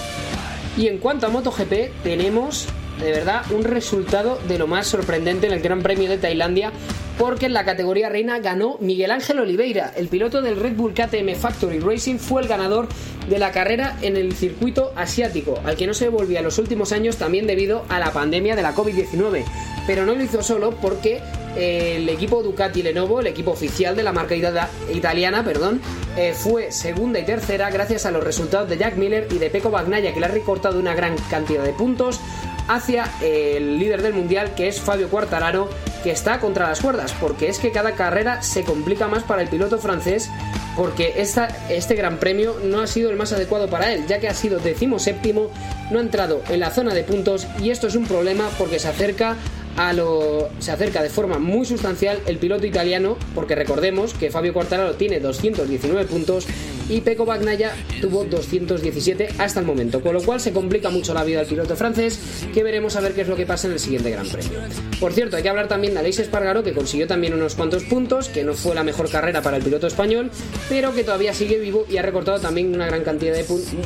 [0.75, 2.67] Y en cuanto a MotoGP, tenemos
[2.99, 6.71] de verdad un resultado de lo más sorprendente en el Gran Premio de Tailandia
[7.17, 11.35] porque en la categoría reina ganó Miguel Ángel Oliveira, el piloto del Red Bull KTM
[11.35, 12.87] Factory Racing fue el ganador
[13.29, 16.91] de la carrera en el circuito asiático, al que no se volvía en los últimos
[16.91, 19.43] años también debido a la pandemia de la COVID-19.
[19.85, 21.21] Pero no lo hizo solo porque
[21.55, 25.81] eh, el equipo Ducati Lenovo, el equipo oficial de la marca italiana, perdón,
[26.17, 29.69] eh, fue segunda y tercera gracias a los resultados de Jack Miller y de Pecco
[29.69, 32.19] Bagnaia, que le ha recortado una gran cantidad de puntos
[32.67, 35.69] hacia el líder del mundial, que es Fabio Quartararo,
[36.03, 39.47] que está contra las cuerdas, porque es que cada carrera se complica más para el
[39.47, 40.29] piloto francés,
[40.75, 44.27] porque esta, este gran premio no ha sido el más adecuado para él, ya que
[44.27, 45.49] ha sido decimoséptimo,
[45.91, 48.87] no ha entrado en la zona de puntos y esto es un problema porque se
[48.87, 49.35] acerca
[49.77, 54.53] a lo, se acerca de forma muy sustancial el piloto italiano, porque recordemos que Fabio
[54.53, 56.47] Quartararo tiene 219 puntos
[56.89, 57.71] y Pecco Bagnaia
[58.01, 61.75] tuvo 217 hasta el momento, con lo cual se complica mucho la vida del piloto
[61.75, 62.19] francés,
[62.53, 64.59] que veremos a ver qué es lo que pasa en el siguiente Gran Premio.
[64.99, 68.29] Por cierto, hay que hablar también de Aleix Espargaro, que consiguió también unos cuantos puntos,
[68.29, 70.29] que no fue la mejor carrera para el piloto español,
[70.69, 73.45] pero que todavía sigue vivo y ha recortado también una gran cantidad de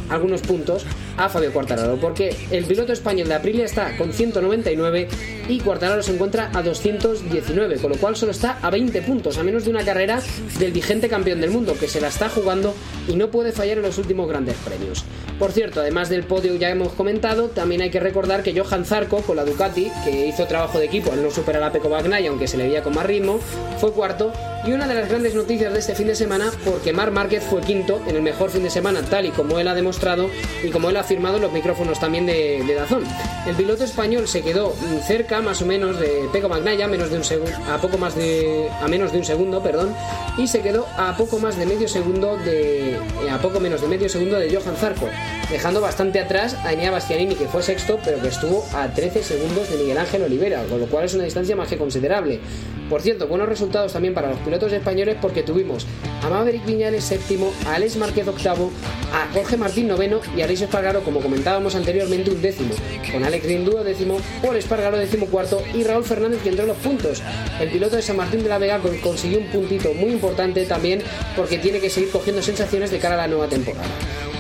[0.10, 0.86] algunos puntos
[1.18, 5.08] a Fabio Quartararo, porque el piloto español de Aprilia está con 199
[5.48, 9.44] y Quartararo se encuentra a 219, con lo cual solo está a 20 puntos, a
[9.44, 10.20] menos de una carrera
[10.58, 12.74] del vigente campeón del mundo, que se la está jugando
[13.08, 15.06] y no puede fallar en los últimos grandes premios.
[15.38, 19.22] Por cierto, además del podio ya hemos comentado, también hay que recordar que Johan Zarco
[19.22, 22.48] con la Ducati, que hizo trabajo de equipo al no superar a Pecco Bagnaia, aunque
[22.48, 23.40] se le veía con más ritmo,
[23.80, 24.34] fue cuarto.
[24.68, 27.62] Y una de las grandes noticias de este fin de semana, porque Mar Márquez fue
[27.62, 30.30] quinto en el mejor fin de semana, tal y como él ha demostrado
[30.62, 33.06] y como él ha afirmado en los micrófonos también de, Dazón.
[33.46, 34.74] El piloto español se quedó
[35.08, 38.68] cerca, más o menos, de Pecco Bagnaia, menos de un segundo, a poco más de,
[38.82, 39.96] a menos de un segundo, perdón,
[40.38, 43.00] y se quedó a poco más de medio segundo de, eh,
[43.32, 45.08] a poco menos de medio segundo de Johan Zarco,
[45.50, 49.70] dejando bastante atrás a Enea Bastianini, que fue sexto, pero que estuvo a 13 segundos
[49.70, 52.42] de Miguel Ángel Olivera, con lo cual es una distancia más que considerable.
[52.90, 55.86] Por cierto, buenos resultados también para los pilotos españoles porque tuvimos
[56.24, 58.72] a Maverick Viñales séptimo, a Alex Márquez octavo,
[59.14, 62.74] a Jorge Martín noveno y a Luis Espargaro, como comentábamos anteriormente, un décimo,
[63.12, 66.78] con Alex Grindúo décimo, Paul Espargaro décimo cuarto y Raúl Fernández que entró en los
[66.78, 67.22] puntos.
[67.60, 71.02] El piloto de San Martín de la Vega consiguió un puntito muy importante también
[71.36, 73.88] porque tiene que seguir cogiendo sensaciones de cara a la nueva temporada.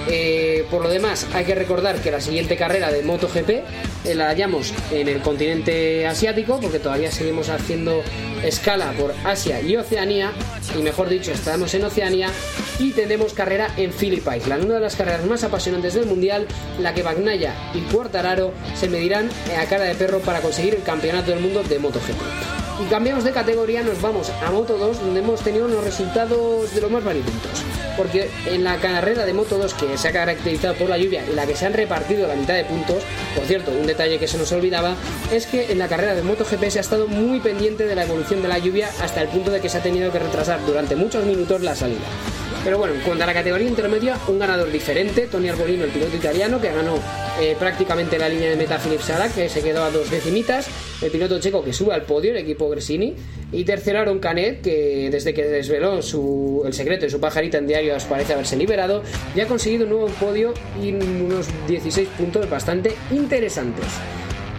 [0.10, 4.28] Eh, por lo demás, hay que recordar que la siguiente carrera de MotoGP eh, la
[4.28, 8.02] hallamos en el continente asiático, porque todavía seguimos haciendo
[8.44, 10.32] escala por Asia y Oceanía,
[10.78, 12.30] y mejor dicho, estamos en Oceanía
[12.80, 16.48] y tenemos carrera en Phillip Island, una de las carreras más apasionantes del mundial,
[16.80, 19.30] la que Bagnaya y Quartararo se medirán
[19.60, 22.67] a cara de perro para conseguir el campeonato del mundo de MotoGP.
[22.80, 26.82] Y cambiamos de categoría, nos vamos a Moto 2, donde hemos tenido unos resultados de
[26.82, 27.64] los más variopintos.
[27.98, 31.34] Porque en la carrera de Moto 2, que se ha caracterizado por la lluvia y
[31.34, 33.02] la que se han repartido la mitad de puntos,
[33.36, 34.96] por cierto, un detalle que se nos olvidaba,
[35.32, 38.44] es que en la carrera de MotoGP se ha estado muy pendiente de la evolución
[38.44, 41.26] de la lluvia hasta el punto de que se ha tenido que retrasar durante muchos
[41.26, 42.06] minutos la salida.
[42.64, 46.16] Pero bueno, en cuanto a la categoría intermedia, un ganador diferente, Tony Arbolino, el piloto
[46.16, 46.96] italiano, que ganó
[47.40, 50.68] eh, prácticamente la línea de meta Philip Sara, que se quedó a dos decimitas,
[51.02, 53.16] el piloto checo que sube al podio, el equipo Gresini,
[53.52, 57.68] y tercero Aaron Canet, que desde que desveló su, el secreto de su pajarita en
[57.68, 59.04] diarios parece haberse liberado,
[59.36, 63.86] ya ha conseguido un nuevo podio y unos 16 puntos bastante interesantes.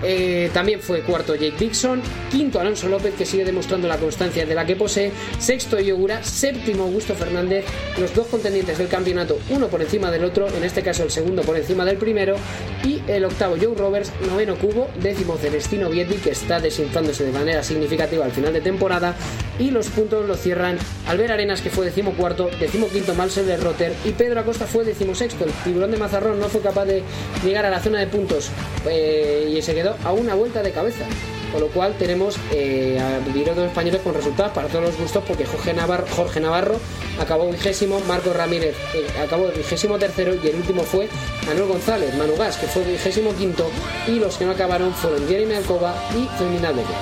[0.02, 4.54] Eh, también fue cuarto Jake Dixon, quinto Alonso López que sigue demostrando la constancia de
[4.54, 7.64] la que posee, sexto Yogura, séptimo Augusto Fernández,
[7.98, 11.42] los dos contendientes del campeonato, uno por encima del otro, en este caso el segundo
[11.42, 12.36] por encima del primero,
[12.84, 17.62] y el octavo Joe Roberts, noveno Cubo, décimo Celestino Vietti que está desinflándose de manera
[17.62, 19.16] significativa al final de temporada,
[19.58, 20.78] y los puntos lo cierran
[21.08, 25.44] Albert Arenas que fue decimocuarto, decimoquinto Marcel de Rotter y Pedro Acosta fue decimosexto.
[25.44, 27.02] El tiburón de Mazarrón no fue capaz de
[27.44, 28.50] llegar a la zona de puntos
[28.88, 31.04] eh, y se quedó a una vuelta de cabeza.
[31.52, 35.46] Con lo cual tenemos eh, a pilotos españoles con resultados para todos los gustos porque
[35.46, 36.76] Jorge Navarro, Jorge Navarro
[37.18, 41.08] acabó vigésimo, Marco Ramírez eh, acabó vigésimo tercero y el último fue
[41.46, 43.70] Manuel González, Manu Gas, que fue vigésimo quinto
[44.06, 46.96] y los que no acabaron fueron Jeremy Alcoba y Becker.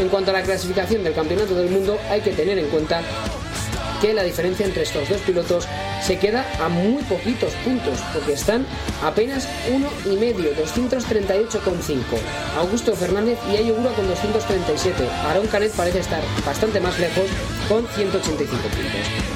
[0.00, 3.00] En cuanto a la clasificación del Campeonato del Mundo hay que tener en cuenta
[4.00, 5.66] que la diferencia entre estos dos pilotos
[6.02, 8.66] se queda a muy poquitos puntos, porque están
[9.02, 12.02] apenas uno y medio, 238,5.
[12.58, 15.08] Augusto Fernández y Ayogura con 237.
[15.28, 17.24] Aaron Canet parece estar bastante más lejos
[17.68, 19.33] con 185 puntos.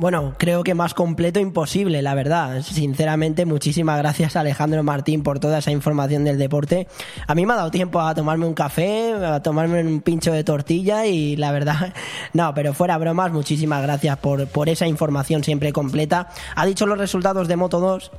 [0.00, 2.62] Bueno, creo que más completo imposible, la verdad.
[2.62, 6.88] Sinceramente, muchísimas gracias Alejandro Martín por toda esa información del deporte.
[7.26, 10.42] A mí me ha dado tiempo a tomarme un café, a tomarme un pincho de
[10.42, 11.92] tortilla y la verdad,
[12.32, 16.30] no, pero fuera bromas, muchísimas gracias por, por esa información siempre completa.
[16.56, 18.10] Ha dicho los resultados de Moto 2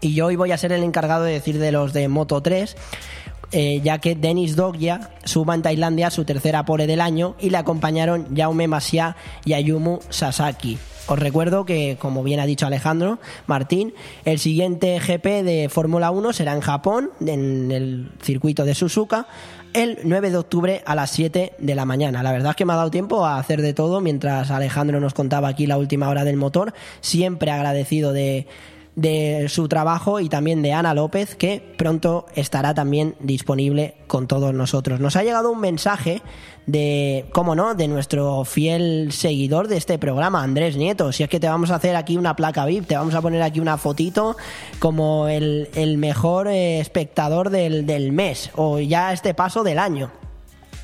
[0.00, 2.76] y yo hoy voy a ser el encargado de decir de los de Moto 3.
[3.52, 7.58] Eh, ya que Denis Doggia suma en Tailandia su tercera pole del año y le
[7.58, 10.76] acompañaron Jaume Masia y Ayumu Sasaki.
[11.06, 13.92] Os recuerdo que, como bien ha dicho Alejandro Martín,
[14.24, 19.26] el siguiente GP de Fórmula 1 será en Japón, en el circuito de Suzuka,
[19.74, 22.22] el 9 de octubre a las 7 de la mañana.
[22.22, 25.12] La verdad es que me ha dado tiempo a hacer de todo mientras Alejandro nos
[25.12, 26.72] contaba aquí la última hora del motor.
[27.02, 28.46] Siempre agradecido de
[28.96, 34.54] de su trabajo y también de Ana López, que pronto estará también disponible con todos
[34.54, 35.00] nosotros.
[35.00, 36.22] Nos ha llegado un mensaje
[36.66, 41.12] de, cómo no, de nuestro fiel seguidor de este programa, Andrés Nieto.
[41.12, 43.42] Si es que te vamos a hacer aquí una placa VIP, te vamos a poner
[43.42, 44.36] aquí una fotito
[44.78, 45.68] como el,
[45.98, 50.10] mejor eh, espectador del, del mes o ya este paso del año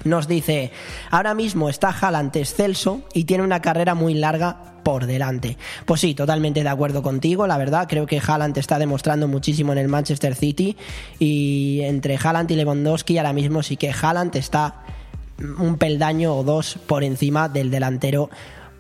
[0.05, 0.73] nos dice,
[1.11, 5.57] ahora mismo está Haaland excelso y tiene una carrera muy larga por delante.
[5.85, 9.79] Pues sí, totalmente de acuerdo contigo, la verdad, creo que Haaland está demostrando muchísimo en
[9.79, 10.77] el Manchester City
[11.19, 14.83] y entre Haaland y Lewandowski ahora mismo sí que Haaland está
[15.59, 18.31] un peldaño o dos por encima del delantero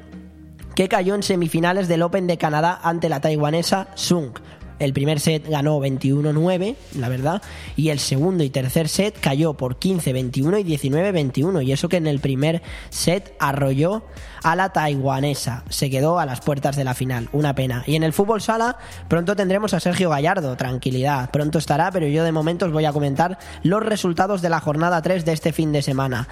[0.74, 4.32] que cayó en semifinales del Open de Canadá ante la taiwanesa Sung.
[4.78, 7.42] El primer set ganó 21-9, la verdad,
[7.76, 12.06] y el segundo y tercer set cayó por 15-21 y 19-21, y eso que en
[12.06, 14.04] el primer set arrolló
[14.42, 15.64] a la taiwanesa.
[15.68, 17.82] Se quedó a las puertas de la final, una pena.
[17.86, 18.78] Y en el fútbol sala
[19.08, 22.92] pronto tendremos a Sergio Gallardo, tranquilidad, pronto estará, pero yo de momento os voy a
[22.92, 26.28] comentar los resultados de la jornada 3 de este fin de semana.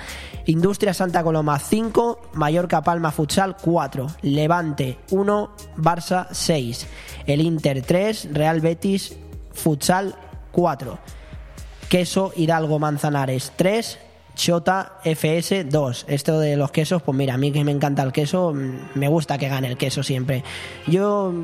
[0.47, 6.87] Industria Santa Coloma 5, Mallorca Palma Futsal 4, Levante 1, Barça 6
[7.29, 9.17] el Inter 3, Real Betis
[9.53, 10.15] Futsal
[10.53, 10.99] 4,
[11.89, 13.99] Queso Hidalgo Manzanares 3,
[14.39, 16.07] Chota FS 2.
[16.09, 19.09] Esto de los quesos, pues mira, a mí que me encanta el queso, mm, me
[19.09, 20.45] gusta que gane el queso siempre.
[20.87, 21.35] Yo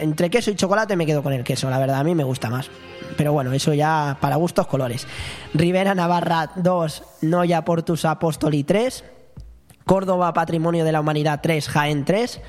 [0.00, 2.48] entre queso y chocolate me quedo con el queso, la verdad, a mí me gusta
[2.48, 2.70] más.
[3.18, 5.06] Pero bueno, eso ya para gustos colores.
[5.52, 9.04] Rivera Navarra 2, Noya Portus Apóstoli 3,
[9.84, 12.40] Córdoba Patrimonio de la Humanidad 3, Jaén 3,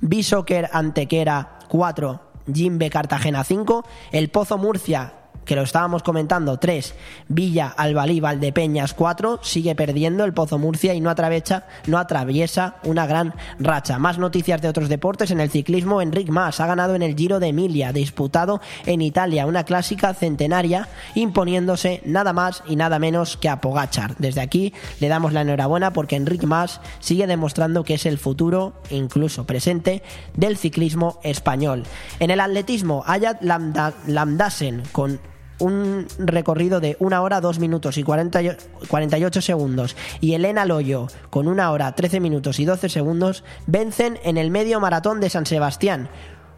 [0.00, 2.20] Bishoker Antequera 4,
[2.52, 5.12] Jimbe Cartagena 5, El Pozo Murcia
[5.48, 6.94] que lo estábamos comentando, 3,
[7.28, 13.06] Villa Albalí Valdepeñas 4, sigue perdiendo el Pozo Murcia y no atraviesa, no atraviesa una
[13.06, 13.98] gran racha.
[13.98, 17.40] Más noticias de otros deportes en el ciclismo, Enric Mas ha ganado en el Giro
[17.40, 23.48] de Emilia, disputado en Italia, una clásica centenaria, imponiéndose nada más y nada menos que
[23.48, 24.16] a Pogachar.
[24.18, 28.74] Desde aquí le damos la enhorabuena porque Enric Mas sigue demostrando que es el futuro,
[28.90, 30.02] incluso presente,
[30.34, 31.84] del ciclismo español.
[32.20, 35.18] En el atletismo, Ayat Lamdasen con
[35.58, 38.56] un recorrido de una hora, dos minutos y 40 y-
[38.88, 44.36] 48 segundos, y Elena Loyo, con una hora, 13 minutos y 12 segundos, vencen en
[44.38, 46.08] el medio maratón de San Sebastián.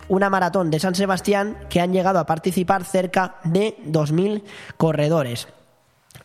[0.08, 4.42] Una maratón de San Sebastián que han llegado a participar cerca de 2.000
[4.76, 5.46] corredores.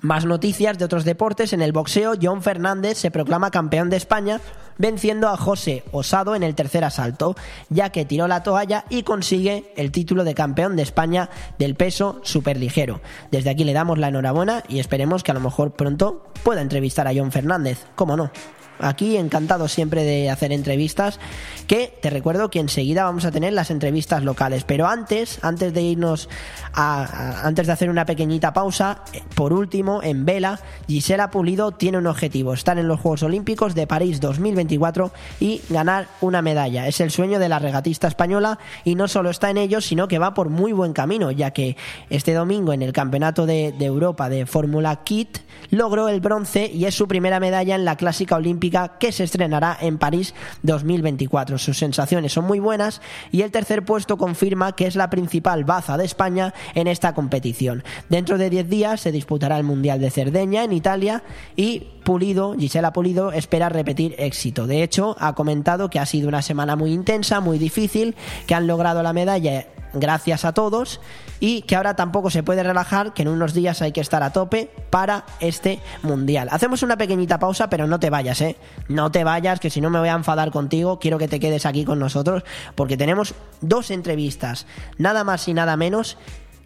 [0.02, 1.54] Más noticias de otros deportes.
[1.54, 4.42] En el boxeo, John Fernández se proclama campeón de España,
[4.78, 7.36] venciendo a José Osado en el tercer asalto,
[7.70, 12.20] ya que tiró la toalla y consigue el título de campeón de España del peso
[12.24, 13.02] superligero.
[13.32, 17.08] Desde aquí le damos la enhorabuena y esperemos que a lo mejor pronto pueda entrevistar
[17.08, 17.86] a John Fernández.
[17.96, 18.32] ¿Cómo no?
[18.80, 21.20] Aquí encantado siempre de hacer entrevistas,
[21.68, 24.64] que te recuerdo que enseguida vamos a tener las entrevistas locales.
[24.64, 26.30] Pero antes, antes de irnos
[26.74, 29.02] a, antes de hacer una pequeñita pausa,
[29.36, 33.88] por último, en vela, Gisela Pulido tiene un objetivo, estar en los Juegos Olímpicos de
[33.88, 36.88] París 2024 y ganar una medalla.
[36.88, 40.20] Es el sueño de la regatista española y no solo está en ello, sino que
[40.20, 41.78] va por muy buen camino, ya que
[42.10, 45.40] este domingo en el Campeonato de Europa de Fórmula Kit
[45.72, 48.65] logró el bronce y es su primera medalla en la clásica olímpica
[49.00, 51.58] que se estrenará en París 2024.
[51.58, 53.02] Sus sensaciones son muy buenas
[53.32, 57.84] y el tercer puesto confirma que es la principal baza de España en esta competición.
[58.10, 61.24] Dentro de 10 días se disputará el Mundial de Cerdeña en Italia
[61.56, 64.68] y Pulido, Gisela Pulido, espera repetir éxito.
[64.68, 68.68] De hecho, ha comentado que ha sido una semana muy intensa, muy difícil, que han
[68.68, 71.02] logrado la medalla gracias a todos
[71.40, 74.32] y que ahora tampoco se puede relajar, que en unos días hay que estar a
[74.32, 76.50] tope para este mundial.
[76.52, 78.58] Hacemos una pequeñita pausa, pero no te vayas, ¿eh?
[78.88, 81.66] No te vayas, que si no me voy a enfadar contigo, quiero que te quedes
[81.66, 82.44] aquí con nosotros,
[82.76, 84.68] porque tenemos dos entrevistas,
[84.98, 86.18] nada más y nada menos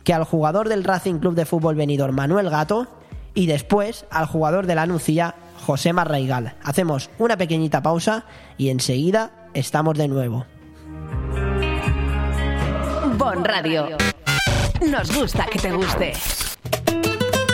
[0.04, 2.88] que al jugador del Racing Club de Fútbol Benidorm, Manuel Gato,
[3.34, 6.56] y después al jugador de la Nucía, José Marraigal.
[6.64, 8.26] Hacemos una pequeñita pausa
[8.58, 10.46] y enseguida estamos de nuevo.
[13.30, 13.96] Bon Radio.
[14.82, 16.14] Nos gusta que te guste.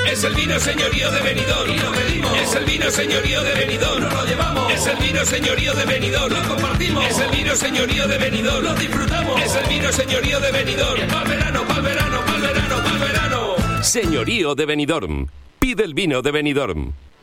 [0.10, 2.38] Es el vino señorío de Benidorm y lo pedimos.
[2.38, 4.72] Es el vino señorío de Benidorm, nos lo llevamos.
[4.72, 7.06] Es el vino señorío de Benidorm, lo compartimos.
[7.06, 9.42] Es el vino señorío de Benidorm, lo disfrutamos.
[9.42, 13.84] Es el vino señorío de Benidorm, pa'l verano, pa'l verano, pa'l verano, pa'l verano.
[13.84, 15.28] Señorío de Benidorm.
[15.60, 16.94] Pide el vino de Benidorm.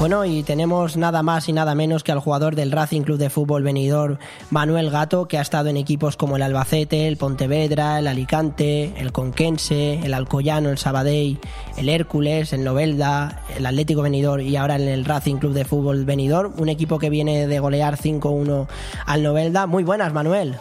[0.00, 3.28] Bueno, y tenemos nada más y nada menos que al jugador del Racing Club de
[3.28, 4.16] Fútbol Benidorm,
[4.48, 9.12] Manuel Gato, que ha estado en equipos como el Albacete, el Pontevedra, el Alicante, el
[9.12, 11.38] Conquense, el Alcoyano, el Sabadell,
[11.76, 16.06] el Hércules, el Novelda, el Atlético Benidorm y ahora en el Racing Club de Fútbol
[16.06, 18.68] Benidorm, un equipo que viene de golear 5-1
[19.04, 19.66] al Novelda.
[19.66, 20.56] Muy buenas, Manuel.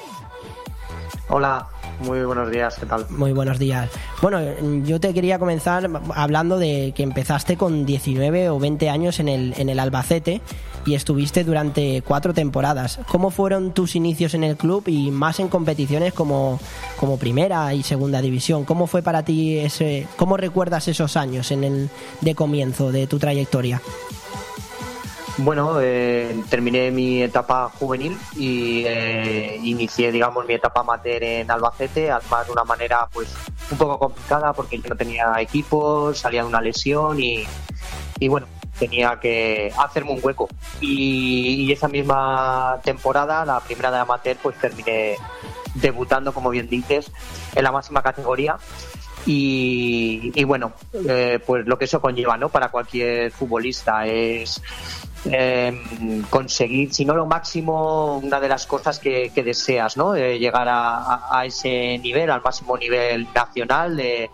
[1.29, 1.65] Hola,
[1.99, 3.05] muy buenos días, ¿qué tal?
[3.09, 3.89] Muy buenos días.
[4.21, 4.39] Bueno,
[4.83, 9.53] yo te quería comenzar hablando de que empezaste con 19 o 20 años en el,
[9.57, 10.41] en el Albacete
[10.85, 12.99] y estuviste durante cuatro temporadas.
[13.07, 16.59] ¿Cómo fueron tus inicios en el club y más en competiciones como,
[16.99, 18.65] como primera y segunda división?
[18.65, 21.89] ¿Cómo fue para ti ese, cómo recuerdas esos años en el
[22.21, 23.81] de comienzo de tu trayectoria?
[25.41, 32.11] Bueno, eh, terminé mi etapa juvenil y eh, inicié, digamos, mi etapa amateur en Albacete,
[32.11, 33.33] además de una manera, pues,
[33.71, 37.45] un poco complicada porque yo no tenía equipo, salía de una lesión y,
[38.19, 38.47] y bueno,
[38.77, 40.49] tenía que hacerme un hueco.
[40.81, 45.15] Y, esa misma temporada, la primera de amateur, pues terminé
[45.75, 47.11] debutando, como bien dices,
[47.55, 48.57] en la máxima categoría.
[49.25, 50.73] Y, bueno,
[51.07, 52.49] eh, pues lo que eso conlleva, ¿no?
[52.49, 54.61] Para cualquier futbolista es
[55.25, 60.15] Em, conseguir, si no lo máximo, una de las cosas que, deseas, ¿no?
[60.15, 64.29] llegar a, ese nivel, al máximo nivel nacional de,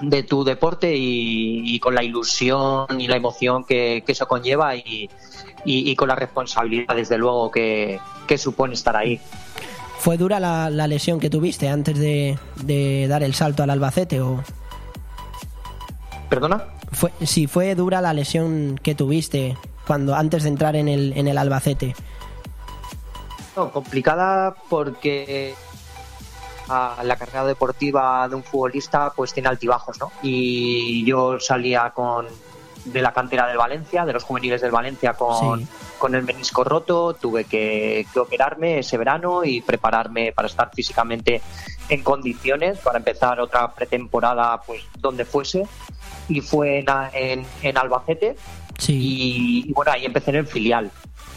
[0.00, 6.08] de tu deporte y, con la ilusión y la emoción que, eso conlleva y, con
[6.08, 7.98] la responsabilidad, desde luego, que,
[8.36, 9.20] supone estar ahí.
[10.00, 14.42] ¿Fue dura la, lesión que tuviste antes de, de, dar el salto al Albacete o...?
[16.30, 16.64] ¿Perdona?
[16.90, 21.28] Fue, si fue dura la lesión que tuviste cuando antes de entrar en el, en
[21.28, 21.94] el Albacete?
[23.54, 25.54] No, complicada porque
[26.66, 30.12] la carrera deportiva de un futbolista pues tiene altibajos, ¿no?
[30.22, 32.26] Y yo salía con
[32.84, 35.66] de la cantera del Valencia, de los juveniles del Valencia con,
[35.98, 41.42] con el menisco roto, tuve que, operarme ese verano y prepararme para estar físicamente
[41.88, 45.66] en condiciones para empezar otra pretemporada pues donde fuese.
[46.28, 48.36] Y fue en, en, en Albacete.
[48.86, 50.90] Y, bueno, ahí empecé en el filial.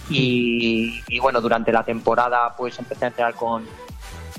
[0.09, 3.65] Y, bueno, durante la temporada pues empecé a entrenar con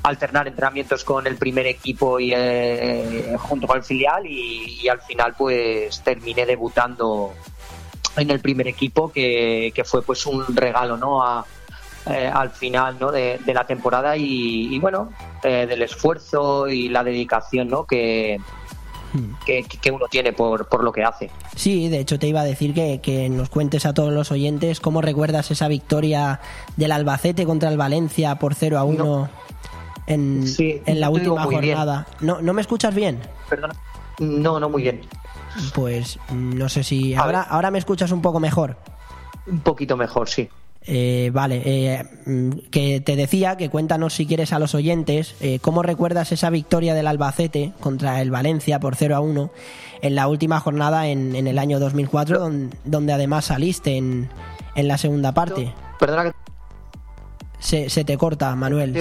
[0.04, 5.34] alternar entrenamientos con el primer equipo y eh, junto con el filial y, al final
[5.36, 7.32] pues terminé debutando
[8.16, 11.44] en el primer equipo que, fue pues un regalo no
[12.06, 13.10] eh, al final ¿no?
[13.10, 15.10] de, la temporada y, bueno
[15.42, 17.84] eh, del esfuerzo y la dedicación ¿no?
[17.86, 18.38] que,
[19.46, 21.30] que, uno tiene por, por, lo que hace.
[21.56, 24.80] Sí, de hecho te iba a decir que, que, nos cuentes a todos los oyentes
[24.80, 26.40] cómo recuerdas esa victoria
[26.76, 29.43] del Albacete contra el Valencia por 0 a 1
[30.06, 32.06] en, en, la última jornada.
[32.20, 33.20] ¿No, ¿No me escuchas bien?
[33.48, 33.74] Perdona.
[34.18, 35.00] No, no muy bien.
[35.74, 37.14] Pues no sé si...
[37.14, 38.76] Ahora, ahora me escuchas un poco mejor.
[39.46, 40.48] Un poquito mejor, sí.
[40.86, 45.58] Eh, vale, eh, mm, que te decía que cuéntanos si quieres a los oyentes eh,
[45.60, 49.50] cómo recuerdas esa victoria del Albacete contra el Valencia por 0 a 1
[50.02, 52.50] en la última jornada en, el año 2004,
[52.84, 54.28] donde, además saliste en,
[54.74, 55.72] en la segunda parte.
[55.98, 56.32] Perdona que
[57.58, 58.94] se, te corta, Manuel.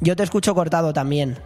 [0.00, 1.38] Yo te escucho cortado también.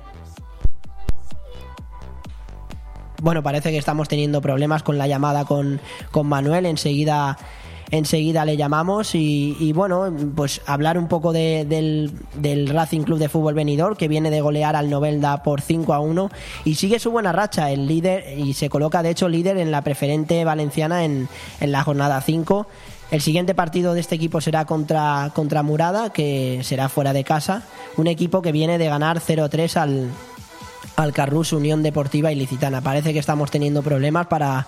[3.20, 5.80] Bueno, parece que estamos teniendo problemas con la llamada con,
[6.10, 6.66] con Manuel.
[6.66, 7.38] Enseguida
[7.92, 12.10] enseguida le llamamos y, bueno, pues hablar un poco del,
[12.68, 16.30] Racing Club de Fútbol Venidor que viene de golear al Novelda por 5 a 1
[16.64, 19.82] y sigue su buena racha, el líder y se coloca de hecho líder en la
[19.82, 21.28] preferente valenciana en,
[21.60, 22.66] en la jornada 5.
[23.12, 27.62] El siguiente partido de este equipo será contra, contra Murada, que será fuera de casa.
[27.98, 30.08] Un equipo que viene de ganar 0-3 al,
[30.96, 32.80] al Carrus Unión Deportiva Ilicitana.
[32.80, 34.66] Parece que estamos teniendo problemas para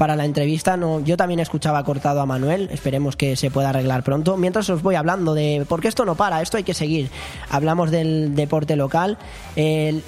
[0.00, 0.78] para la entrevista.
[0.78, 4.38] No, yo también escuchaba cortado a Manuel, esperemos que se pueda arreglar pronto.
[4.38, 7.10] Mientras os voy hablando de, porque esto no para, esto hay que seguir.
[7.50, 9.18] Hablamos del deporte local,
[9.56, 10.02] el,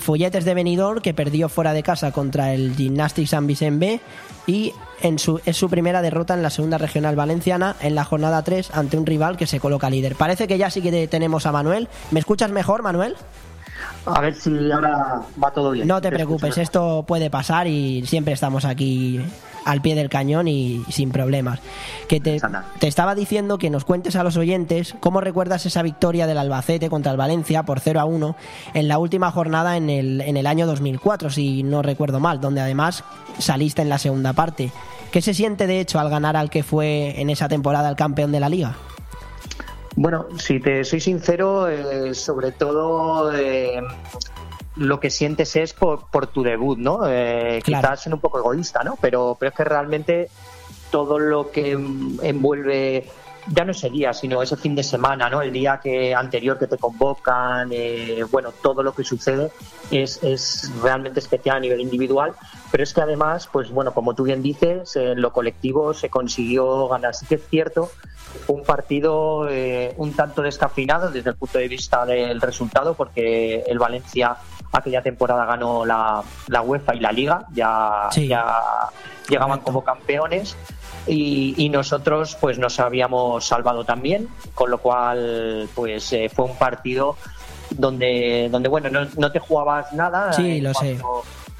[0.00, 4.00] Folletes de Benidorm que perdió fuera de casa contra el Gymnastics San Vicente
[4.48, 8.42] y en su, es su primera derrota en la segunda regional valenciana en la jornada
[8.42, 10.16] 3 ante un rival que se coloca líder.
[10.16, 11.88] Parece que ya sí que tenemos a Manuel.
[12.10, 13.14] ¿Me escuchas mejor, Manuel?
[14.06, 15.86] A ver si ahora va todo bien.
[15.86, 19.20] No te preocupes, esto puede pasar y siempre estamos aquí
[19.66, 21.60] al pie del cañón y sin problemas.
[22.08, 22.40] Que te,
[22.78, 26.88] te, estaba diciendo que nos cuentes a los oyentes cómo recuerdas esa victoria del Albacete
[26.88, 28.36] contra el Valencia por 0 a 1
[28.74, 32.60] en la última jornada en el, en el año 2004, si no recuerdo mal, donde
[32.60, 33.04] además
[33.38, 34.70] saliste en la segunda parte.
[35.10, 38.32] ¿Qué se siente de hecho al ganar al que fue en esa temporada el campeón
[38.32, 38.76] de la liga?
[39.96, 43.80] Bueno, si te soy sincero, eh, sobre todo eh,
[44.76, 47.00] lo que sientes es por, por tu debut, ¿no?
[47.08, 48.96] Eh, Quizás ser un poco egoísta, ¿no?
[49.00, 50.28] Pero, pero es que realmente
[50.90, 53.08] todo lo que envuelve
[53.48, 55.40] ya no ese día, sino ese fin de semana, ¿no?
[55.40, 59.50] El día que anterior que te convocan, eh, bueno, todo lo que sucede
[59.90, 62.34] es, es realmente especial a nivel individual,
[62.72, 66.88] pero es que además, pues bueno, como tú bien dices, en lo colectivo se consiguió
[66.88, 67.14] ganar.
[67.14, 67.90] Sí que es cierto
[68.44, 73.62] fue un partido eh, un tanto descafeinado desde el punto de vista del resultado, porque
[73.66, 74.36] el Valencia
[74.78, 78.62] aquella temporada ganó la, la UEFA y la Liga, ya, ya
[79.28, 80.56] llegaban como campeones.
[81.06, 87.16] Y, nosotros pues nos habíamos salvado también, con lo cual pues eh, fue un partido
[87.70, 90.32] donde, donde bueno, no, no te jugabas nada.
[90.32, 90.98] Sí, lo sé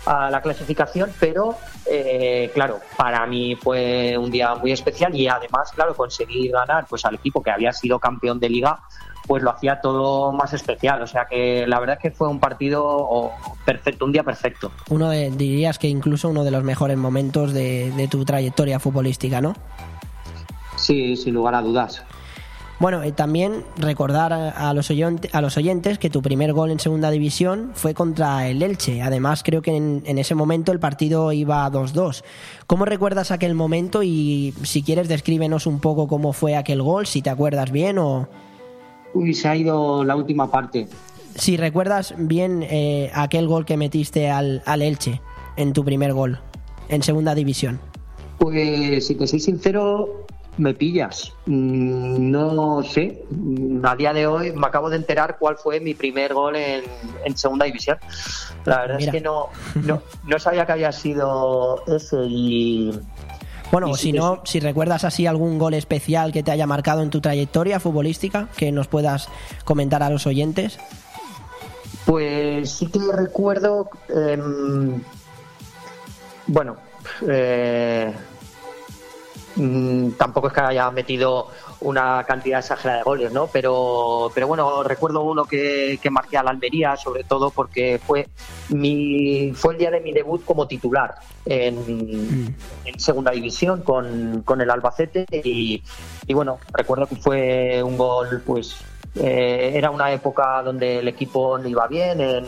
[0.07, 5.73] a la clasificación, pero eh, claro, para mí fue un día muy especial y además,
[5.75, 8.79] claro, conseguir ganar pues al equipo que había sido campeón de liga,
[9.27, 11.03] pues lo hacía todo más especial.
[11.03, 13.31] O sea que la verdad es que fue un partido
[13.65, 14.73] perfecto, un día perfecto.
[14.91, 19.41] Uno de, dirías que incluso uno de los mejores momentos de, de tu trayectoria futbolística,
[19.41, 19.55] ¿no?
[20.77, 22.05] Sí, sin lugar a dudas.
[22.79, 24.91] Bueno, y también recordar a los,
[25.33, 29.01] a los oyentes que tu primer gol en segunda división fue contra el Elche.
[29.01, 32.23] Además, creo que en, ese momento el partido iba 2-2.
[32.67, 34.03] ¿Cómo recuerdas aquel momento?
[34.03, 38.29] Y si quieres, descríbenos un poco cómo fue aquel gol, si te acuerdas bien o.
[39.17, 40.89] Uy, se ha ido la última parte.
[41.35, 45.21] Si recuerdas bien eh, aquel gol que metiste al, al Elche
[45.57, 46.39] en tu primer gol
[46.89, 47.81] en segunda división.
[48.39, 50.27] Pues si te soy sincero,
[50.59, 51.33] me pillas.
[51.47, 53.25] Mm, no sé.
[53.83, 57.67] A día de hoy me acabo de enterar cuál fue mi primer gol en, segunda
[57.67, 57.99] división.
[58.65, 62.93] La verdad es que no, no, no, sabía que había sido ese y.
[63.73, 67.21] Bueno, si no, si recuerdas así algún gol especial que te haya marcado en tu
[67.21, 69.29] trayectoria futbolística, que nos puedas
[69.65, 70.79] comentar a los oyentes.
[72.05, 73.89] Pues sí que recuerdo.
[74.09, 75.03] Em,
[76.47, 76.77] bueno,
[77.29, 78.13] eh,
[79.57, 81.49] Mm, tampoco es que haya metido
[81.81, 83.47] una cantidad exagerada de goles, ¿no?
[83.47, 88.29] Pero, pero bueno, recuerdo uno que, que marqué a la Almería, sobre todo porque fue
[88.69, 91.15] mi fue el día de mi debut como titular
[91.47, 92.55] en, mm.
[92.99, 95.83] segunda división con, con el Albacete y,
[96.27, 98.77] y, bueno, recuerdo que fue un gol, pues
[99.15, 102.45] eh, era una época donde el equipo no iba bien en,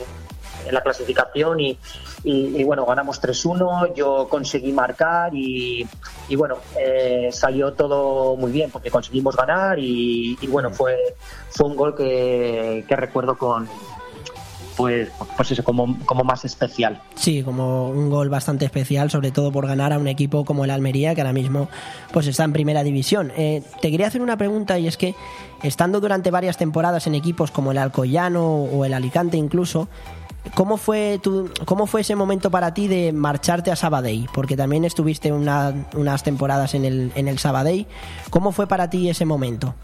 [0.69, 5.87] en la clasificación y, bueno, ganamos 3-1, yo conseguí marcar y,
[6.37, 10.97] bueno, eh, salió todo muy bien porque conseguimos ganar y, bueno, fue,
[11.51, 13.69] fue un gol que, que recuerdo con,
[14.79, 17.03] pues, pues eso, como, como más especial.
[17.17, 20.71] Sí, como un gol bastante especial, sobre todo por ganar a un equipo como el
[20.71, 21.69] Almería, que ahora mismo
[22.13, 23.33] pues está en primera división.
[23.37, 25.17] Eh, te quería hacer una pregunta y es que,
[25.65, 29.89] estando durante varias temporadas en equipos como el Alcoyano o el Alicante incluso,
[30.55, 34.29] ¿Cómo fue, tu, ¿Cómo fue ese momento para ti de marcharte a Sabadell?
[34.33, 37.87] Porque también estuviste unas temporadas en el, en el Sabadell.
[38.31, 39.75] ¿Cómo fue para ti ese momento?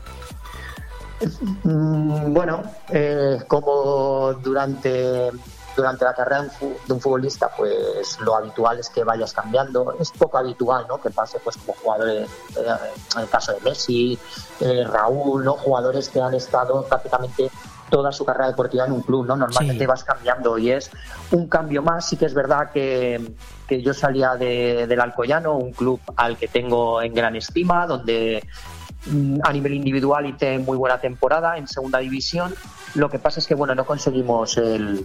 [1.65, 5.31] Mm, bueno, eh, como durante,
[5.77, 6.47] durante la carrera
[6.87, 9.97] de un futbolista, pues lo habitual es que vayas cambiando.
[10.01, 11.01] Es poco habitual, ¿no?
[11.01, 12.77] Que pase, pues, como jugadores, eh,
[13.17, 14.19] en el caso de Messi,
[14.61, 15.55] eh, Raúl, ¿no?
[15.55, 17.51] Jugadores que han estado prácticamente
[17.91, 19.37] toda su carrera deportiva en un club, ¿no?
[19.37, 20.91] Normalmente vas cambiando y es
[21.31, 22.09] un cambio más.
[22.09, 23.33] Sí que es verdad que,
[23.67, 28.43] que yo salía de, del Alcoyano, un club al que tengo en gran estima, donde
[29.07, 32.55] mm, a nivel individual hice muy buena temporada en segunda división.
[32.95, 35.05] Lo que pasa es que bueno, no conseguimos el,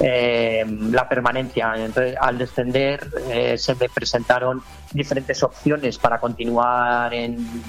[0.00, 1.72] eh, la permanencia.
[1.76, 4.62] Entonces, al descender eh, se me presentaron
[4.92, 7.62] diferentes opciones para continuar en,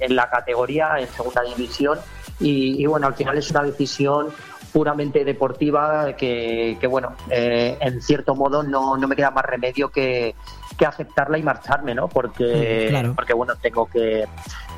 [0.00, 1.98] en la categoría, en segunda división
[2.40, 4.28] y, bueno, al final es una decisión
[4.72, 10.34] puramente deportiva que, bueno, eh, en cierto modo no, no me queda más remedio que,
[10.78, 12.08] que aceptarla y marcharme, ¿no?
[12.08, 14.26] Porque, mm, porque bueno, tengo que,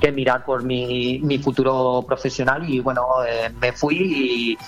[0.00, 4.58] que mirar por mi, mi, futuro profesional y bueno, eh, me fui y,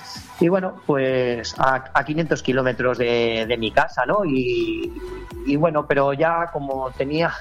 [0.44, 4.24] y, bueno, pues a, a 500 kilómetros de, de, mi casa, ¿no?
[4.24, 4.92] Y,
[5.46, 7.32] y bueno, pero ya como tenía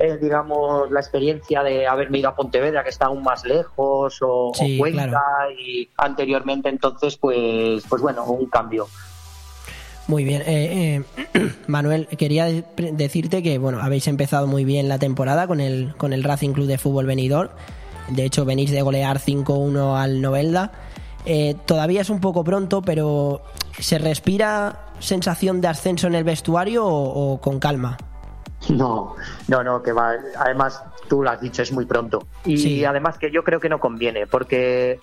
[0.00, 4.52] eh, digamos, la experiencia de haberme ido a Pontevedra, que está aún más lejos, o,
[4.78, 5.22] Cuenca,
[5.58, 8.86] y anteriormente, entonces, pues, pues bueno, un cambio.
[10.06, 10.42] Muy bien.
[10.46, 11.02] Eh,
[11.34, 16.12] eh, Manuel, quería decirte que bueno, habéis empezado muy bien la temporada con el, con
[16.12, 17.50] el Racing Club de Fútbol Venidor.
[18.08, 20.72] De hecho, venís de golear 5-1 al Novelda.
[21.66, 23.42] todavía es un poco pronto, pero
[23.78, 27.98] ¿se respira sensación de ascenso en el vestuario o con calma?
[28.70, 29.16] No,
[29.46, 30.14] no, no, que va.
[30.36, 32.26] Además, tú lo has dicho, es muy pronto.
[32.44, 34.98] Y además que yo creo que no conviene, porque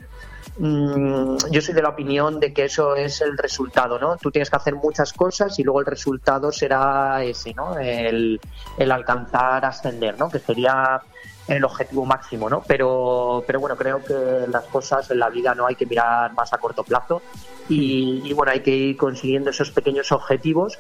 [0.57, 4.18] mm, yo soy de la opinión de que eso es el resultado, ¿no?
[4.18, 7.77] Tú tienes que hacer muchas cosas y luego el resultado será ese, ¿no?
[7.77, 8.40] El,
[8.77, 10.30] el alcanzar, ascender, ¿no?
[10.30, 11.02] Que sería
[11.48, 12.64] el objetivo máximo, ¿no?
[12.68, 16.54] Pero, pero bueno, creo que las cosas en la vida no hay que mirar más
[16.54, 17.22] a corto plazo
[17.70, 20.80] y, y bueno, hay que ir consiguiendo esos pequeños objetivos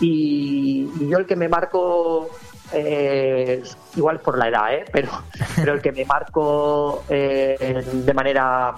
[0.00, 2.30] y, yo el que me marco
[2.72, 3.62] eh,
[3.96, 4.84] igual por la edad, ¿eh?
[4.92, 5.10] pero,
[5.56, 8.74] pero el que me marco eh, de manera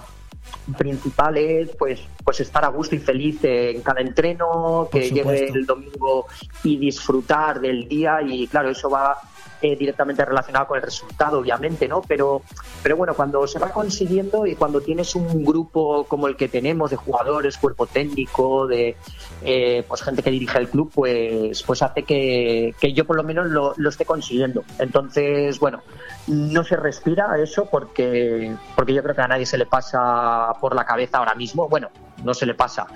[0.77, 5.65] principal es pues, pues estar a gusto y feliz en cada entreno, que llegue el
[5.65, 6.25] domingo
[6.63, 9.17] y disfrutar del día y claro, eso va
[9.61, 12.01] eh, directamente relacionado con el resultado, obviamente, ¿no?
[12.01, 12.41] Pero,
[12.81, 16.91] pero bueno, cuando se va consiguiendo y cuando tienes un grupo como el que tenemos
[16.91, 18.95] de jugadores, cuerpo técnico, de
[19.43, 23.23] eh, pues gente que dirige el club, pues, pues hace que, que yo por lo
[23.23, 24.63] menos lo, lo, esté consiguiendo.
[24.79, 25.81] Entonces, bueno,
[26.27, 30.75] no se respira eso porque, porque yo creo que a nadie se le pasa por
[30.75, 31.69] la cabeza ahora mismo.
[31.69, 31.89] Bueno,
[32.23, 32.87] no se le pasa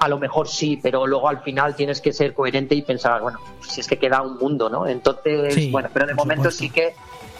[0.00, 3.38] a lo mejor sí, pero luego al final tienes que ser coherente y pensar, bueno,
[3.60, 4.86] si es que queda un mundo, ¿no?
[4.86, 6.94] Entonces, bueno, pero de momento sí que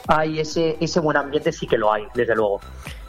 [0.09, 2.61] hay ese, ese buen ambiente, sí que lo hay, desde luego.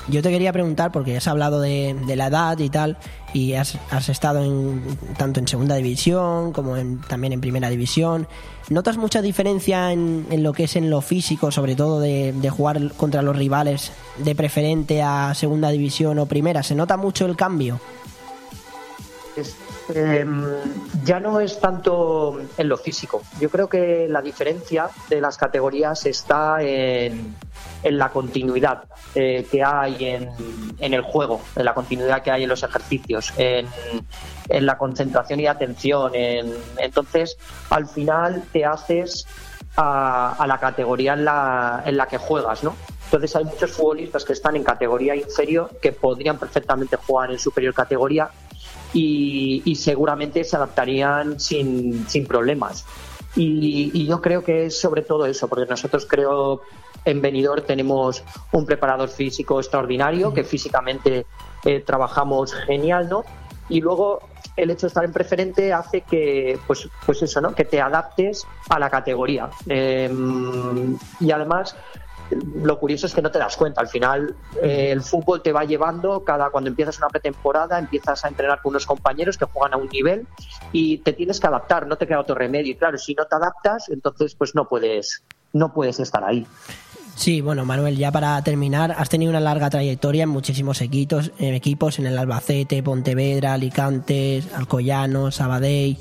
[0.10, 2.98] Yo te quería preguntar, porque has hablado de, la edad y tal,
[3.34, 8.26] y has, has, estado en, tanto en segunda división como en, también en primera división.
[8.70, 12.50] ¿Notas mucha diferencia en, en, lo que es en lo físico, sobre todo de, de
[12.50, 16.64] jugar contra los rivales de preferente a segunda división o primera?
[16.64, 17.82] ¿Se nota mucho el cambio?
[19.94, 20.26] Eh,
[21.04, 23.22] ya no es tanto en lo físico.
[23.40, 27.36] Yo creo que la diferencia de las categorías está en,
[27.84, 28.84] en la continuidad
[29.16, 30.30] eh, que hay en,
[30.80, 33.68] en, el juego, en la continuidad que hay en los ejercicios, en,
[34.50, 36.12] en la concentración y atención.
[36.78, 37.38] entonces,
[37.70, 39.26] al final te haces
[39.76, 42.76] a, a, la categoría en la, en la que juegas, ¿no?
[43.06, 47.74] Entonces hay muchos futbolistas que están en categoría inferior que podrían perfectamente jugar en superior
[47.74, 48.30] categoría
[49.00, 52.86] y, seguramente se adaptarían sin, sin problemas.
[53.36, 56.62] Y, yo creo que es sobre todo eso, porque nosotros creo
[57.06, 61.26] en Benidorm tenemos un preparador físico extraordinario, que físicamente
[61.64, 63.24] eh, trabajamos genial, ¿no?
[63.70, 64.22] Y luego
[64.56, 67.54] el hecho de estar en preferente hace que, pues, pues eso, ¿no?
[67.54, 69.50] Que te adaptes a la categoría.
[69.68, 71.76] Em, y además
[72.32, 73.82] lo curioso es que no te das cuenta.
[73.82, 78.28] Al final, eh, el fútbol te va llevando, cada cuando empiezas una pretemporada, empiezas a
[78.28, 80.28] entrenar con unos compañeros que juegan a un nivel
[80.72, 82.72] y te tienes que adaptar, no te queda otro remedio.
[82.72, 85.24] Y claro, si no te adaptas, entonces pues no puedes,
[85.54, 86.46] no puedes estar ahí.
[87.18, 91.56] Sí, bueno, Manuel, ya para terminar, has tenido una larga trayectoria en muchísimos equipos, en,
[91.56, 95.98] equipos, en el Albacete, Pontevedra, Alicante, Alcoyano, Sabadell,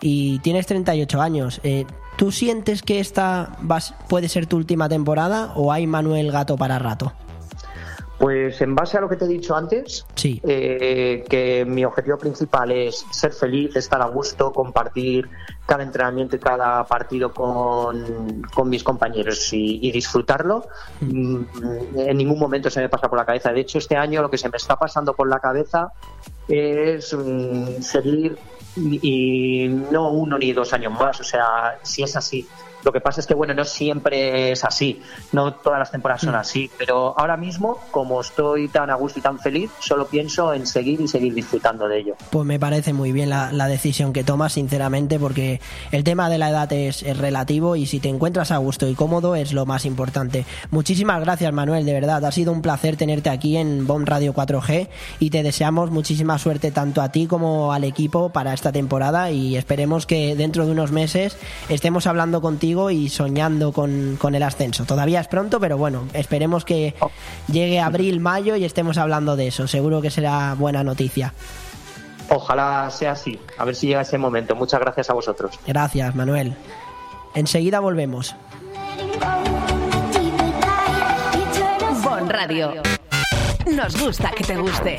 [0.00, 1.60] y tienes 38 años.
[1.62, 1.86] Eh,
[2.16, 3.58] ¿Tú sientes que esta
[4.08, 7.12] puede ser tu última temporada o hay Manuel Gato para rato?
[8.18, 10.40] Pues en base a lo que te he dicho antes, sí.
[10.42, 15.28] Eh, que mi objetivo principal es ser feliz, estar a gusto, compartir
[15.66, 20.66] cada entrenamiento y cada partido con, mis compañeros y, disfrutarlo.
[21.02, 21.10] Mm.
[21.10, 21.44] Mm,
[21.98, 23.52] en ningún momento se me pasa por la cabeza.
[23.52, 25.92] De hecho, este año lo que se me está pasando por la cabeza
[26.48, 28.38] es mm, seguir
[28.76, 31.20] y no uno ni dos años más.
[31.20, 32.46] O sea, si es así,
[32.86, 35.02] lo que pasa es que, bueno, no siempre es así,
[35.32, 36.36] no todas las temporadas son mm.
[36.36, 40.68] así, pero ahora mismo, como estoy tan a gusto y tan feliz, solo pienso en
[40.68, 42.14] seguir y seguir disfrutando de ello.
[42.30, 45.60] Pues me parece muy bien la, decisión que tomas, sinceramente, porque
[45.90, 49.34] el tema de la edad es, relativo y si te encuentras a gusto y cómodo
[49.34, 50.46] es lo más importante.
[50.70, 54.86] Muchísimas gracias, Manuel, de verdad, ha sido un placer tenerte aquí en BOM Radio 4G
[55.18, 59.56] y te deseamos muchísima suerte tanto a ti como al equipo para esta temporada y
[59.56, 61.36] esperemos que dentro de unos meses
[61.68, 64.84] estemos hablando contigo y soñando con, el ascenso.
[64.84, 66.94] Todavía es pronto, pero bueno, esperemos que
[67.50, 69.66] llegue abril, mayo y estemos hablando de eso.
[69.66, 71.32] Seguro que será buena noticia.
[72.28, 73.38] Ojalá sea así.
[73.58, 74.54] A ver si llega ese momento.
[74.54, 75.58] Muchas gracias a vosotros.
[75.66, 76.54] Gracias, Manuel.
[77.34, 78.34] Enseguida volvemos.
[82.02, 82.82] Bon Radio.
[83.70, 84.98] Nos gusta que te guste.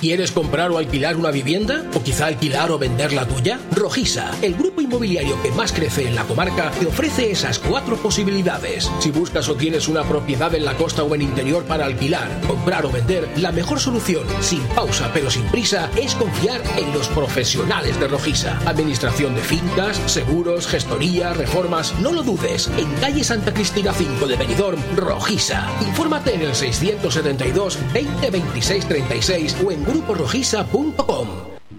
[0.00, 1.82] ¿Quieres comprar o alquilar una vivienda?
[1.94, 3.58] ¿O quizá alquilar o vender la tuya?
[3.70, 8.90] Rojisa, el grupo inmobiliario que más crece en la comarca te ofrece esas cuatro posibilidades.
[8.98, 12.84] Si buscas o tienes una propiedad en la costa o en interior para alquilar, comprar
[12.84, 17.98] o vender, la mejor solución, sin pausa pero sin prisa, es confiar en los profesionales
[17.98, 18.58] de Rojisa.
[18.66, 22.68] Administración de fincas, seguros, gestoría, reformas, no lo dudes.
[22.76, 25.66] En calle Santa Cristina 5 de Benidorm, Rojisa.
[25.80, 31.28] Infórmate en el 672 20 26 36 o en gruporojisa.com.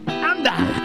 [0.07, 0.84] ¡Anda!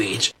[0.01, 0.40] language.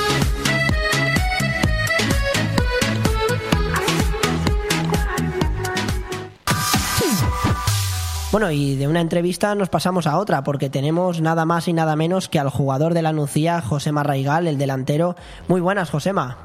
[8.31, 11.97] Bueno, y de una entrevista nos pasamos a otra, porque tenemos nada más y nada
[11.97, 15.15] menos que al jugador de la Nucía, José Marraigal, el delantero.
[15.49, 16.37] Muy buenas, Josema.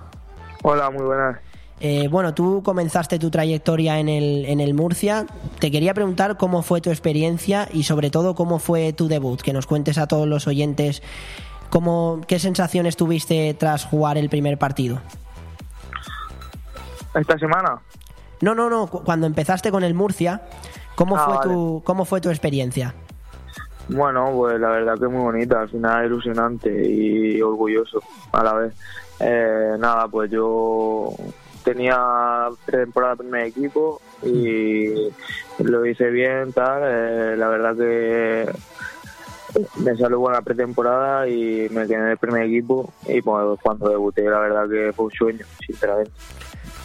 [0.62, 1.38] Hola, muy buenas.
[1.78, 5.26] Eh, bueno, tú comenzaste tu trayectoria en el, en el Murcia.
[5.60, 9.52] Te quería preguntar cómo fue tu experiencia y sobre todo cómo fue tu debut, que
[9.52, 11.02] nos cuentes a todos los oyentes
[11.70, 15.00] cómo, qué sensaciones tuviste tras jugar el primer partido.
[17.14, 17.78] ¿Esta semana?
[18.40, 20.42] No, no, no, cu- cuando empezaste con el Murcia,
[20.96, 21.48] ¿cómo, Ah, fue, vale.
[21.52, 22.92] tu, ¿cómo fue tu experiencia?
[23.88, 28.02] Bueno, pues la verdad que muy bonita, al final ilusionante y orgulloso
[28.32, 28.74] a la vez.
[29.20, 31.12] Eh, nada, pues yo
[31.62, 34.92] tenía pretemporada primer equipo y
[35.58, 36.82] lo hice bien, tal.
[36.84, 38.50] eh, la verdad que
[39.76, 44.22] me salió buena pretemporada y me quedé en el primer equipo y pues cuando debuté
[44.28, 46.10] la verdad que fue un sueño, sinceramente.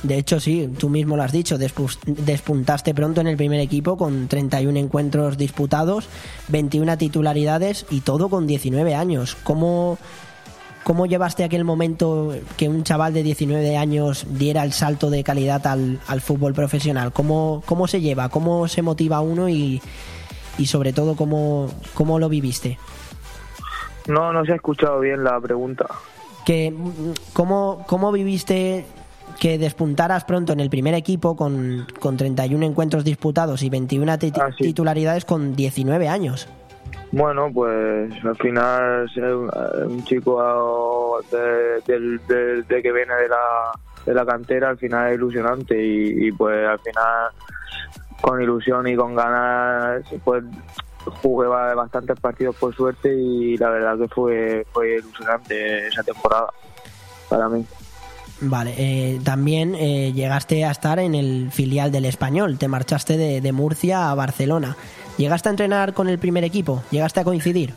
[0.04, 4.28] De hecho, sí, tú mismo lo has dicho, despuntaste pronto en el primer equipo con
[4.28, 6.10] 31 encuentros disputados,
[6.48, 9.38] 21 titularidades y todo con 19 años.
[9.44, 10.00] ¿Cómo,
[10.84, 15.68] cómo llevaste aquel momento que un chaval de 19 años diera el salto de calidad
[15.68, 17.14] al, al fútbol profesional?
[17.14, 18.30] ¿Cómo, ¿Cómo se lleva?
[18.30, 19.50] ¿Cómo se motiva uno?
[19.50, 19.84] Y,
[20.58, 22.80] y sobre todo, ¿cómo, ¿cómo lo viviste?
[24.08, 25.86] No, no se ha escuchado bien la pregunta.
[26.44, 26.74] que
[27.34, 28.88] ¿cómo, cómo viviste
[29.40, 34.38] que despuntaras pronto en el primer equipo con, con 31 encuentros disputados y 21 tit-
[34.42, 36.48] Ah, titularidades con 19 años?
[37.12, 39.50] Bueno, pues al final ser un,
[39.88, 43.72] un chico de, del- de que viene de la,
[44.06, 47.30] de la cantera al final es ilusionante y, y, pues al final
[48.22, 50.44] con ilusión y con ganas pues
[51.22, 56.48] jugué ba- bastantes partidos por suerte y la verdad que fue, fue ilusionante esa temporada
[57.28, 57.66] para mí.
[58.44, 63.40] Vale, eh, también eh, llegaste a estar en el filial del español, te marchaste de,
[63.40, 64.76] de Murcia a Barcelona.
[65.18, 66.82] ¿Llegaste a entrenar con el primer equipo?
[66.90, 67.74] ¿Llegaste a coincidir?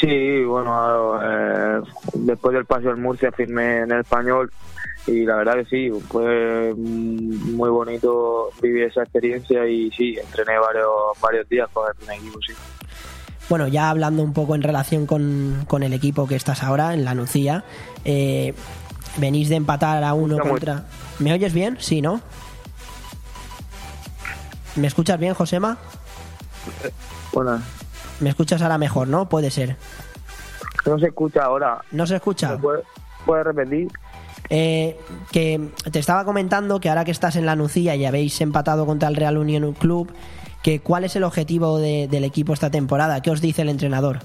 [0.00, 1.82] Sí, bueno, eh,
[2.14, 4.50] después del paso del Murcia firmé en el español
[5.06, 10.90] y la verdad que sí, fue muy bonito vivir esa experiencia y sí, entrené varios,
[11.20, 12.54] varios días con el primer equipo, sí.
[13.48, 17.04] Bueno, ya hablando un poco en relación con, con el equipo que estás ahora, en
[17.04, 17.64] la Nucía,
[18.04, 18.54] eh,
[19.16, 20.84] venís de empatar a uno Está muy- contra...
[21.18, 21.76] ¿Me oyes bien?
[21.80, 22.20] Sí, ¿no?
[24.76, 25.76] ¿Me escuchas bien, Josema?
[27.32, 27.60] Bueno,
[28.20, 29.28] ¿Me escuchas ahora mejor, no?
[29.28, 29.76] Puede ser.
[30.86, 31.80] no se escucha ahora.
[31.90, 32.56] ¿No se escucha?
[32.58, 32.84] ¿Puedes
[33.26, 33.88] puede repetir?
[34.48, 34.98] Eh,
[35.30, 39.08] que te estaba comentando que ahora que estás en la Nucía y habéis empatado contra
[39.08, 40.12] el Real Unión Club,
[40.62, 43.20] que cuál es el objetivo de- del equipo esta temporada.
[43.22, 44.20] ¿Qué os dice el entrenador?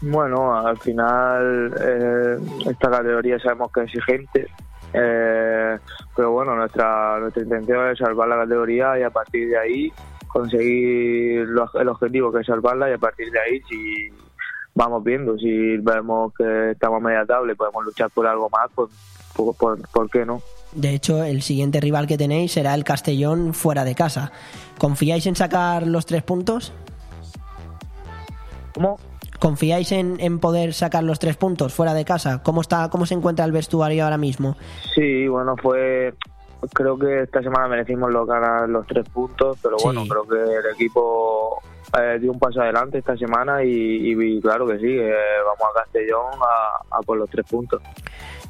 [0.00, 4.48] Bueno, al final eh, esta categoría sabemos que es exigente,
[4.92, 5.78] eh,
[6.14, 9.92] pero bueno, nuestra nuestra intención es salvar la categoría y a partir de ahí
[10.28, 14.10] conseguir lo- el objetivo que es salvarla y a partir de ahí si
[14.74, 15.38] vamos viendo.
[15.38, 18.90] Si vemos que estamos a media tabla y podemos luchar por algo más, pues
[19.34, 20.42] por, por, ¿por qué no?
[20.72, 24.32] De hecho, el siguiente rival que tenéis será el Castellón fuera de casa.
[24.76, 26.72] ¿Confiáis en sacar los tres puntos?
[28.74, 28.98] ¿Cómo?
[29.44, 32.42] ¿Confiáis en, en poder sacar los tres puntos fuera de casa?
[32.42, 34.56] ¿Cómo está, cómo se encuentra el vestuario ahora mismo?
[34.94, 36.14] Sí, bueno, fue.
[36.72, 39.84] Creo que esta semana merecimos lo ganar los tres puntos, pero Sí.
[39.84, 41.60] bueno, creo que el equipo
[42.00, 43.68] eh, dio un paso adelante esta semana y,
[44.14, 45.12] y claro que sí, que
[45.44, 47.82] vamos a Castellón a, a por los tres puntos.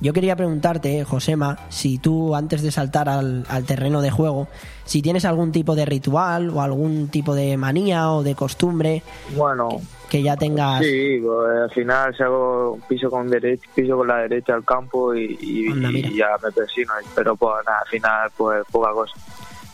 [0.05, 4.49] Yo quería preguntarte, Josema, si tú antes de saltar al, al terreno de juego,
[4.85, 9.03] si tienes algún tipo de ritual o algún tipo de manía o de costumbre
[9.35, 9.71] Bueno,
[10.11, 10.85] que ya tengas...
[10.85, 15.15] sí, pues, al final si hago piso con derecha, piso con la derecha al campo
[15.15, 16.11] y, y- Anda, mira.
[16.11, 19.15] y ya me persino, pero pues nada, al final pues poca cosa.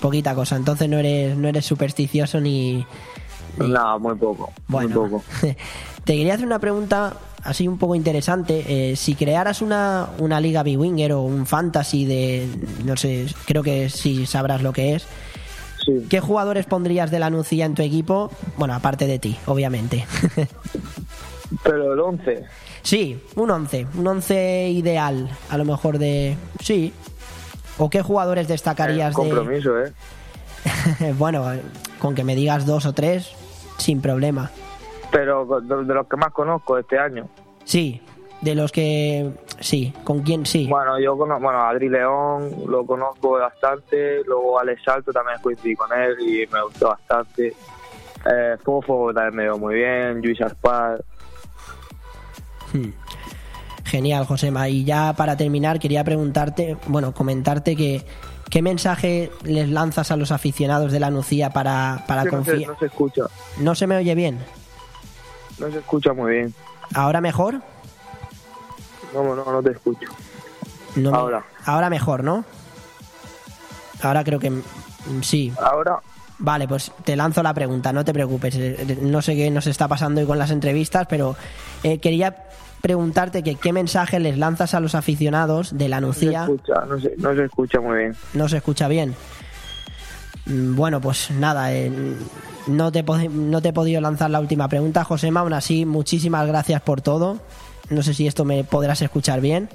[0.01, 2.86] Poquita cosa, entonces no eres, no eres supersticioso ni...
[3.59, 5.01] Nada, muy poco, Bueno.
[5.01, 5.24] muy poco.
[6.05, 7.15] Te quería hacer una pregunta
[7.45, 8.65] así un poco interesante.
[8.69, 12.49] Eh, si crearas una, una liga B-Winger o un fantasy de,
[12.85, 15.07] no sé, creo que sí sabrás lo que es,
[16.09, 18.31] ¿qué jugadores pondrías de la Nucía en tu equipo?
[18.57, 20.07] Bueno, aparte de ti, obviamente.
[21.65, 22.45] Pero el 11,
[22.83, 26.37] sí, un 11, un 11 ideal, a lo mejor de...
[26.61, 26.93] Sí.
[27.77, 29.15] ¿O qué jugadores destacarías de...
[29.15, 29.93] compromiso, ¿eh?
[31.19, 31.45] bueno,
[31.99, 33.31] con que me digas dos o tres,
[33.79, 34.51] sin problema.
[35.11, 37.28] Pero de, de los que más conozco este año.
[37.65, 38.01] Sí,
[38.41, 39.31] de los que...
[39.61, 40.66] Sí, ¿con quién sí?
[40.69, 45.93] Bueno, yo conozco, bueno, Adri León lo conozco bastante, luego Alex Salto también coincidí con
[45.93, 47.49] él y me gustó bastante.
[48.24, 51.05] Eh, Fofo también me dio muy bien, Luis Aspar.
[52.73, 52.91] Hmm.
[53.85, 54.69] Genial, Josema.
[54.69, 58.03] Y ya para terminar, quería preguntarte, bueno, comentarte que
[58.49, 62.51] qué mensaje les lanzas a los aficionados de la Nucía para, para Que no, se,
[62.51, 62.70] confiar.
[62.73, 63.23] no se escucha,
[63.59, 64.39] No se me oye bien.
[65.61, 66.55] No se escucha muy bien.
[66.95, 67.61] ¿Ahora mejor?
[69.15, 70.09] No, no, no te escucho.
[70.97, 71.45] No me- Ahora.
[71.65, 72.45] Ahora mejor, ¿no?
[74.03, 74.53] Ahora creo que
[75.23, 75.53] sí.
[75.61, 75.99] Ahora.
[76.39, 78.55] Vale, pues te lanzo la pregunta, no te preocupes.
[78.57, 81.37] Eh, No sé qué nos está pasando hoy con las entrevistas, pero
[81.82, 82.35] eh, quería
[82.81, 86.41] preguntarte que qué mensaje les lanzas a los aficionados de la No se Nucía.
[86.45, 88.16] escucha, no se, no se escucha muy bien.
[88.32, 89.15] No se escucha bien.
[90.47, 91.91] Mm, Bueno, pues nada, eh,
[92.67, 95.41] no, te, no te he podido lanzar la última pregunta, Josema.
[95.41, 97.39] Aún así, muchísimas gracias por todo.
[97.89, 99.69] No sé si esto me podrás escuchar bien.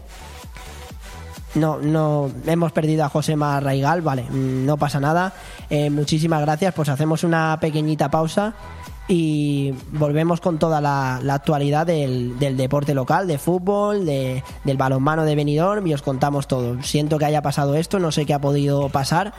[1.55, 5.33] No, no, hemos perdido a Josema Raigal, vale, mm, no pasa nada.
[5.69, 8.53] Eh, muchísimas gracias, pues hacemos una pequeñita pausa
[9.07, 15.25] y volvemos con toda la, actualidad del, del deporte local, de fútbol, de, del balonmano
[15.25, 16.81] de Benidorm y os contamos todo.
[16.81, 19.33] Siento que haya pasado esto, no sé qué ha podido pasar,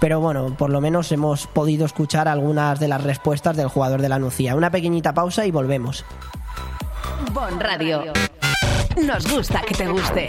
[0.00, 4.08] pero bueno, por lo menos hemos podido escuchar algunas de las respuestas del jugador de
[4.08, 4.54] la Nucía.
[4.54, 6.04] Una pequeñita pausa y volvemos.
[7.32, 8.12] Bon Radio.
[9.04, 10.28] Nos gusta que te guste.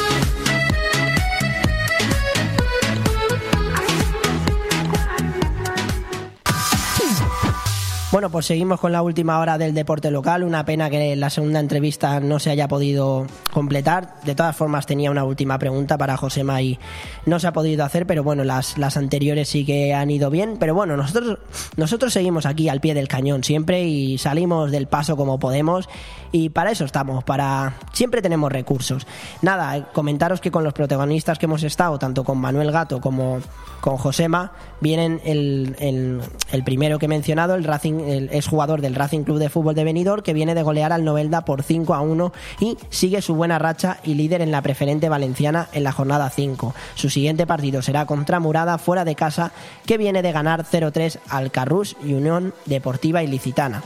[8.11, 10.43] Bueno, pues seguimos con la última hora del deporte local.
[10.43, 14.15] Una pena que la segunda entrevista no se haya podido completar.
[14.25, 16.77] De todas formas, tenía una última pregunta para Josema y
[17.25, 20.57] no se ha podido hacer, pero bueno, las, las anteriores sí que han ido bien.
[20.59, 21.39] Pero bueno, nosotros,
[21.77, 25.87] nosotros seguimos aquí al pie del cañón siempre y salimos del paso como podemos.
[26.31, 29.05] Y para eso estamos, para siempre tenemos recursos.
[29.41, 33.39] Nada, comentaros que con los protagonistas que hemos estado, tanto con Manuel Gato como
[33.81, 35.75] con Josema, vienen el,
[36.51, 39.75] el, primero que he mencionado, el Racing, el, es jugador del Racing Club de Fútbol
[39.75, 43.35] de Benidorm, que viene de golear al Novelda por 5 a 1 y sigue su
[43.35, 46.73] buena racha y líder en la preferente valenciana en la jornada 5.
[46.95, 49.51] Su siguiente partido será contra Murada fuera de casa,
[49.85, 53.81] que viene de ganar 0-3 al Carrús y Unión Deportiva Ilicitana.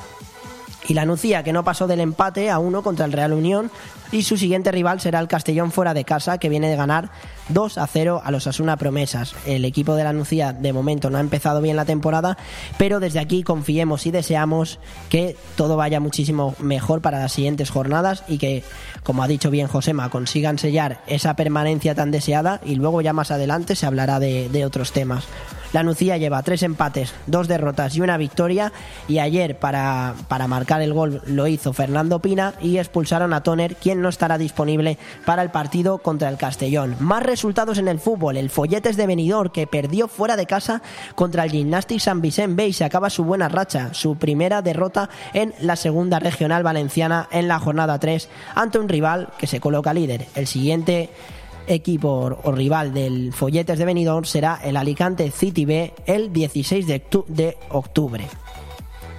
[0.88, 3.72] Y la Nucía, que no pasó del empate a uno contra el Real Unión,
[4.12, 7.10] y su siguiente rival será el Castellón fuera de casa, que viene de ganar
[7.50, 9.36] 2 a 0 a los Asuna Promesas.
[9.46, 12.38] El equipo de la Nucía de momento no ha empezado bien la temporada,
[12.78, 14.80] pero desde aquí confiemos y deseamos
[15.10, 18.64] que todo vaya muchísimo mejor para las siguientes jornadas y que,
[19.04, 23.32] como ha dicho bien Josema, consigan sellar esa permanencia tan deseada y luego ya más
[23.32, 25.26] adelante se hablará de, de otros temas.
[25.76, 28.72] La Nucía lleva tres empates, dos derrotas y una victoria.
[29.10, 33.76] Y ayer, para, para, marcar el gol, lo hizo Fernando Pina y expulsaron a Toner,
[33.76, 36.96] quien no estará disponible para el partido contra el Castellón.
[37.02, 40.82] Más resultados en el fútbol: el Folletes de Benidorm, que perdió fuera de casa
[41.14, 42.72] contra el Gymnastic San Vicente Bay.
[42.72, 47.60] Se acaba su buena racha, su primera derrota en la segunda regional valenciana en la
[47.60, 50.26] jornada 3 ante un rival que se coloca líder.
[50.36, 51.10] El siguiente
[51.68, 57.04] equipo o rival del Folletes de Benidorm será el Alicante City B el 16 de,
[57.28, 58.28] de octubre.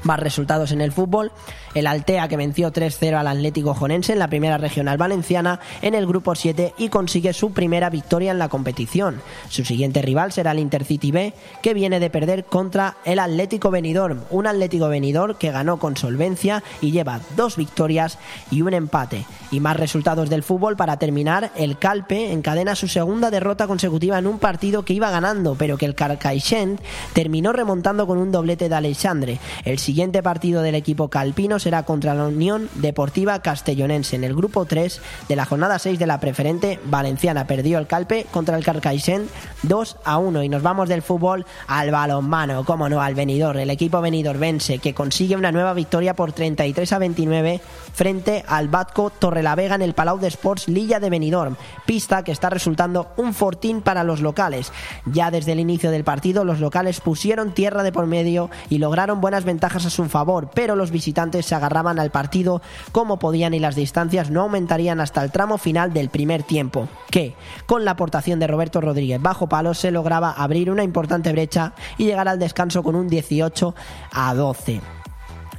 [0.02, 1.32] Más resultados en el fútbol.
[1.76, 6.06] El Altea que venció 3-0 al Atlético Jonense en la primera regional valenciana en el
[6.06, 9.20] grupo 7 y consigue su primera victoria en la competición.
[9.50, 14.22] Su siguiente rival será el Intercity B que viene de perder contra el Atlético Benidorm,
[14.30, 18.18] un Atlético Benidorm que ganó con solvencia y lleva dos victorias
[18.50, 19.26] y un empate.
[19.50, 24.26] Y más resultados del fútbol para terminar, el Calpe encadena su segunda derrota consecutiva en
[24.26, 26.80] un partido que iba ganando, pero que el Carcaixent
[27.12, 29.38] terminó remontando con un doblete de Alexandre.
[29.66, 34.66] El siguiente partido del equipo calpino será contra la Unión Deportiva Castellonense en el grupo
[34.66, 37.48] 3 de la jornada 6 de la preferente valenciana.
[37.48, 39.28] Perdió el Calpe contra el Carcaixent
[39.64, 43.56] 2 a 1 y nos vamos del fútbol al balonmano, como no, al venidor.
[43.56, 47.60] El equipo venidorbense que consigue una nueva victoria por 33 a 29
[47.96, 51.56] frente al Batco Torrelavega en el Palau de Sports Lilla de Benidorm,
[51.86, 54.70] pista que está resultando un fortín para los locales.
[55.06, 59.22] Ya desde el inicio del partido los locales pusieron tierra de por medio y lograron
[59.22, 62.60] buenas ventajas a su favor, pero los visitantes se agarraban al partido
[62.92, 67.34] como podían y las distancias no aumentarían hasta el tramo final del primer tiempo, que,
[67.64, 72.04] con la aportación de Roberto Rodríguez bajo palos, se lograba abrir una importante brecha y
[72.04, 73.74] llegar al descanso con un 18
[74.12, 74.82] a 12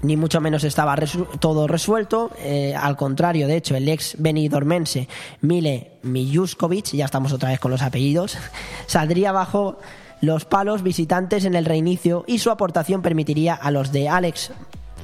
[0.02, 0.96] ni mucho menos estaba
[1.40, 2.32] todo resuelto.
[2.40, 5.08] Eh, al contrario, de hecho, el ex benidormense
[5.42, 8.38] Mile Mijuskovic, ya estamos otra vez con los apellidos,
[8.88, 9.80] saldría bajo
[10.22, 14.52] los palos visitantes en el reinicio y su aportación permitiría a los de Alex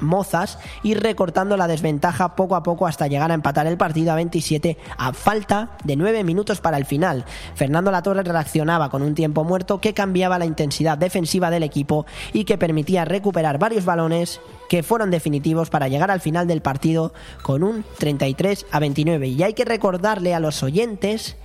[0.00, 4.16] Mozas ir recortando la desventaja poco a poco hasta llegar a empatar el partido a
[4.16, 7.24] 27 a falta de 9 minutos para el final.
[7.54, 12.44] Fernando Latorre reaccionaba con un tiempo muerto que cambiaba la intensidad defensiva del equipo y
[12.44, 17.12] que permitía recuperar varios balones que fueron definitivos para llegar al final del partido
[17.42, 19.28] con un 33 a 29.
[19.28, 21.36] Y hay que recordarle a los oyentes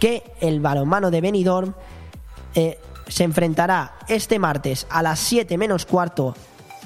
[0.00, 1.74] que el balonmano de Benidorm
[2.54, 6.34] eh, se enfrentará este martes a las 7 menos cuarto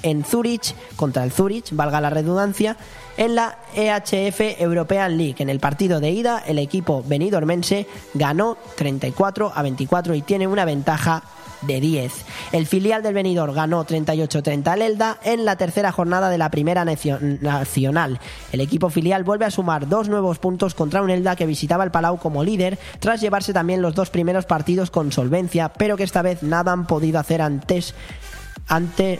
[0.05, 2.77] en Zurich contra el Zurich, valga la redundancia,
[3.17, 5.37] en la EHF European League.
[5.39, 10.63] En el partido de ida, el equipo benidormense ganó 34 a 24 y tiene una
[10.63, 11.23] ventaja
[11.61, 12.13] de 10.
[12.51, 16.85] El filial del Benidorm ganó 38-30 al Elda en la tercera jornada de la primera
[16.85, 18.19] nacional.
[18.51, 21.89] El equipo filial vuelve a sumar dos nuevos puntos contra un Elda que visitaba el
[21.89, 26.21] Palau como líder tras llevarse también los dos primeros partidos con solvencia, pero que esta
[26.21, 27.95] vez nada han podido hacer antes
[28.67, 29.19] ante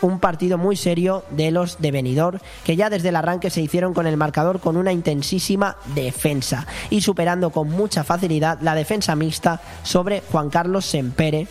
[0.00, 3.94] un partido muy serio de los de Benidorm que ya desde el arranque se hicieron
[3.94, 9.60] con el marcador con una intensísima defensa y superando con mucha facilidad la defensa mixta
[9.82, 11.46] sobre Juan Carlos Sempere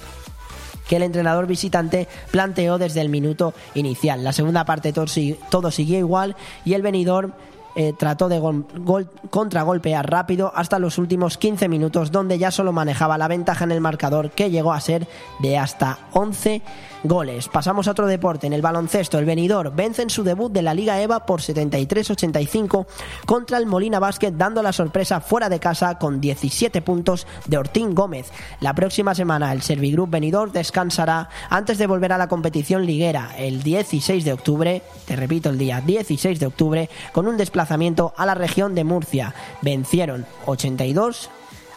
[0.88, 4.24] que el entrenador visitante planteó desde el minuto inicial.
[4.24, 6.36] La segunda parte todo, siguió igual
[6.66, 7.34] y el Benidorm
[7.76, 12.72] eh, trató de gol, gol, contragolpear rápido hasta los últimos 15 minutos donde ya solo
[12.72, 15.08] manejaba la ventaja en el marcador que llegó a ser
[15.40, 16.62] de hasta 11
[17.04, 17.50] goles.
[17.50, 20.74] Pasamos a otro deporte, en el baloncesto, el Benidorm vence en su debut de la
[20.74, 22.86] Liga EVA por 73-85
[23.26, 27.96] contra el Molina Basket dando la sorpresa fuera de casa con 17 puntos de Ortín
[27.96, 28.32] Gómez.
[28.62, 33.64] La próxima semana el Servigroup Benidorm descansará antes de volver a la competición liguera el
[33.64, 38.36] 16 de octubre, te repito el día 16 de octubre, con un desplazamiento a la
[38.36, 39.34] región de Murcia.
[39.62, 41.30] Vencieron 82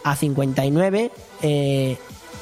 [0.03, 1.11] a 59
[1.41, 1.97] eh,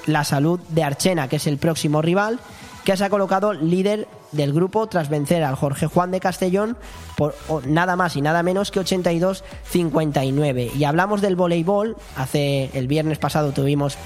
[0.06, 2.40] la salud de Archena, que es el próximo rival,
[2.84, 6.78] que se ha colocado líder del grupo tras vencer al Jorge Juan de Castellón
[7.16, 7.34] por
[7.66, 10.76] nada más y nada menos que 82-59.
[10.76, 13.98] Y hablamos del voleibol, hace el viernes pasado tuvimos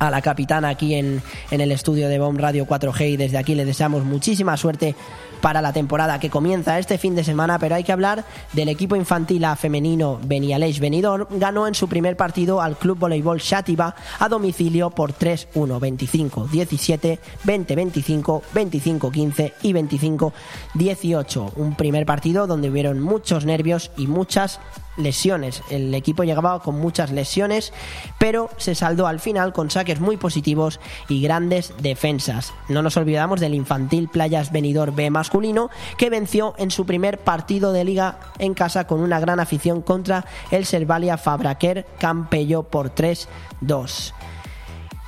[0.00, 3.54] a la capitana aquí en, en el estudio de BOM Radio 4G y desde aquí
[3.54, 4.96] le deseamos muchísima suerte
[5.40, 8.96] para la temporada que comienza este fin de semana, pero hay que hablar del equipo
[8.96, 11.26] infantil a femenino Benialeix Benidorm.
[11.38, 15.50] Ganó en su primer partido al Club Voleibol Shatiba a domicilio por 3-1,
[15.80, 21.52] 25-17, 20-25, 25-15 y 25-18.
[21.56, 24.60] Un primer partido donde hubieron muchos nervios y muchas
[24.96, 25.62] lesiones.
[25.70, 27.72] El equipo llegaba con muchas lesiones,
[28.18, 32.52] pero se saldó al final con saques muy positivos y grandes defensas.
[32.68, 37.72] No nos olvidamos del infantil Playas Benidorm B masculino, que venció en su primer partido
[37.72, 44.12] de liga en casa con una gran afición contra el Servalia Fabraquer Campello por 3-2.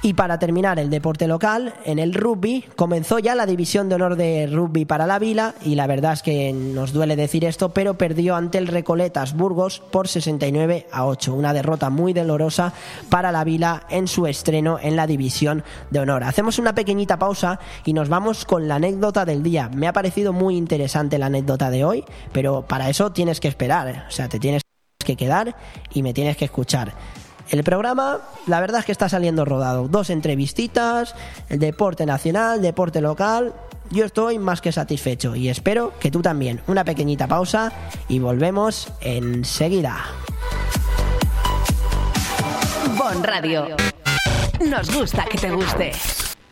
[0.05, 4.17] Y para terminar el deporte local, en el rugby comenzó ya la división de honor
[4.17, 7.95] de rugby para la Vila y la verdad es que nos duele decir esto, pero
[7.95, 12.73] perdió ante el Recoletas Burgos por 69 a 8, una derrota muy dolorosa
[13.11, 16.25] para la Vila en su estreno en la división de honor.
[16.25, 19.69] Hacemos una pequeñita pausa y nos vamos con la anécdota del día.
[19.73, 24.07] Me ha parecido muy interesante la anécdota de hoy, pero para eso tienes que esperar,
[24.09, 24.63] o sea, te tienes
[25.05, 25.55] que quedar
[25.95, 26.93] y me tienes que escuchar.
[27.53, 29.87] El programa, la verdad es que está saliendo rodado.
[29.87, 31.15] Dos entrevistitas,
[31.51, 33.53] el deporte nacional, deporte local.
[33.91, 36.63] Yo estoy más que satisfecho y espero que tú también.
[36.67, 37.71] Una pequeñita pausa
[38.09, 39.99] y volvemos enseguida.
[42.97, 43.77] Bon Radio.
[44.65, 45.93] Nos gusta que te guste.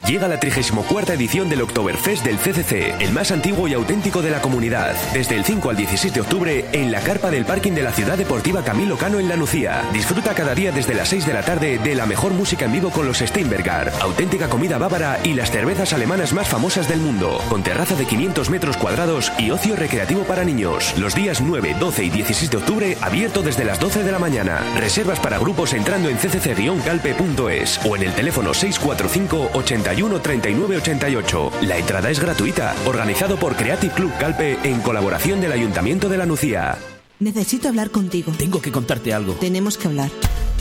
[0.06, 4.40] Llega la 34 edición del Oktoberfest del CCC, el más antiguo y auténtico de la
[4.40, 4.96] comunidad.
[5.12, 8.16] Desde el 5 al 16 de octubre, en la carpa del parking de la Ciudad
[8.16, 9.84] Deportiva Camilo Cano en La Lucía.
[9.92, 12.90] Disfruta cada día desde las 6 de la tarde de la mejor música en vivo
[12.90, 17.62] con los Steinbergar, auténtica comida bávara y las cervezas alemanas más famosas del mundo, con
[17.62, 20.94] terraza de 500 metros cuadrados y ocio recreativo para niños.
[20.98, 24.60] Los días 9, 12 y 16 de octubre, abierto desde las 12 de la mañana.
[24.76, 31.52] Reservas para grupos entrando en ccc-calpe.es o en el teléfono 645 80 3988.
[31.62, 32.74] La entrada es gratuita.
[32.86, 36.78] Organizado por Creative Club Calpe en colaboración del Ayuntamiento de la Nucía.
[37.18, 38.32] Necesito hablar contigo.
[38.38, 39.34] Tengo que contarte algo.
[39.34, 40.10] Tenemos que hablar.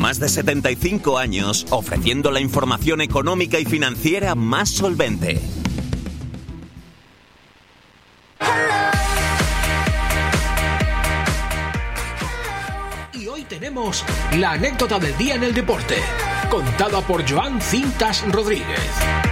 [0.00, 5.38] Más de 75 años ofreciendo la información económica y financiera más solvente.
[13.12, 14.02] Y hoy tenemos
[14.38, 15.96] la anécdota del día en el deporte,
[16.50, 19.29] contada por Joan Cintas Rodríguez.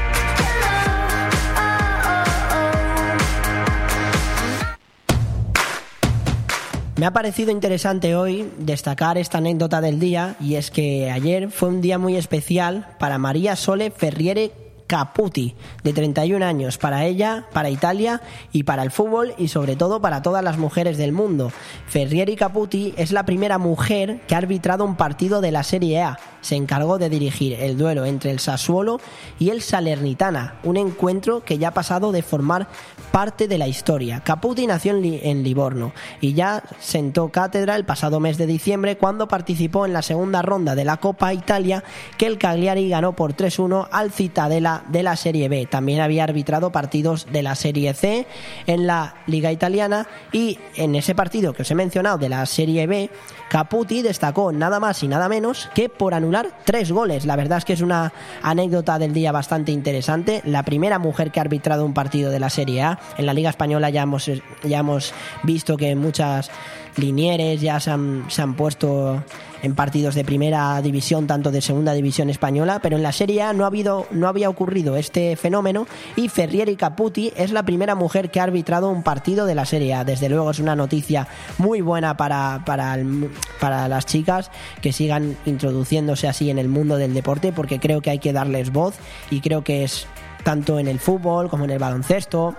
[6.99, 11.69] Me ha parecido interesante hoy destacar esta anécdota del día y es que ayer fue
[11.69, 14.51] un día muy especial para María Sole Ferriere
[14.89, 15.55] Caputi,
[15.85, 18.21] de 31 años, para ella, para Italia
[18.51, 21.53] y para el fútbol y sobre todo para todas las mujeres del mundo.
[21.87, 26.19] Ferrieri Caputi es la primera mujer que ha arbitrado un partido de la Serie A.
[26.41, 29.01] Se encargó de dirigir el duelo entre el Sassuolo
[29.39, 32.69] y el Salernitana, un encuentro que ya ha pasado de formar
[33.11, 34.21] parte de la historia.
[34.21, 39.29] Caputi nació en, en Livorno y ya sentó cátedra el pasado mes de diciembre cuando
[39.29, 41.83] participó en la segunda ronda de la Copa Italia
[42.17, 45.67] que el Cagliari ganó por 3-1 al Citadela de la Serie B.
[45.67, 48.27] También había arbitrado partidos de la Serie C
[48.67, 52.87] en la Liga Italiana y en ese partido que os he mencionado de la Serie
[52.87, 53.11] B,
[53.49, 57.25] Caputi destacó nada más y nada menos que por anular tres goles.
[57.25, 58.13] La verdad es que es una
[58.43, 60.43] anécdota del día bastante interesante.
[60.45, 62.99] La primera mujer que ha arbitrado un partido de la Serie A.
[63.17, 64.31] En la Liga Española ya hemos,
[64.63, 65.13] ya hemos
[65.43, 66.51] visto que muchas
[66.97, 69.23] Linieres ya se han, se han puesto
[69.63, 73.53] en partidos de primera división, tanto de segunda división española, pero en la Serie A
[73.53, 75.87] no, ha habido, no había ocurrido este fenómeno
[76.17, 79.95] y Ferrieri Caputi es la primera mujer que ha arbitrado un partido de la Serie
[79.95, 80.05] A.
[80.05, 81.27] Desde luego es una noticia
[81.59, 83.31] muy buena para, para, el-
[83.61, 88.11] para las chicas que sigan introduciéndose así en el mundo del deporte porque creo que
[88.11, 88.95] hay que darles voz
[89.31, 90.07] y creo que es
[90.45, 92.55] tanto en el fútbol como en el baloncesto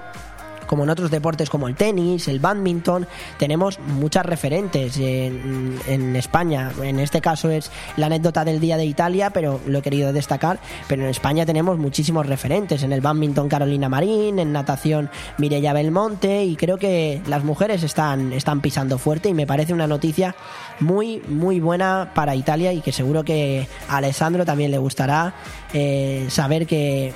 [0.69, 3.07] como en otros deportes como el tenis, el badminton,
[3.39, 6.71] tenemos muchas referentes en, España.
[6.83, 10.59] En este caso es la anécdota del Día de Italia, pero lo he querido destacar.
[10.87, 12.83] Pero en España tenemos muchísimos referentes.
[12.83, 15.09] En el badminton Carolina Marín, en natación
[15.39, 19.87] Mireia Belmonte y creo que las mujeres están, están pisando fuerte y me parece una
[19.87, 20.35] noticia
[20.79, 25.33] muy, muy buena para Italia y que seguro que a Alessandro también le gustará
[25.73, 27.11] eh, saber que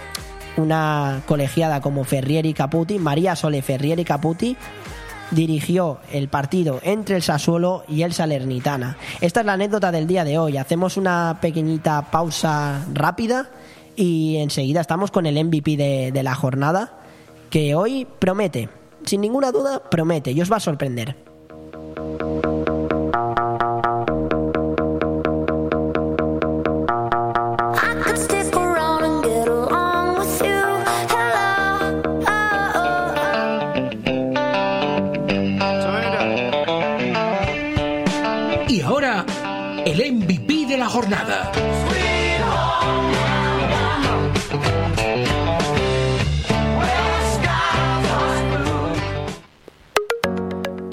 [0.58, 4.56] una colegiada como Ferrieri Caputi, María Sole Ferrieri Caputi,
[5.32, 8.98] dirigió el partido entre el Sassuolo y el Salernitana.
[9.22, 10.58] Esta es la anécdota del día de hoy.
[10.58, 13.50] Hacemos una pequeñita pausa rápida
[13.96, 16.98] y enseguida estamos con el MVP de, de la jornada,
[17.50, 18.70] que hoy promete,
[19.06, 21.16] sin ninguna duda, promete y os va a sorprender.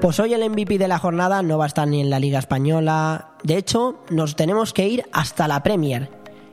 [0.00, 2.38] Pues hoy el MVP de la jornada no va a estar ni en la Liga
[2.38, 3.32] Española.
[3.42, 6.08] De hecho, nos tenemos que ir hasta la Premier.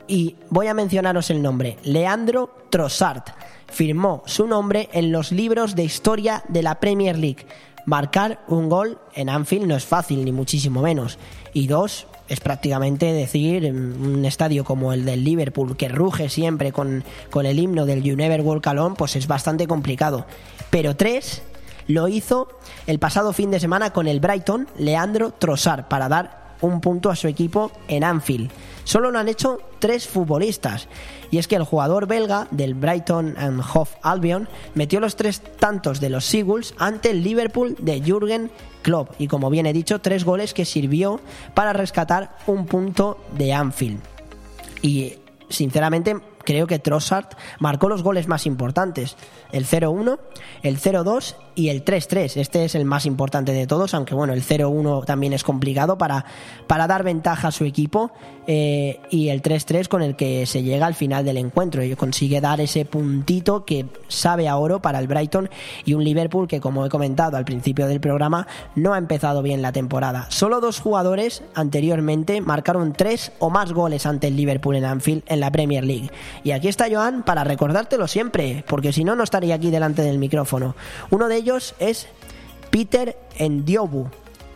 [0.06, 1.78] Y voy a mencionaros el nombre.
[1.84, 3.24] Leandro Trossard
[3.68, 7.48] firmó su nombre en los libros de historia de la Premier League.
[7.86, 11.18] Marcar un gol en Anfield no es fácil, ni muchísimo menos.
[11.54, 16.74] Y dos, es prácticamente decir, en un estadio como el del Liverpool, que ruge siempre
[16.74, 20.26] con, con el himno del You Never Walk Alone, pues es bastante complicado.
[20.70, 21.44] Pero tres,
[21.88, 22.48] lo hizo
[22.86, 27.16] el pasado fin de semana con el Brighton, Leandro Trossard, para dar un punto a
[27.16, 28.52] su equipo en Anfield.
[28.84, 30.88] Solo lo han hecho tres futbolistas.
[31.30, 36.00] Y es que el jugador belga del Brighton and Hove Albion metió los tres tantos
[36.00, 38.50] de los Seagulls ante el Liverpool de Jürgen
[38.82, 39.12] Klopp.
[39.20, 41.20] Y como bien he dicho, tres goles que sirvió
[41.54, 44.00] para rescatar un punto de Anfield.
[44.82, 45.16] Y
[45.50, 46.16] sinceramente
[46.48, 47.28] creo que Trossard
[47.60, 49.18] marcó los goles más importantes.
[49.52, 50.18] El 0-1,
[50.64, 52.38] el 0-2 y el 3-3.
[52.38, 56.24] Este es el más importante de todos, aunque bueno, el 0-1 también es complicado para,
[56.66, 58.12] para dar ventaja a su equipo.
[58.50, 62.40] eh, y el 3-3 con el que se llega al final del encuentro y consigue
[62.40, 65.50] dar ese puntito que sabe a oro para el Brighton
[65.84, 69.62] y un Liverpool que, como he comentado al principio del programa, no ha empezado bien
[69.62, 70.28] la temporada.
[70.30, 75.42] Solo dos jugadores anteriormente marcaron tres o más goles ante el Liverpool en Anfield en
[75.42, 76.10] la Premier League.
[76.44, 80.18] Y aquí está Joan para recordártelo siempre, porque si no, no estaría aquí delante del
[80.18, 80.76] micrófono.
[81.10, 82.08] Uno de ellos es
[82.70, 84.10] Peter Ndiobu,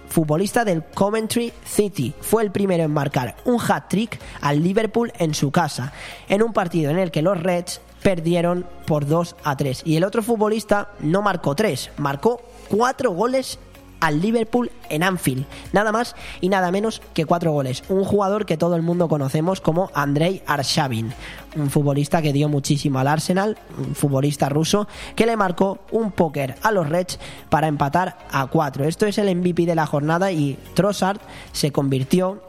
[0.10, 2.14] futbolista del Coventry City.
[2.22, 5.94] Fue el primero en marcar un hat-trick al Liverpool en su casa,
[6.28, 9.84] en un partido en el que los Reds perdieron por 2 a 3.
[9.86, 13.60] Y el otro futbolista no marcó 3, marcó 4 goles
[14.02, 15.46] al Liverpool en Anfield.
[15.72, 17.84] Nada más y nada menos que cuatro goles.
[17.88, 21.14] Un jugador que todo el mundo conocemos como Andrei Arshavin,
[21.56, 26.56] un futbolista que dio muchísimo al Arsenal, un futbolista ruso que le marcó un póker
[26.62, 27.20] a los Reds
[27.50, 28.84] para empatar a cuatro.
[28.84, 31.22] Esto es el MVP de la jornada y Trossard
[31.54, 32.42] se convirtió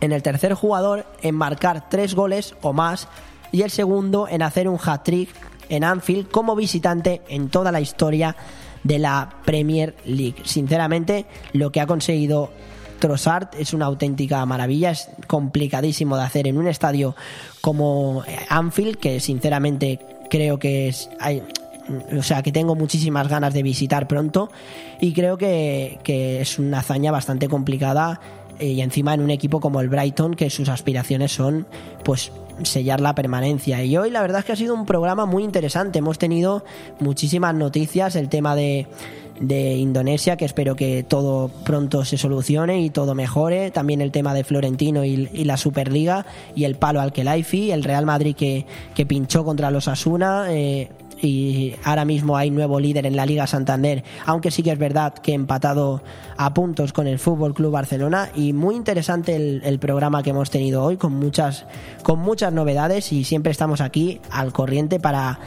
[0.00, 3.06] en el tercer jugador en marcar tres goles o más
[3.52, 5.28] y el segundo en hacer un hat-trick
[5.68, 8.34] en Anfield como visitante en toda la historia
[8.84, 10.36] de la Premier League.
[10.44, 12.50] Sinceramente, lo que ha conseguido
[12.98, 17.14] Trossard es una auténtica maravilla, es complicadísimo de hacer en un estadio
[17.60, 19.98] como Anfield, que sinceramente
[20.30, 21.08] creo que es...
[21.20, 21.42] hay-
[22.16, 24.48] o sea, que tengo muchísimas ganas de visitar pronto
[25.00, 28.20] y creo que, que es una hazaña bastante complicada
[28.60, 31.66] eh, y encima en un equipo como el Brighton que sus aspiraciones son
[32.04, 32.30] pues
[32.64, 35.98] sellar la permanencia y hoy la verdad es que ha sido un programa muy interesante
[35.98, 36.64] hemos tenido
[36.98, 38.86] muchísimas noticias el tema de
[39.40, 43.70] de Indonesia, que espero que todo pronto se solucione y todo mejore.
[43.70, 48.04] También el tema de Florentino y, la Superliga y el palo al Kelaifi, el Real
[48.04, 50.52] Madrid que, que pinchó contra los Asuna.
[50.52, 50.90] eh,
[51.22, 55.14] y ahora mismo hay nuevo líder en la Liga Santander, aunque sí que es verdad
[55.14, 56.02] que empatado
[56.36, 58.30] a puntos con el Fútbol Club Barcelona.
[58.34, 61.66] Y muy interesante el, el programa que hemos tenido hoy con muchas
[62.02, 65.38] con muchas novedades y siempre estamos aquí al corriente para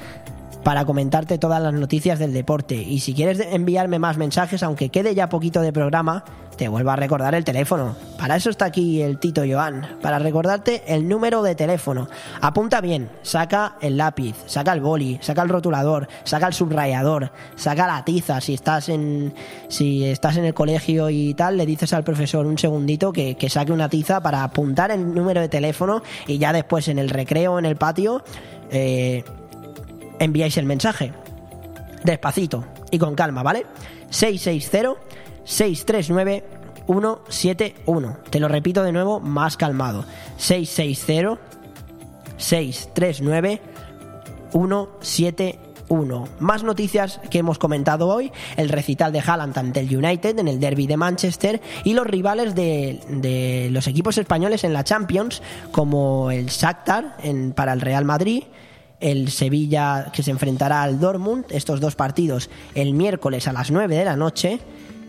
[0.63, 2.75] para comentarte todas las noticias del deporte.
[2.75, 6.23] Y si quieres enviarme más mensajes, aunque quede ya poquito de programa,
[6.55, 7.95] te vuelvo a recordar el teléfono.
[8.17, 12.07] Para eso está aquí el Tito Joan, para recordarte el número de teléfono.
[12.41, 17.87] Apunta bien, saca el lápiz, saca el boli, saca el rotulador, saca el subrayador, saca
[17.87, 18.39] la tiza.
[18.39, 19.33] Si estás en,
[19.67, 23.49] si estás en el colegio y tal, le dices al profesor un segundito que, que
[23.49, 27.59] saque una tiza para apuntar el número de teléfono y ya después en el recreo,
[27.59, 28.23] en el patio,
[28.71, 29.23] eh,
[30.19, 31.13] enviáis el mensaje.
[32.03, 33.65] Despacito y con calma, ¿vale?
[34.09, 34.95] 660
[35.43, 36.43] 639
[36.85, 38.17] 171.
[38.29, 40.05] Te lo repito de nuevo, más calmado.
[40.37, 41.39] 660
[42.37, 43.61] 639
[44.51, 46.27] 171.
[46.39, 50.59] Más noticias que hemos comentado hoy: el recital de Haaland ante el United en el
[50.59, 55.41] derby de Manchester y los rivales de, los equipos españoles en la Champions,
[55.71, 57.17] como el Shakhtar
[57.55, 58.43] para el Real Madrid
[59.03, 63.95] el Sevilla que se enfrentará al Dortmund, estos dos partidos el miércoles a las 9
[63.95, 64.59] de la noche,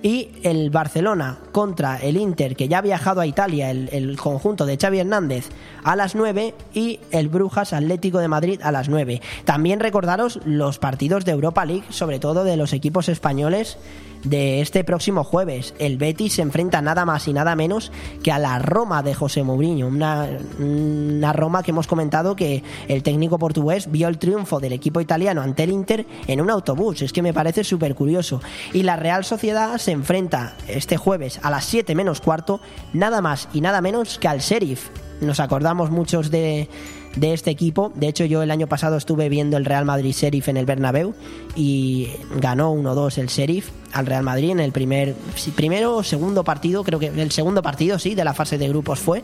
[0.03, 4.67] y el Barcelona contra el Inter, que ya ha viajado a Italia, el, el, conjunto
[4.67, 5.49] de Xavi Hernández,
[5.83, 9.23] a las 9, y el Brujas Atlético de Madrid a las 9.
[9.47, 13.79] También recordaros los partidos de Europa League, sobre todo de los equipos españoles
[14.25, 15.75] de este próximo jueves.
[15.79, 17.93] El Betis se enfrenta nada más y nada menos
[18.23, 20.29] que a la Roma de José Mourinho, una,
[20.59, 25.43] una Roma que hemos comentado que el técnico portugués vio el triunfo del equipo italiano
[25.43, 27.03] ante el Inter en un autobús.
[27.03, 28.41] Es que me parece súper curioso.
[28.73, 32.61] Y la Real Sociedad se enfrenta este jueves a las 7 menos cuarto,
[32.93, 34.89] nada más y nada menos que al Sheriff.
[35.21, 36.69] Nos acordamos muchos de,
[37.17, 37.93] de este equipo.
[37.95, 41.15] De hecho, yo el año pasado estuve viendo el Real Madrid Sheriff en el Bernabéu
[41.55, 42.09] y
[42.41, 45.15] ganó 1-2 el Sheriff al Real Madrid en el primer
[45.55, 48.99] primero o segundo partido, creo que el segundo partido sí de la fase de grupos
[48.99, 49.23] fue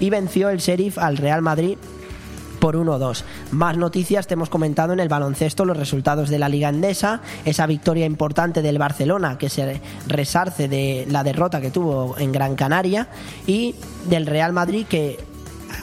[0.00, 1.76] y venció el Sheriff al Real Madrid
[2.58, 3.22] por 1-2.
[3.52, 7.66] Más noticias te hemos comentado en el baloncesto los resultados de la Liga Endesa, esa
[7.66, 13.08] victoria importante del Barcelona que se resarce de la derrota que tuvo en Gran Canaria
[13.46, 13.76] y
[14.08, 15.27] del Real Madrid que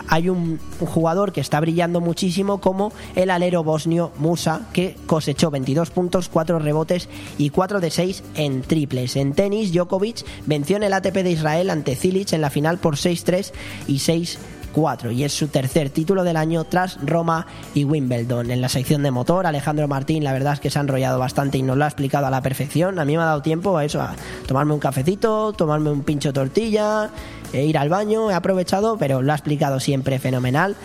[0.08, 5.90] hay un, jugador que está brillando muchísimo como el alero bosnio Musa que cosechó 22
[5.92, 9.16] puntos, 4 rebotes y 4 de 6 en triples.
[9.16, 12.96] En tenis, Djokovic venció en el ATP de Israel ante Cilic en la final por
[12.96, 13.52] 6-3
[13.88, 14.40] y 6
[14.76, 18.52] 4 y es su tercer título del año tras Roma y Wimbledon.
[18.52, 21.58] En la sección de motor, Alejandro Martín, la verdad es que se ha enrollado bastante
[21.58, 23.00] y nos lo ha explicado a la perfección.
[23.00, 24.16] A mí me ha dado tiempo a eso, a
[24.46, 27.10] tomarme un cafecito, tomarme un pincho tortilla,
[27.54, 30.76] e ir al baño, he aprovechado, pero lo ha explicado siempre fenomenal.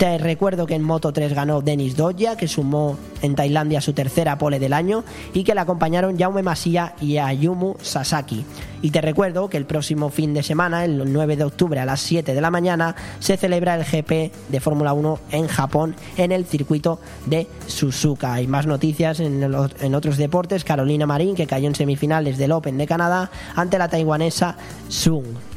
[0.00, 4.38] Te recuerdo que en Moto 3 ganó Denis Dodja, que sumó en Tailandia su tercera
[4.38, 5.04] pole del año,
[5.34, 8.46] y que le acompañaron Jaume Masia y Ayumu Sasaki.
[8.80, 12.00] Y te recuerdo que el próximo fin de semana, el 9 de octubre a las
[12.00, 16.46] 7 de la mañana, se celebra el GP de Fórmula 1 en Japón, en el
[16.46, 18.32] circuito de Suzuka.
[18.32, 20.64] Hay más noticias en, en otros deportes.
[20.64, 24.56] Carolina Marín, que cayó en semifinales del Open de Canadá ante la taiwanesa
[24.88, 25.49] Sung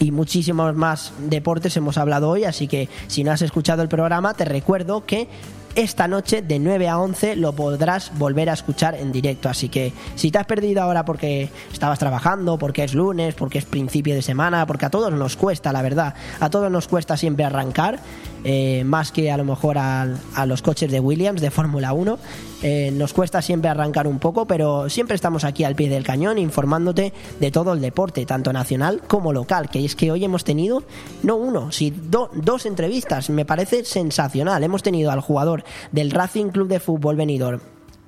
[0.00, 4.34] y muchísimos más deportes hemos hablado hoy, así que si no has escuchado el programa,
[4.34, 5.28] te recuerdo que
[5.74, 9.48] esta noche de 9 a 11 lo podrás volver a escuchar en directo.
[9.48, 13.64] Así que si te has perdido ahora porque estabas trabajando, porque es lunes, porque es
[13.64, 17.44] principio de semana, porque a todos nos cuesta, la verdad, a todos nos cuesta siempre
[17.44, 17.98] arrancar,
[18.44, 22.18] eh, más que a lo mejor a, a los coches de Williams de Fórmula 1.
[22.62, 26.38] Eh, nos cuesta siempre arrancar un poco, pero siempre estamos aquí al pie del cañón
[26.38, 29.70] informándote de todo el deporte, tanto nacional como local.
[29.70, 30.82] Que es que hoy hemos tenido,
[31.22, 33.30] no uno, sino do, dos entrevistas.
[33.30, 34.62] Me parece sensacional.
[34.62, 37.62] Hemos tenido al jugador del Racing Club de Fútbol Venidor,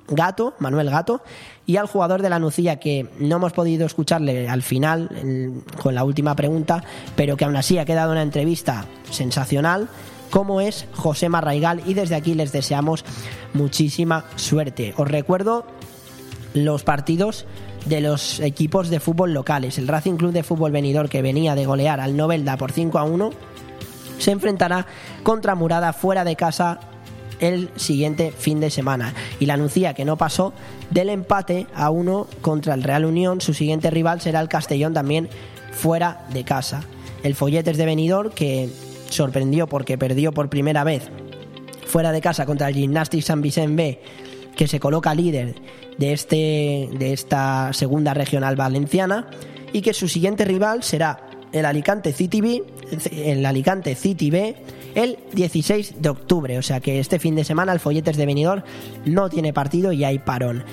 [0.07, 1.21] Gato, Manuel Gato,
[1.65, 6.03] y al jugador de la Nucía que no hemos podido escucharle al final con la
[6.03, 6.83] última pregunta,
[7.15, 9.89] pero que aún así ha quedado una entrevista sensacional
[10.29, 13.05] como es José Marraigal y desde aquí les deseamos
[13.53, 14.93] muchísima suerte.
[14.97, 15.65] Os recuerdo
[16.53, 17.45] los partidos
[17.85, 19.77] de los equipos de fútbol locales.
[19.77, 23.03] El Racing Club de Fútbol Venidor que venía de golear al Novelda por 5 a
[23.03, 23.29] 1
[24.17, 24.87] se enfrentará
[25.23, 26.79] contra Murada fuera de casa
[27.39, 29.13] el siguiente fin de semana.
[29.39, 30.53] Y la Nucía, que no pasó
[30.89, 35.29] del empate a uno contra el Real Unión, su siguiente rival será el Castellón también
[35.71, 36.81] fuera de casa.
[37.23, 38.69] El Folletes de Benidorm, que
[39.09, 41.09] sorprendió porque perdió por primera vez
[41.85, 44.01] fuera de casa contra el Gymnastic San Vicente
[44.55, 45.55] que se coloca líder
[45.97, 49.27] de, este, de esta segunda regional valenciana,
[49.73, 52.63] y que su siguiente rival será el Alicante City B,
[53.11, 54.55] el Alicante City B
[54.95, 56.57] el 16 de octubre.
[56.57, 58.63] O sea que este fin de semana el Folletes de Benidorm
[59.05, 60.63] no tiene partido y hay parón.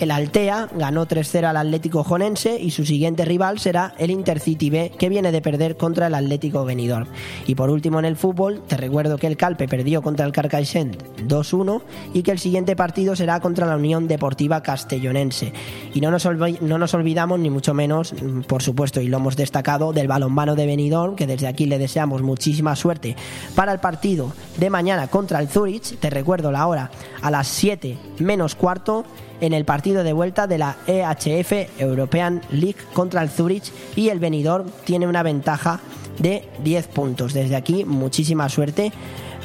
[0.00, 4.92] El Altea ganó 3-0 al Atlético Jonense y su siguiente rival será el Intercity B,
[4.98, 7.06] que viene de perder contra el Atlético Benidorm.
[7.46, 11.00] Y por último en el fútbol, te recuerdo que el Calpe perdió contra el Carcaixent
[11.28, 15.52] 2-1 y que el siguiente partido será contra la Unión Deportiva Castellonense.
[15.94, 16.26] Y no nos,
[16.60, 20.56] no nos olvidamos, ni mucho menos, mm, por supuesto, y lo hemos destacado, del balonmano
[20.56, 23.16] de Benidorm, que desde aquí le deseamos muchísima suerte
[23.54, 25.98] para el partido de mañana contra el Zurich.
[26.00, 26.90] Te recuerdo la hora
[27.22, 29.04] a las 7 menos cuarto
[29.40, 34.18] en el partido de vuelta de la EHF European League contra el Zurich y el
[34.18, 35.80] Benidorm tiene una ventaja
[36.18, 37.32] de 10 puntos.
[37.32, 38.92] Desde aquí, muchísima suerte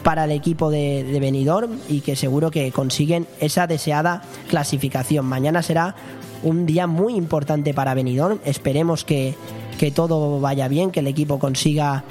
[0.03, 5.25] para el equipo de, de Benidorm y que seguro que consiguen esa deseada clasificación.
[5.25, 5.95] Mañana será
[6.43, 8.39] un día muy importante para Benidorm.
[8.45, 9.35] Esperemos que,
[9.77, 12.03] que todo vaya bien, que el equipo consiga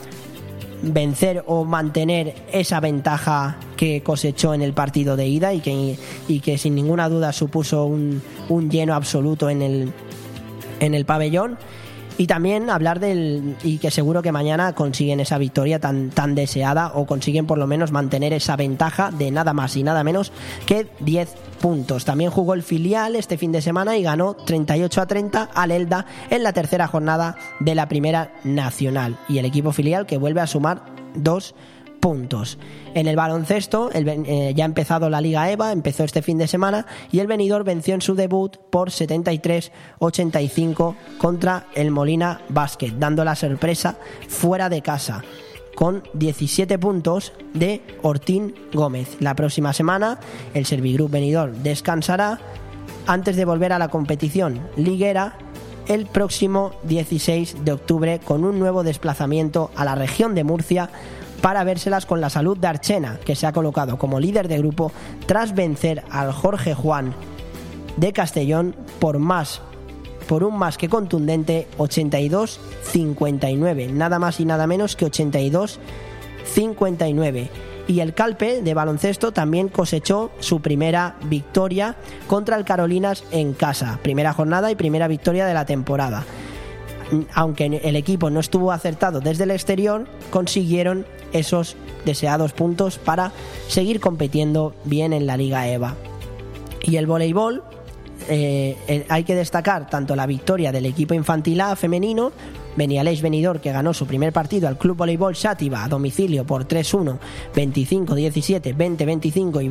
[0.83, 5.97] vencer o mantener esa ventaja que cosechó en el partido de ida y que,
[6.29, 9.93] y que sin ninguna duda supuso un, un lleno absoluto en el,
[10.81, 11.59] en el pabellón.
[12.19, 13.57] Y también hablar del.
[13.63, 17.69] y que seguro que mañana consiguen esa victoria tan, tan deseada o consiguen por lo
[17.69, 20.33] menos mantener esa ventaja de nada más y nada menos
[20.67, 22.05] que 10 puntos.
[22.05, 26.07] También jugó el filial este fin de semana y ganó 38 a 30 al Elda
[26.29, 29.17] en la tercera jornada de la Primera Nacional.
[29.29, 30.83] Y el equipo filial que vuelve a sumar
[31.15, 31.55] dos
[32.01, 32.59] puntos.
[32.95, 36.49] En el baloncesto, el eh, ya ha empezado la Liga EVA, empezó este fin de
[36.49, 43.25] semana y el Benidorm venció en su debut por 73-85 contra el Molina Basket, dando
[43.25, 43.97] la sorpresa
[44.29, 45.25] fuera de casa
[45.75, 49.17] con 17 puntos de Ortín Gómez.
[49.21, 50.19] La próxima semana
[50.53, 52.41] el Servigroup Benidorm descansará
[53.07, 55.39] antes de volver a la competición liguera
[55.87, 60.91] el próximo 16 de octubre con un nuevo desplazamiento a la región de Murcia
[61.41, 64.93] para vérselas con la salud de Archena, que se ha colocado como líder de grupo
[65.27, 67.15] tras vencer al Jorge Juan
[67.97, 69.63] de Castellón por más
[70.29, 77.49] por un más que contundente 82-59, nada más y nada menos que 82-59.
[77.89, 81.97] Y el Calpe de baloncesto también cosechó su primera victoria
[82.27, 86.27] contra el Carolinas en casa, primera jornada y primera victoria de la temporada.
[87.35, 93.33] Aunque el equipo no estuvo acertado desde el exterior, consiguieron esos deseados puntos para
[93.69, 95.95] seguir compitiendo bien en la Liga EVA.
[96.83, 97.63] Y el voleibol,
[98.29, 102.33] eh, eh, hay que destacar tanto la victoria del equipo infantil A femenino,
[102.77, 107.19] Benialés Benidorm que ganó su primer partido al Club Voleibol Sátiva a domicilio por 3-1,
[107.55, 109.69] 25-17, 20-25 y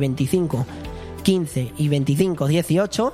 [1.24, 3.12] 25-15 y 25-18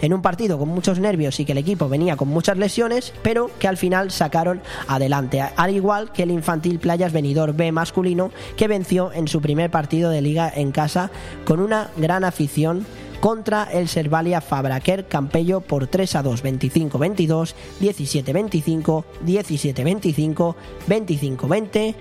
[0.00, 3.50] en un partido con muchos nervios y que el equipo venía con muchas lesiones, pero
[3.58, 8.68] que al final sacaron adelante, al igual que el infantil Playas Benidorm B masculino que
[8.68, 11.10] venció en su primer partido de liga en casa
[11.44, 12.86] con una gran afición
[13.20, 20.54] contra el Servalia Fabraquer Campello por 3 a 2, 25-22, 17-25, 17-25,
[20.88, 21.94] 25-20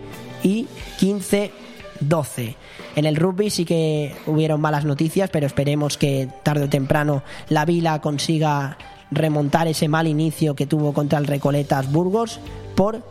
[0.43, 0.67] y
[0.99, 2.55] 15-12.
[2.97, 7.63] En el rugby sí que hubieron malas noticias, pero esperemos que tarde o temprano la
[7.63, 8.77] Vila consiga
[9.11, 12.39] remontar ese mal inicio que tuvo contra el Recoletas Burgos
[12.75, 13.03] por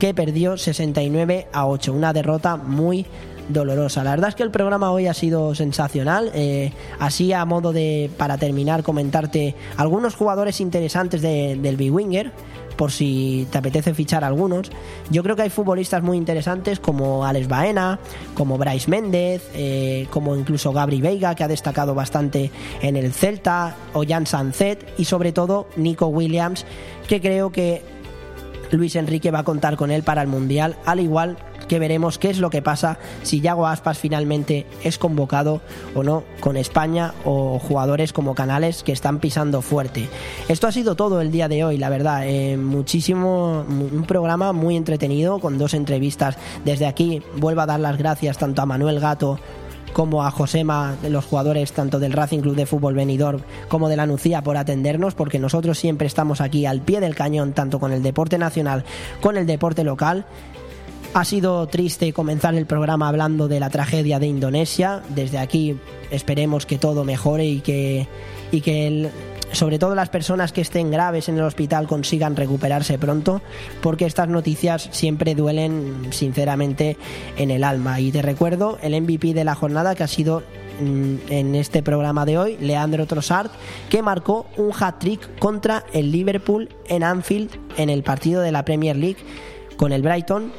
[0.00, 3.06] que perdió 69 a 8, una derrota muy
[3.48, 4.02] dolorosa.
[4.02, 6.30] La verdad es que el programa hoy ha sido sensacional.
[6.34, 12.32] Eh, así a modo de, para terminar, comentarte algunos jugadores interesantes de- del B-Winger,
[12.76, 14.70] por si te apetece fichar algunos.
[15.10, 17.98] Yo creo que hay futbolistas muy interesantes como Alex Baena,
[18.34, 22.50] como Bryce Méndez, eh, como incluso Gabri Veiga, que ha destacado bastante
[22.80, 26.64] en el Celta, o Jan Sanzet y sobre todo Nico Williams,
[27.08, 27.82] que creo que
[28.70, 32.30] Luis Enrique va a contar con él para el Mundial, al igual que veremos qué
[32.30, 35.60] es lo que pasa si Yago Aspas finalmente es convocado
[35.94, 40.08] o no con España o jugadores como Canales que están pisando fuerte.
[40.48, 42.26] Esto ha sido todo el día de hoy, la verdad.
[42.26, 46.36] eh, muchísimo, un programa muy entretenido con dos entrevistas.
[46.64, 49.38] Desde aquí vuelvo a dar las gracias tanto a Manuel Gato
[49.92, 54.06] como a Josema, los jugadores tanto del Racing Club de Fútbol Benidorm como de la
[54.06, 58.02] Nucía por atendernos, porque nosotros siempre estamos aquí al pie del cañón, tanto con el
[58.02, 58.84] deporte nacional,
[59.20, 60.24] con el deporte local.
[61.14, 65.02] Ha sido triste comenzar el programa hablando de la tragedia de Indonesia.
[65.10, 65.76] Desde aquí
[66.10, 68.08] esperemos que todo mejore y que,
[68.50, 69.10] y que el-
[69.52, 73.42] sobre todo las personas que estén graves en el hospital consigan recuperarse pronto,
[73.82, 76.96] porque estas noticias siempre duelen sinceramente
[77.36, 78.00] en el alma.
[78.00, 80.42] Y te recuerdo el MVP de la jornada que ha sido
[80.80, 83.50] mm, en este programa de hoy, Leandro Trossard,
[83.90, 88.96] que marcó un hat-trick contra el Liverpool en Anfield en el partido de la Premier
[88.96, 89.18] League
[89.76, 90.50] con el Brighton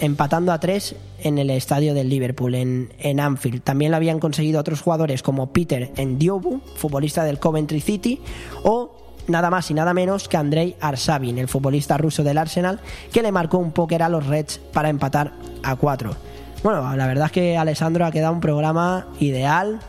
[0.00, 3.62] empatando a tres en el estadio del Liverpool, en, en Anfield.
[3.62, 8.20] También lo habían conseguido otros jugadores como Peter Ndiobu, futbolista del Coventry City,
[8.62, 8.94] o
[9.26, 12.80] nada más y nada menos que Andrei Arsavin, el futbolista ruso del Arsenal,
[13.12, 16.16] que le marcó un póker a los Reds para empatar a cuatro.
[16.62, 19.80] Bueno, la verdad es que Alessandro ha quedado un programa ideal.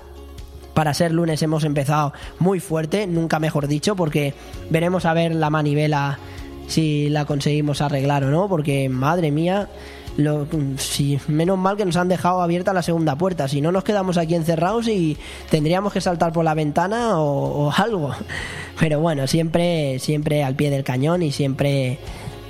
[0.74, 4.34] Para ser lunes hemos empezado muy fuerte, nunca mejor dicho, porque
[4.70, 6.20] veremos a ver la manivela
[6.68, 9.68] si la conseguimos arreglar o no, porque madre mía,
[10.20, 10.46] lo,
[10.78, 14.18] si, menos mal que nos han dejado abierta la segunda puerta, si no nos quedamos
[14.18, 15.18] aquí encerrados y
[15.50, 18.12] tendríamos que saltar por la ventana o, o algo.
[18.80, 22.00] Pero bueno, siempre, siempre al pie del cañón y siempre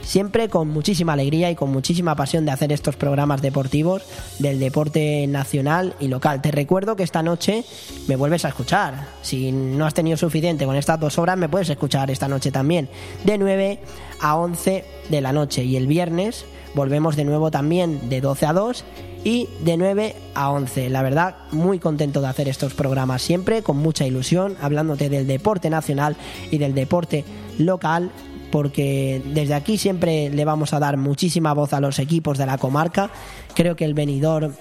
[0.10, 4.02] siempre con muchísima alegría y con muchísima pasión de hacer estos programas deportivos
[4.40, 6.41] del deporte nacional y local.
[6.41, 7.64] Te recuerdo que esta noche
[8.08, 9.08] me vuelves a escuchar.
[9.22, 12.90] Si no has tenido suficiente con estas dos horas, me puedes escuchar esta noche también.
[13.24, 13.80] De 9
[14.20, 15.64] a 11 de la noche.
[15.64, 16.44] Y el viernes
[16.76, 18.84] volvemos de nuevo también de 12 a 2
[19.24, 20.90] y de 9 a 11.
[20.90, 25.70] La verdad, muy contento de hacer estos programas siempre, con mucha ilusión, hablándote del deporte
[25.70, 26.16] nacional
[26.52, 27.26] y del deporte
[27.58, 28.12] local
[28.52, 32.58] porque desde aquí siempre le vamos a dar muchísima voz a los equipos de la
[32.58, 33.12] comarca.
[33.54, 34.54] Creo que el venidor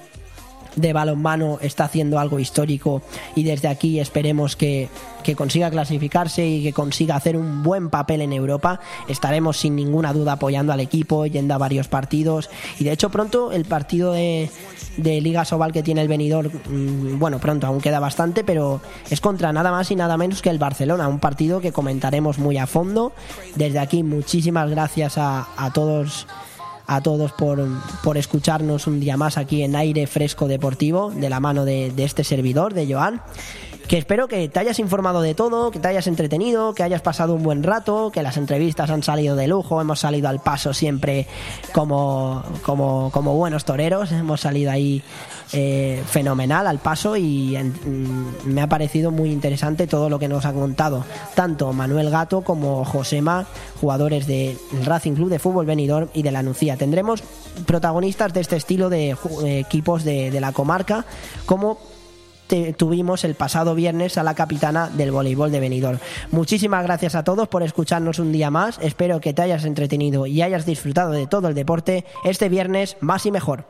[0.81, 3.03] de balonmano está haciendo algo histórico
[3.35, 4.89] y desde aquí esperemos que,
[5.23, 8.81] que, consiga clasificarse y que consiga hacer un buen papel en Europa.
[9.09, 13.53] Estaremos sin ninguna duda apoyando al equipo, yendo a varios partidos y de hecho pronto
[13.53, 14.51] el partido de,
[14.97, 18.81] de Liga Sobal que tiene el venidor, mmm, bueno, pronto aún queda bastante, pero
[19.11, 22.59] es contra nada más y nada menos que el Barcelona, un partido que comentaremos muy
[22.59, 23.13] a fondo.
[23.57, 26.27] Desde aquí muchísimas gracias a, a todos
[26.89, 27.65] a todos por,
[28.03, 32.05] por, escucharnos un día más aquí en Aire Fresco Deportivo, de la mano de, de,
[32.05, 33.21] este servidor, de Joan.
[33.89, 37.33] Que espero que te hayas informado de todo, que te hayas entretenido, que hayas pasado
[37.35, 41.27] un buen rato, que las entrevistas han salido de lujo, hemos salido al paso siempre
[41.73, 45.03] como, como, como buenos toreros, hemos salido ahí
[45.55, 47.73] eh, fenomenal al paso y en,
[48.45, 52.85] me ha parecido muy interesante todo lo que nos ha contado tanto Manuel Gato como
[52.85, 53.47] Josema,
[53.81, 56.77] jugadores del Racing Club de Fútbol Benidorm y de la Nucía.
[56.77, 57.23] Tendremos
[57.65, 61.07] protagonistas de este estilo de eh, equipos de, de la comarca
[61.47, 61.79] como
[62.77, 65.99] tuvimos el pasado viernes a la capitana del voleibol de Benidorm.
[66.31, 68.79] Muchísimas gracias a todos por escucharnos un día más.
[68.83, 73.27] Espero que te hayas entretenido y hayas disfrutado de todo el deporte este viernes más
[73.27, 73.65] y mejor.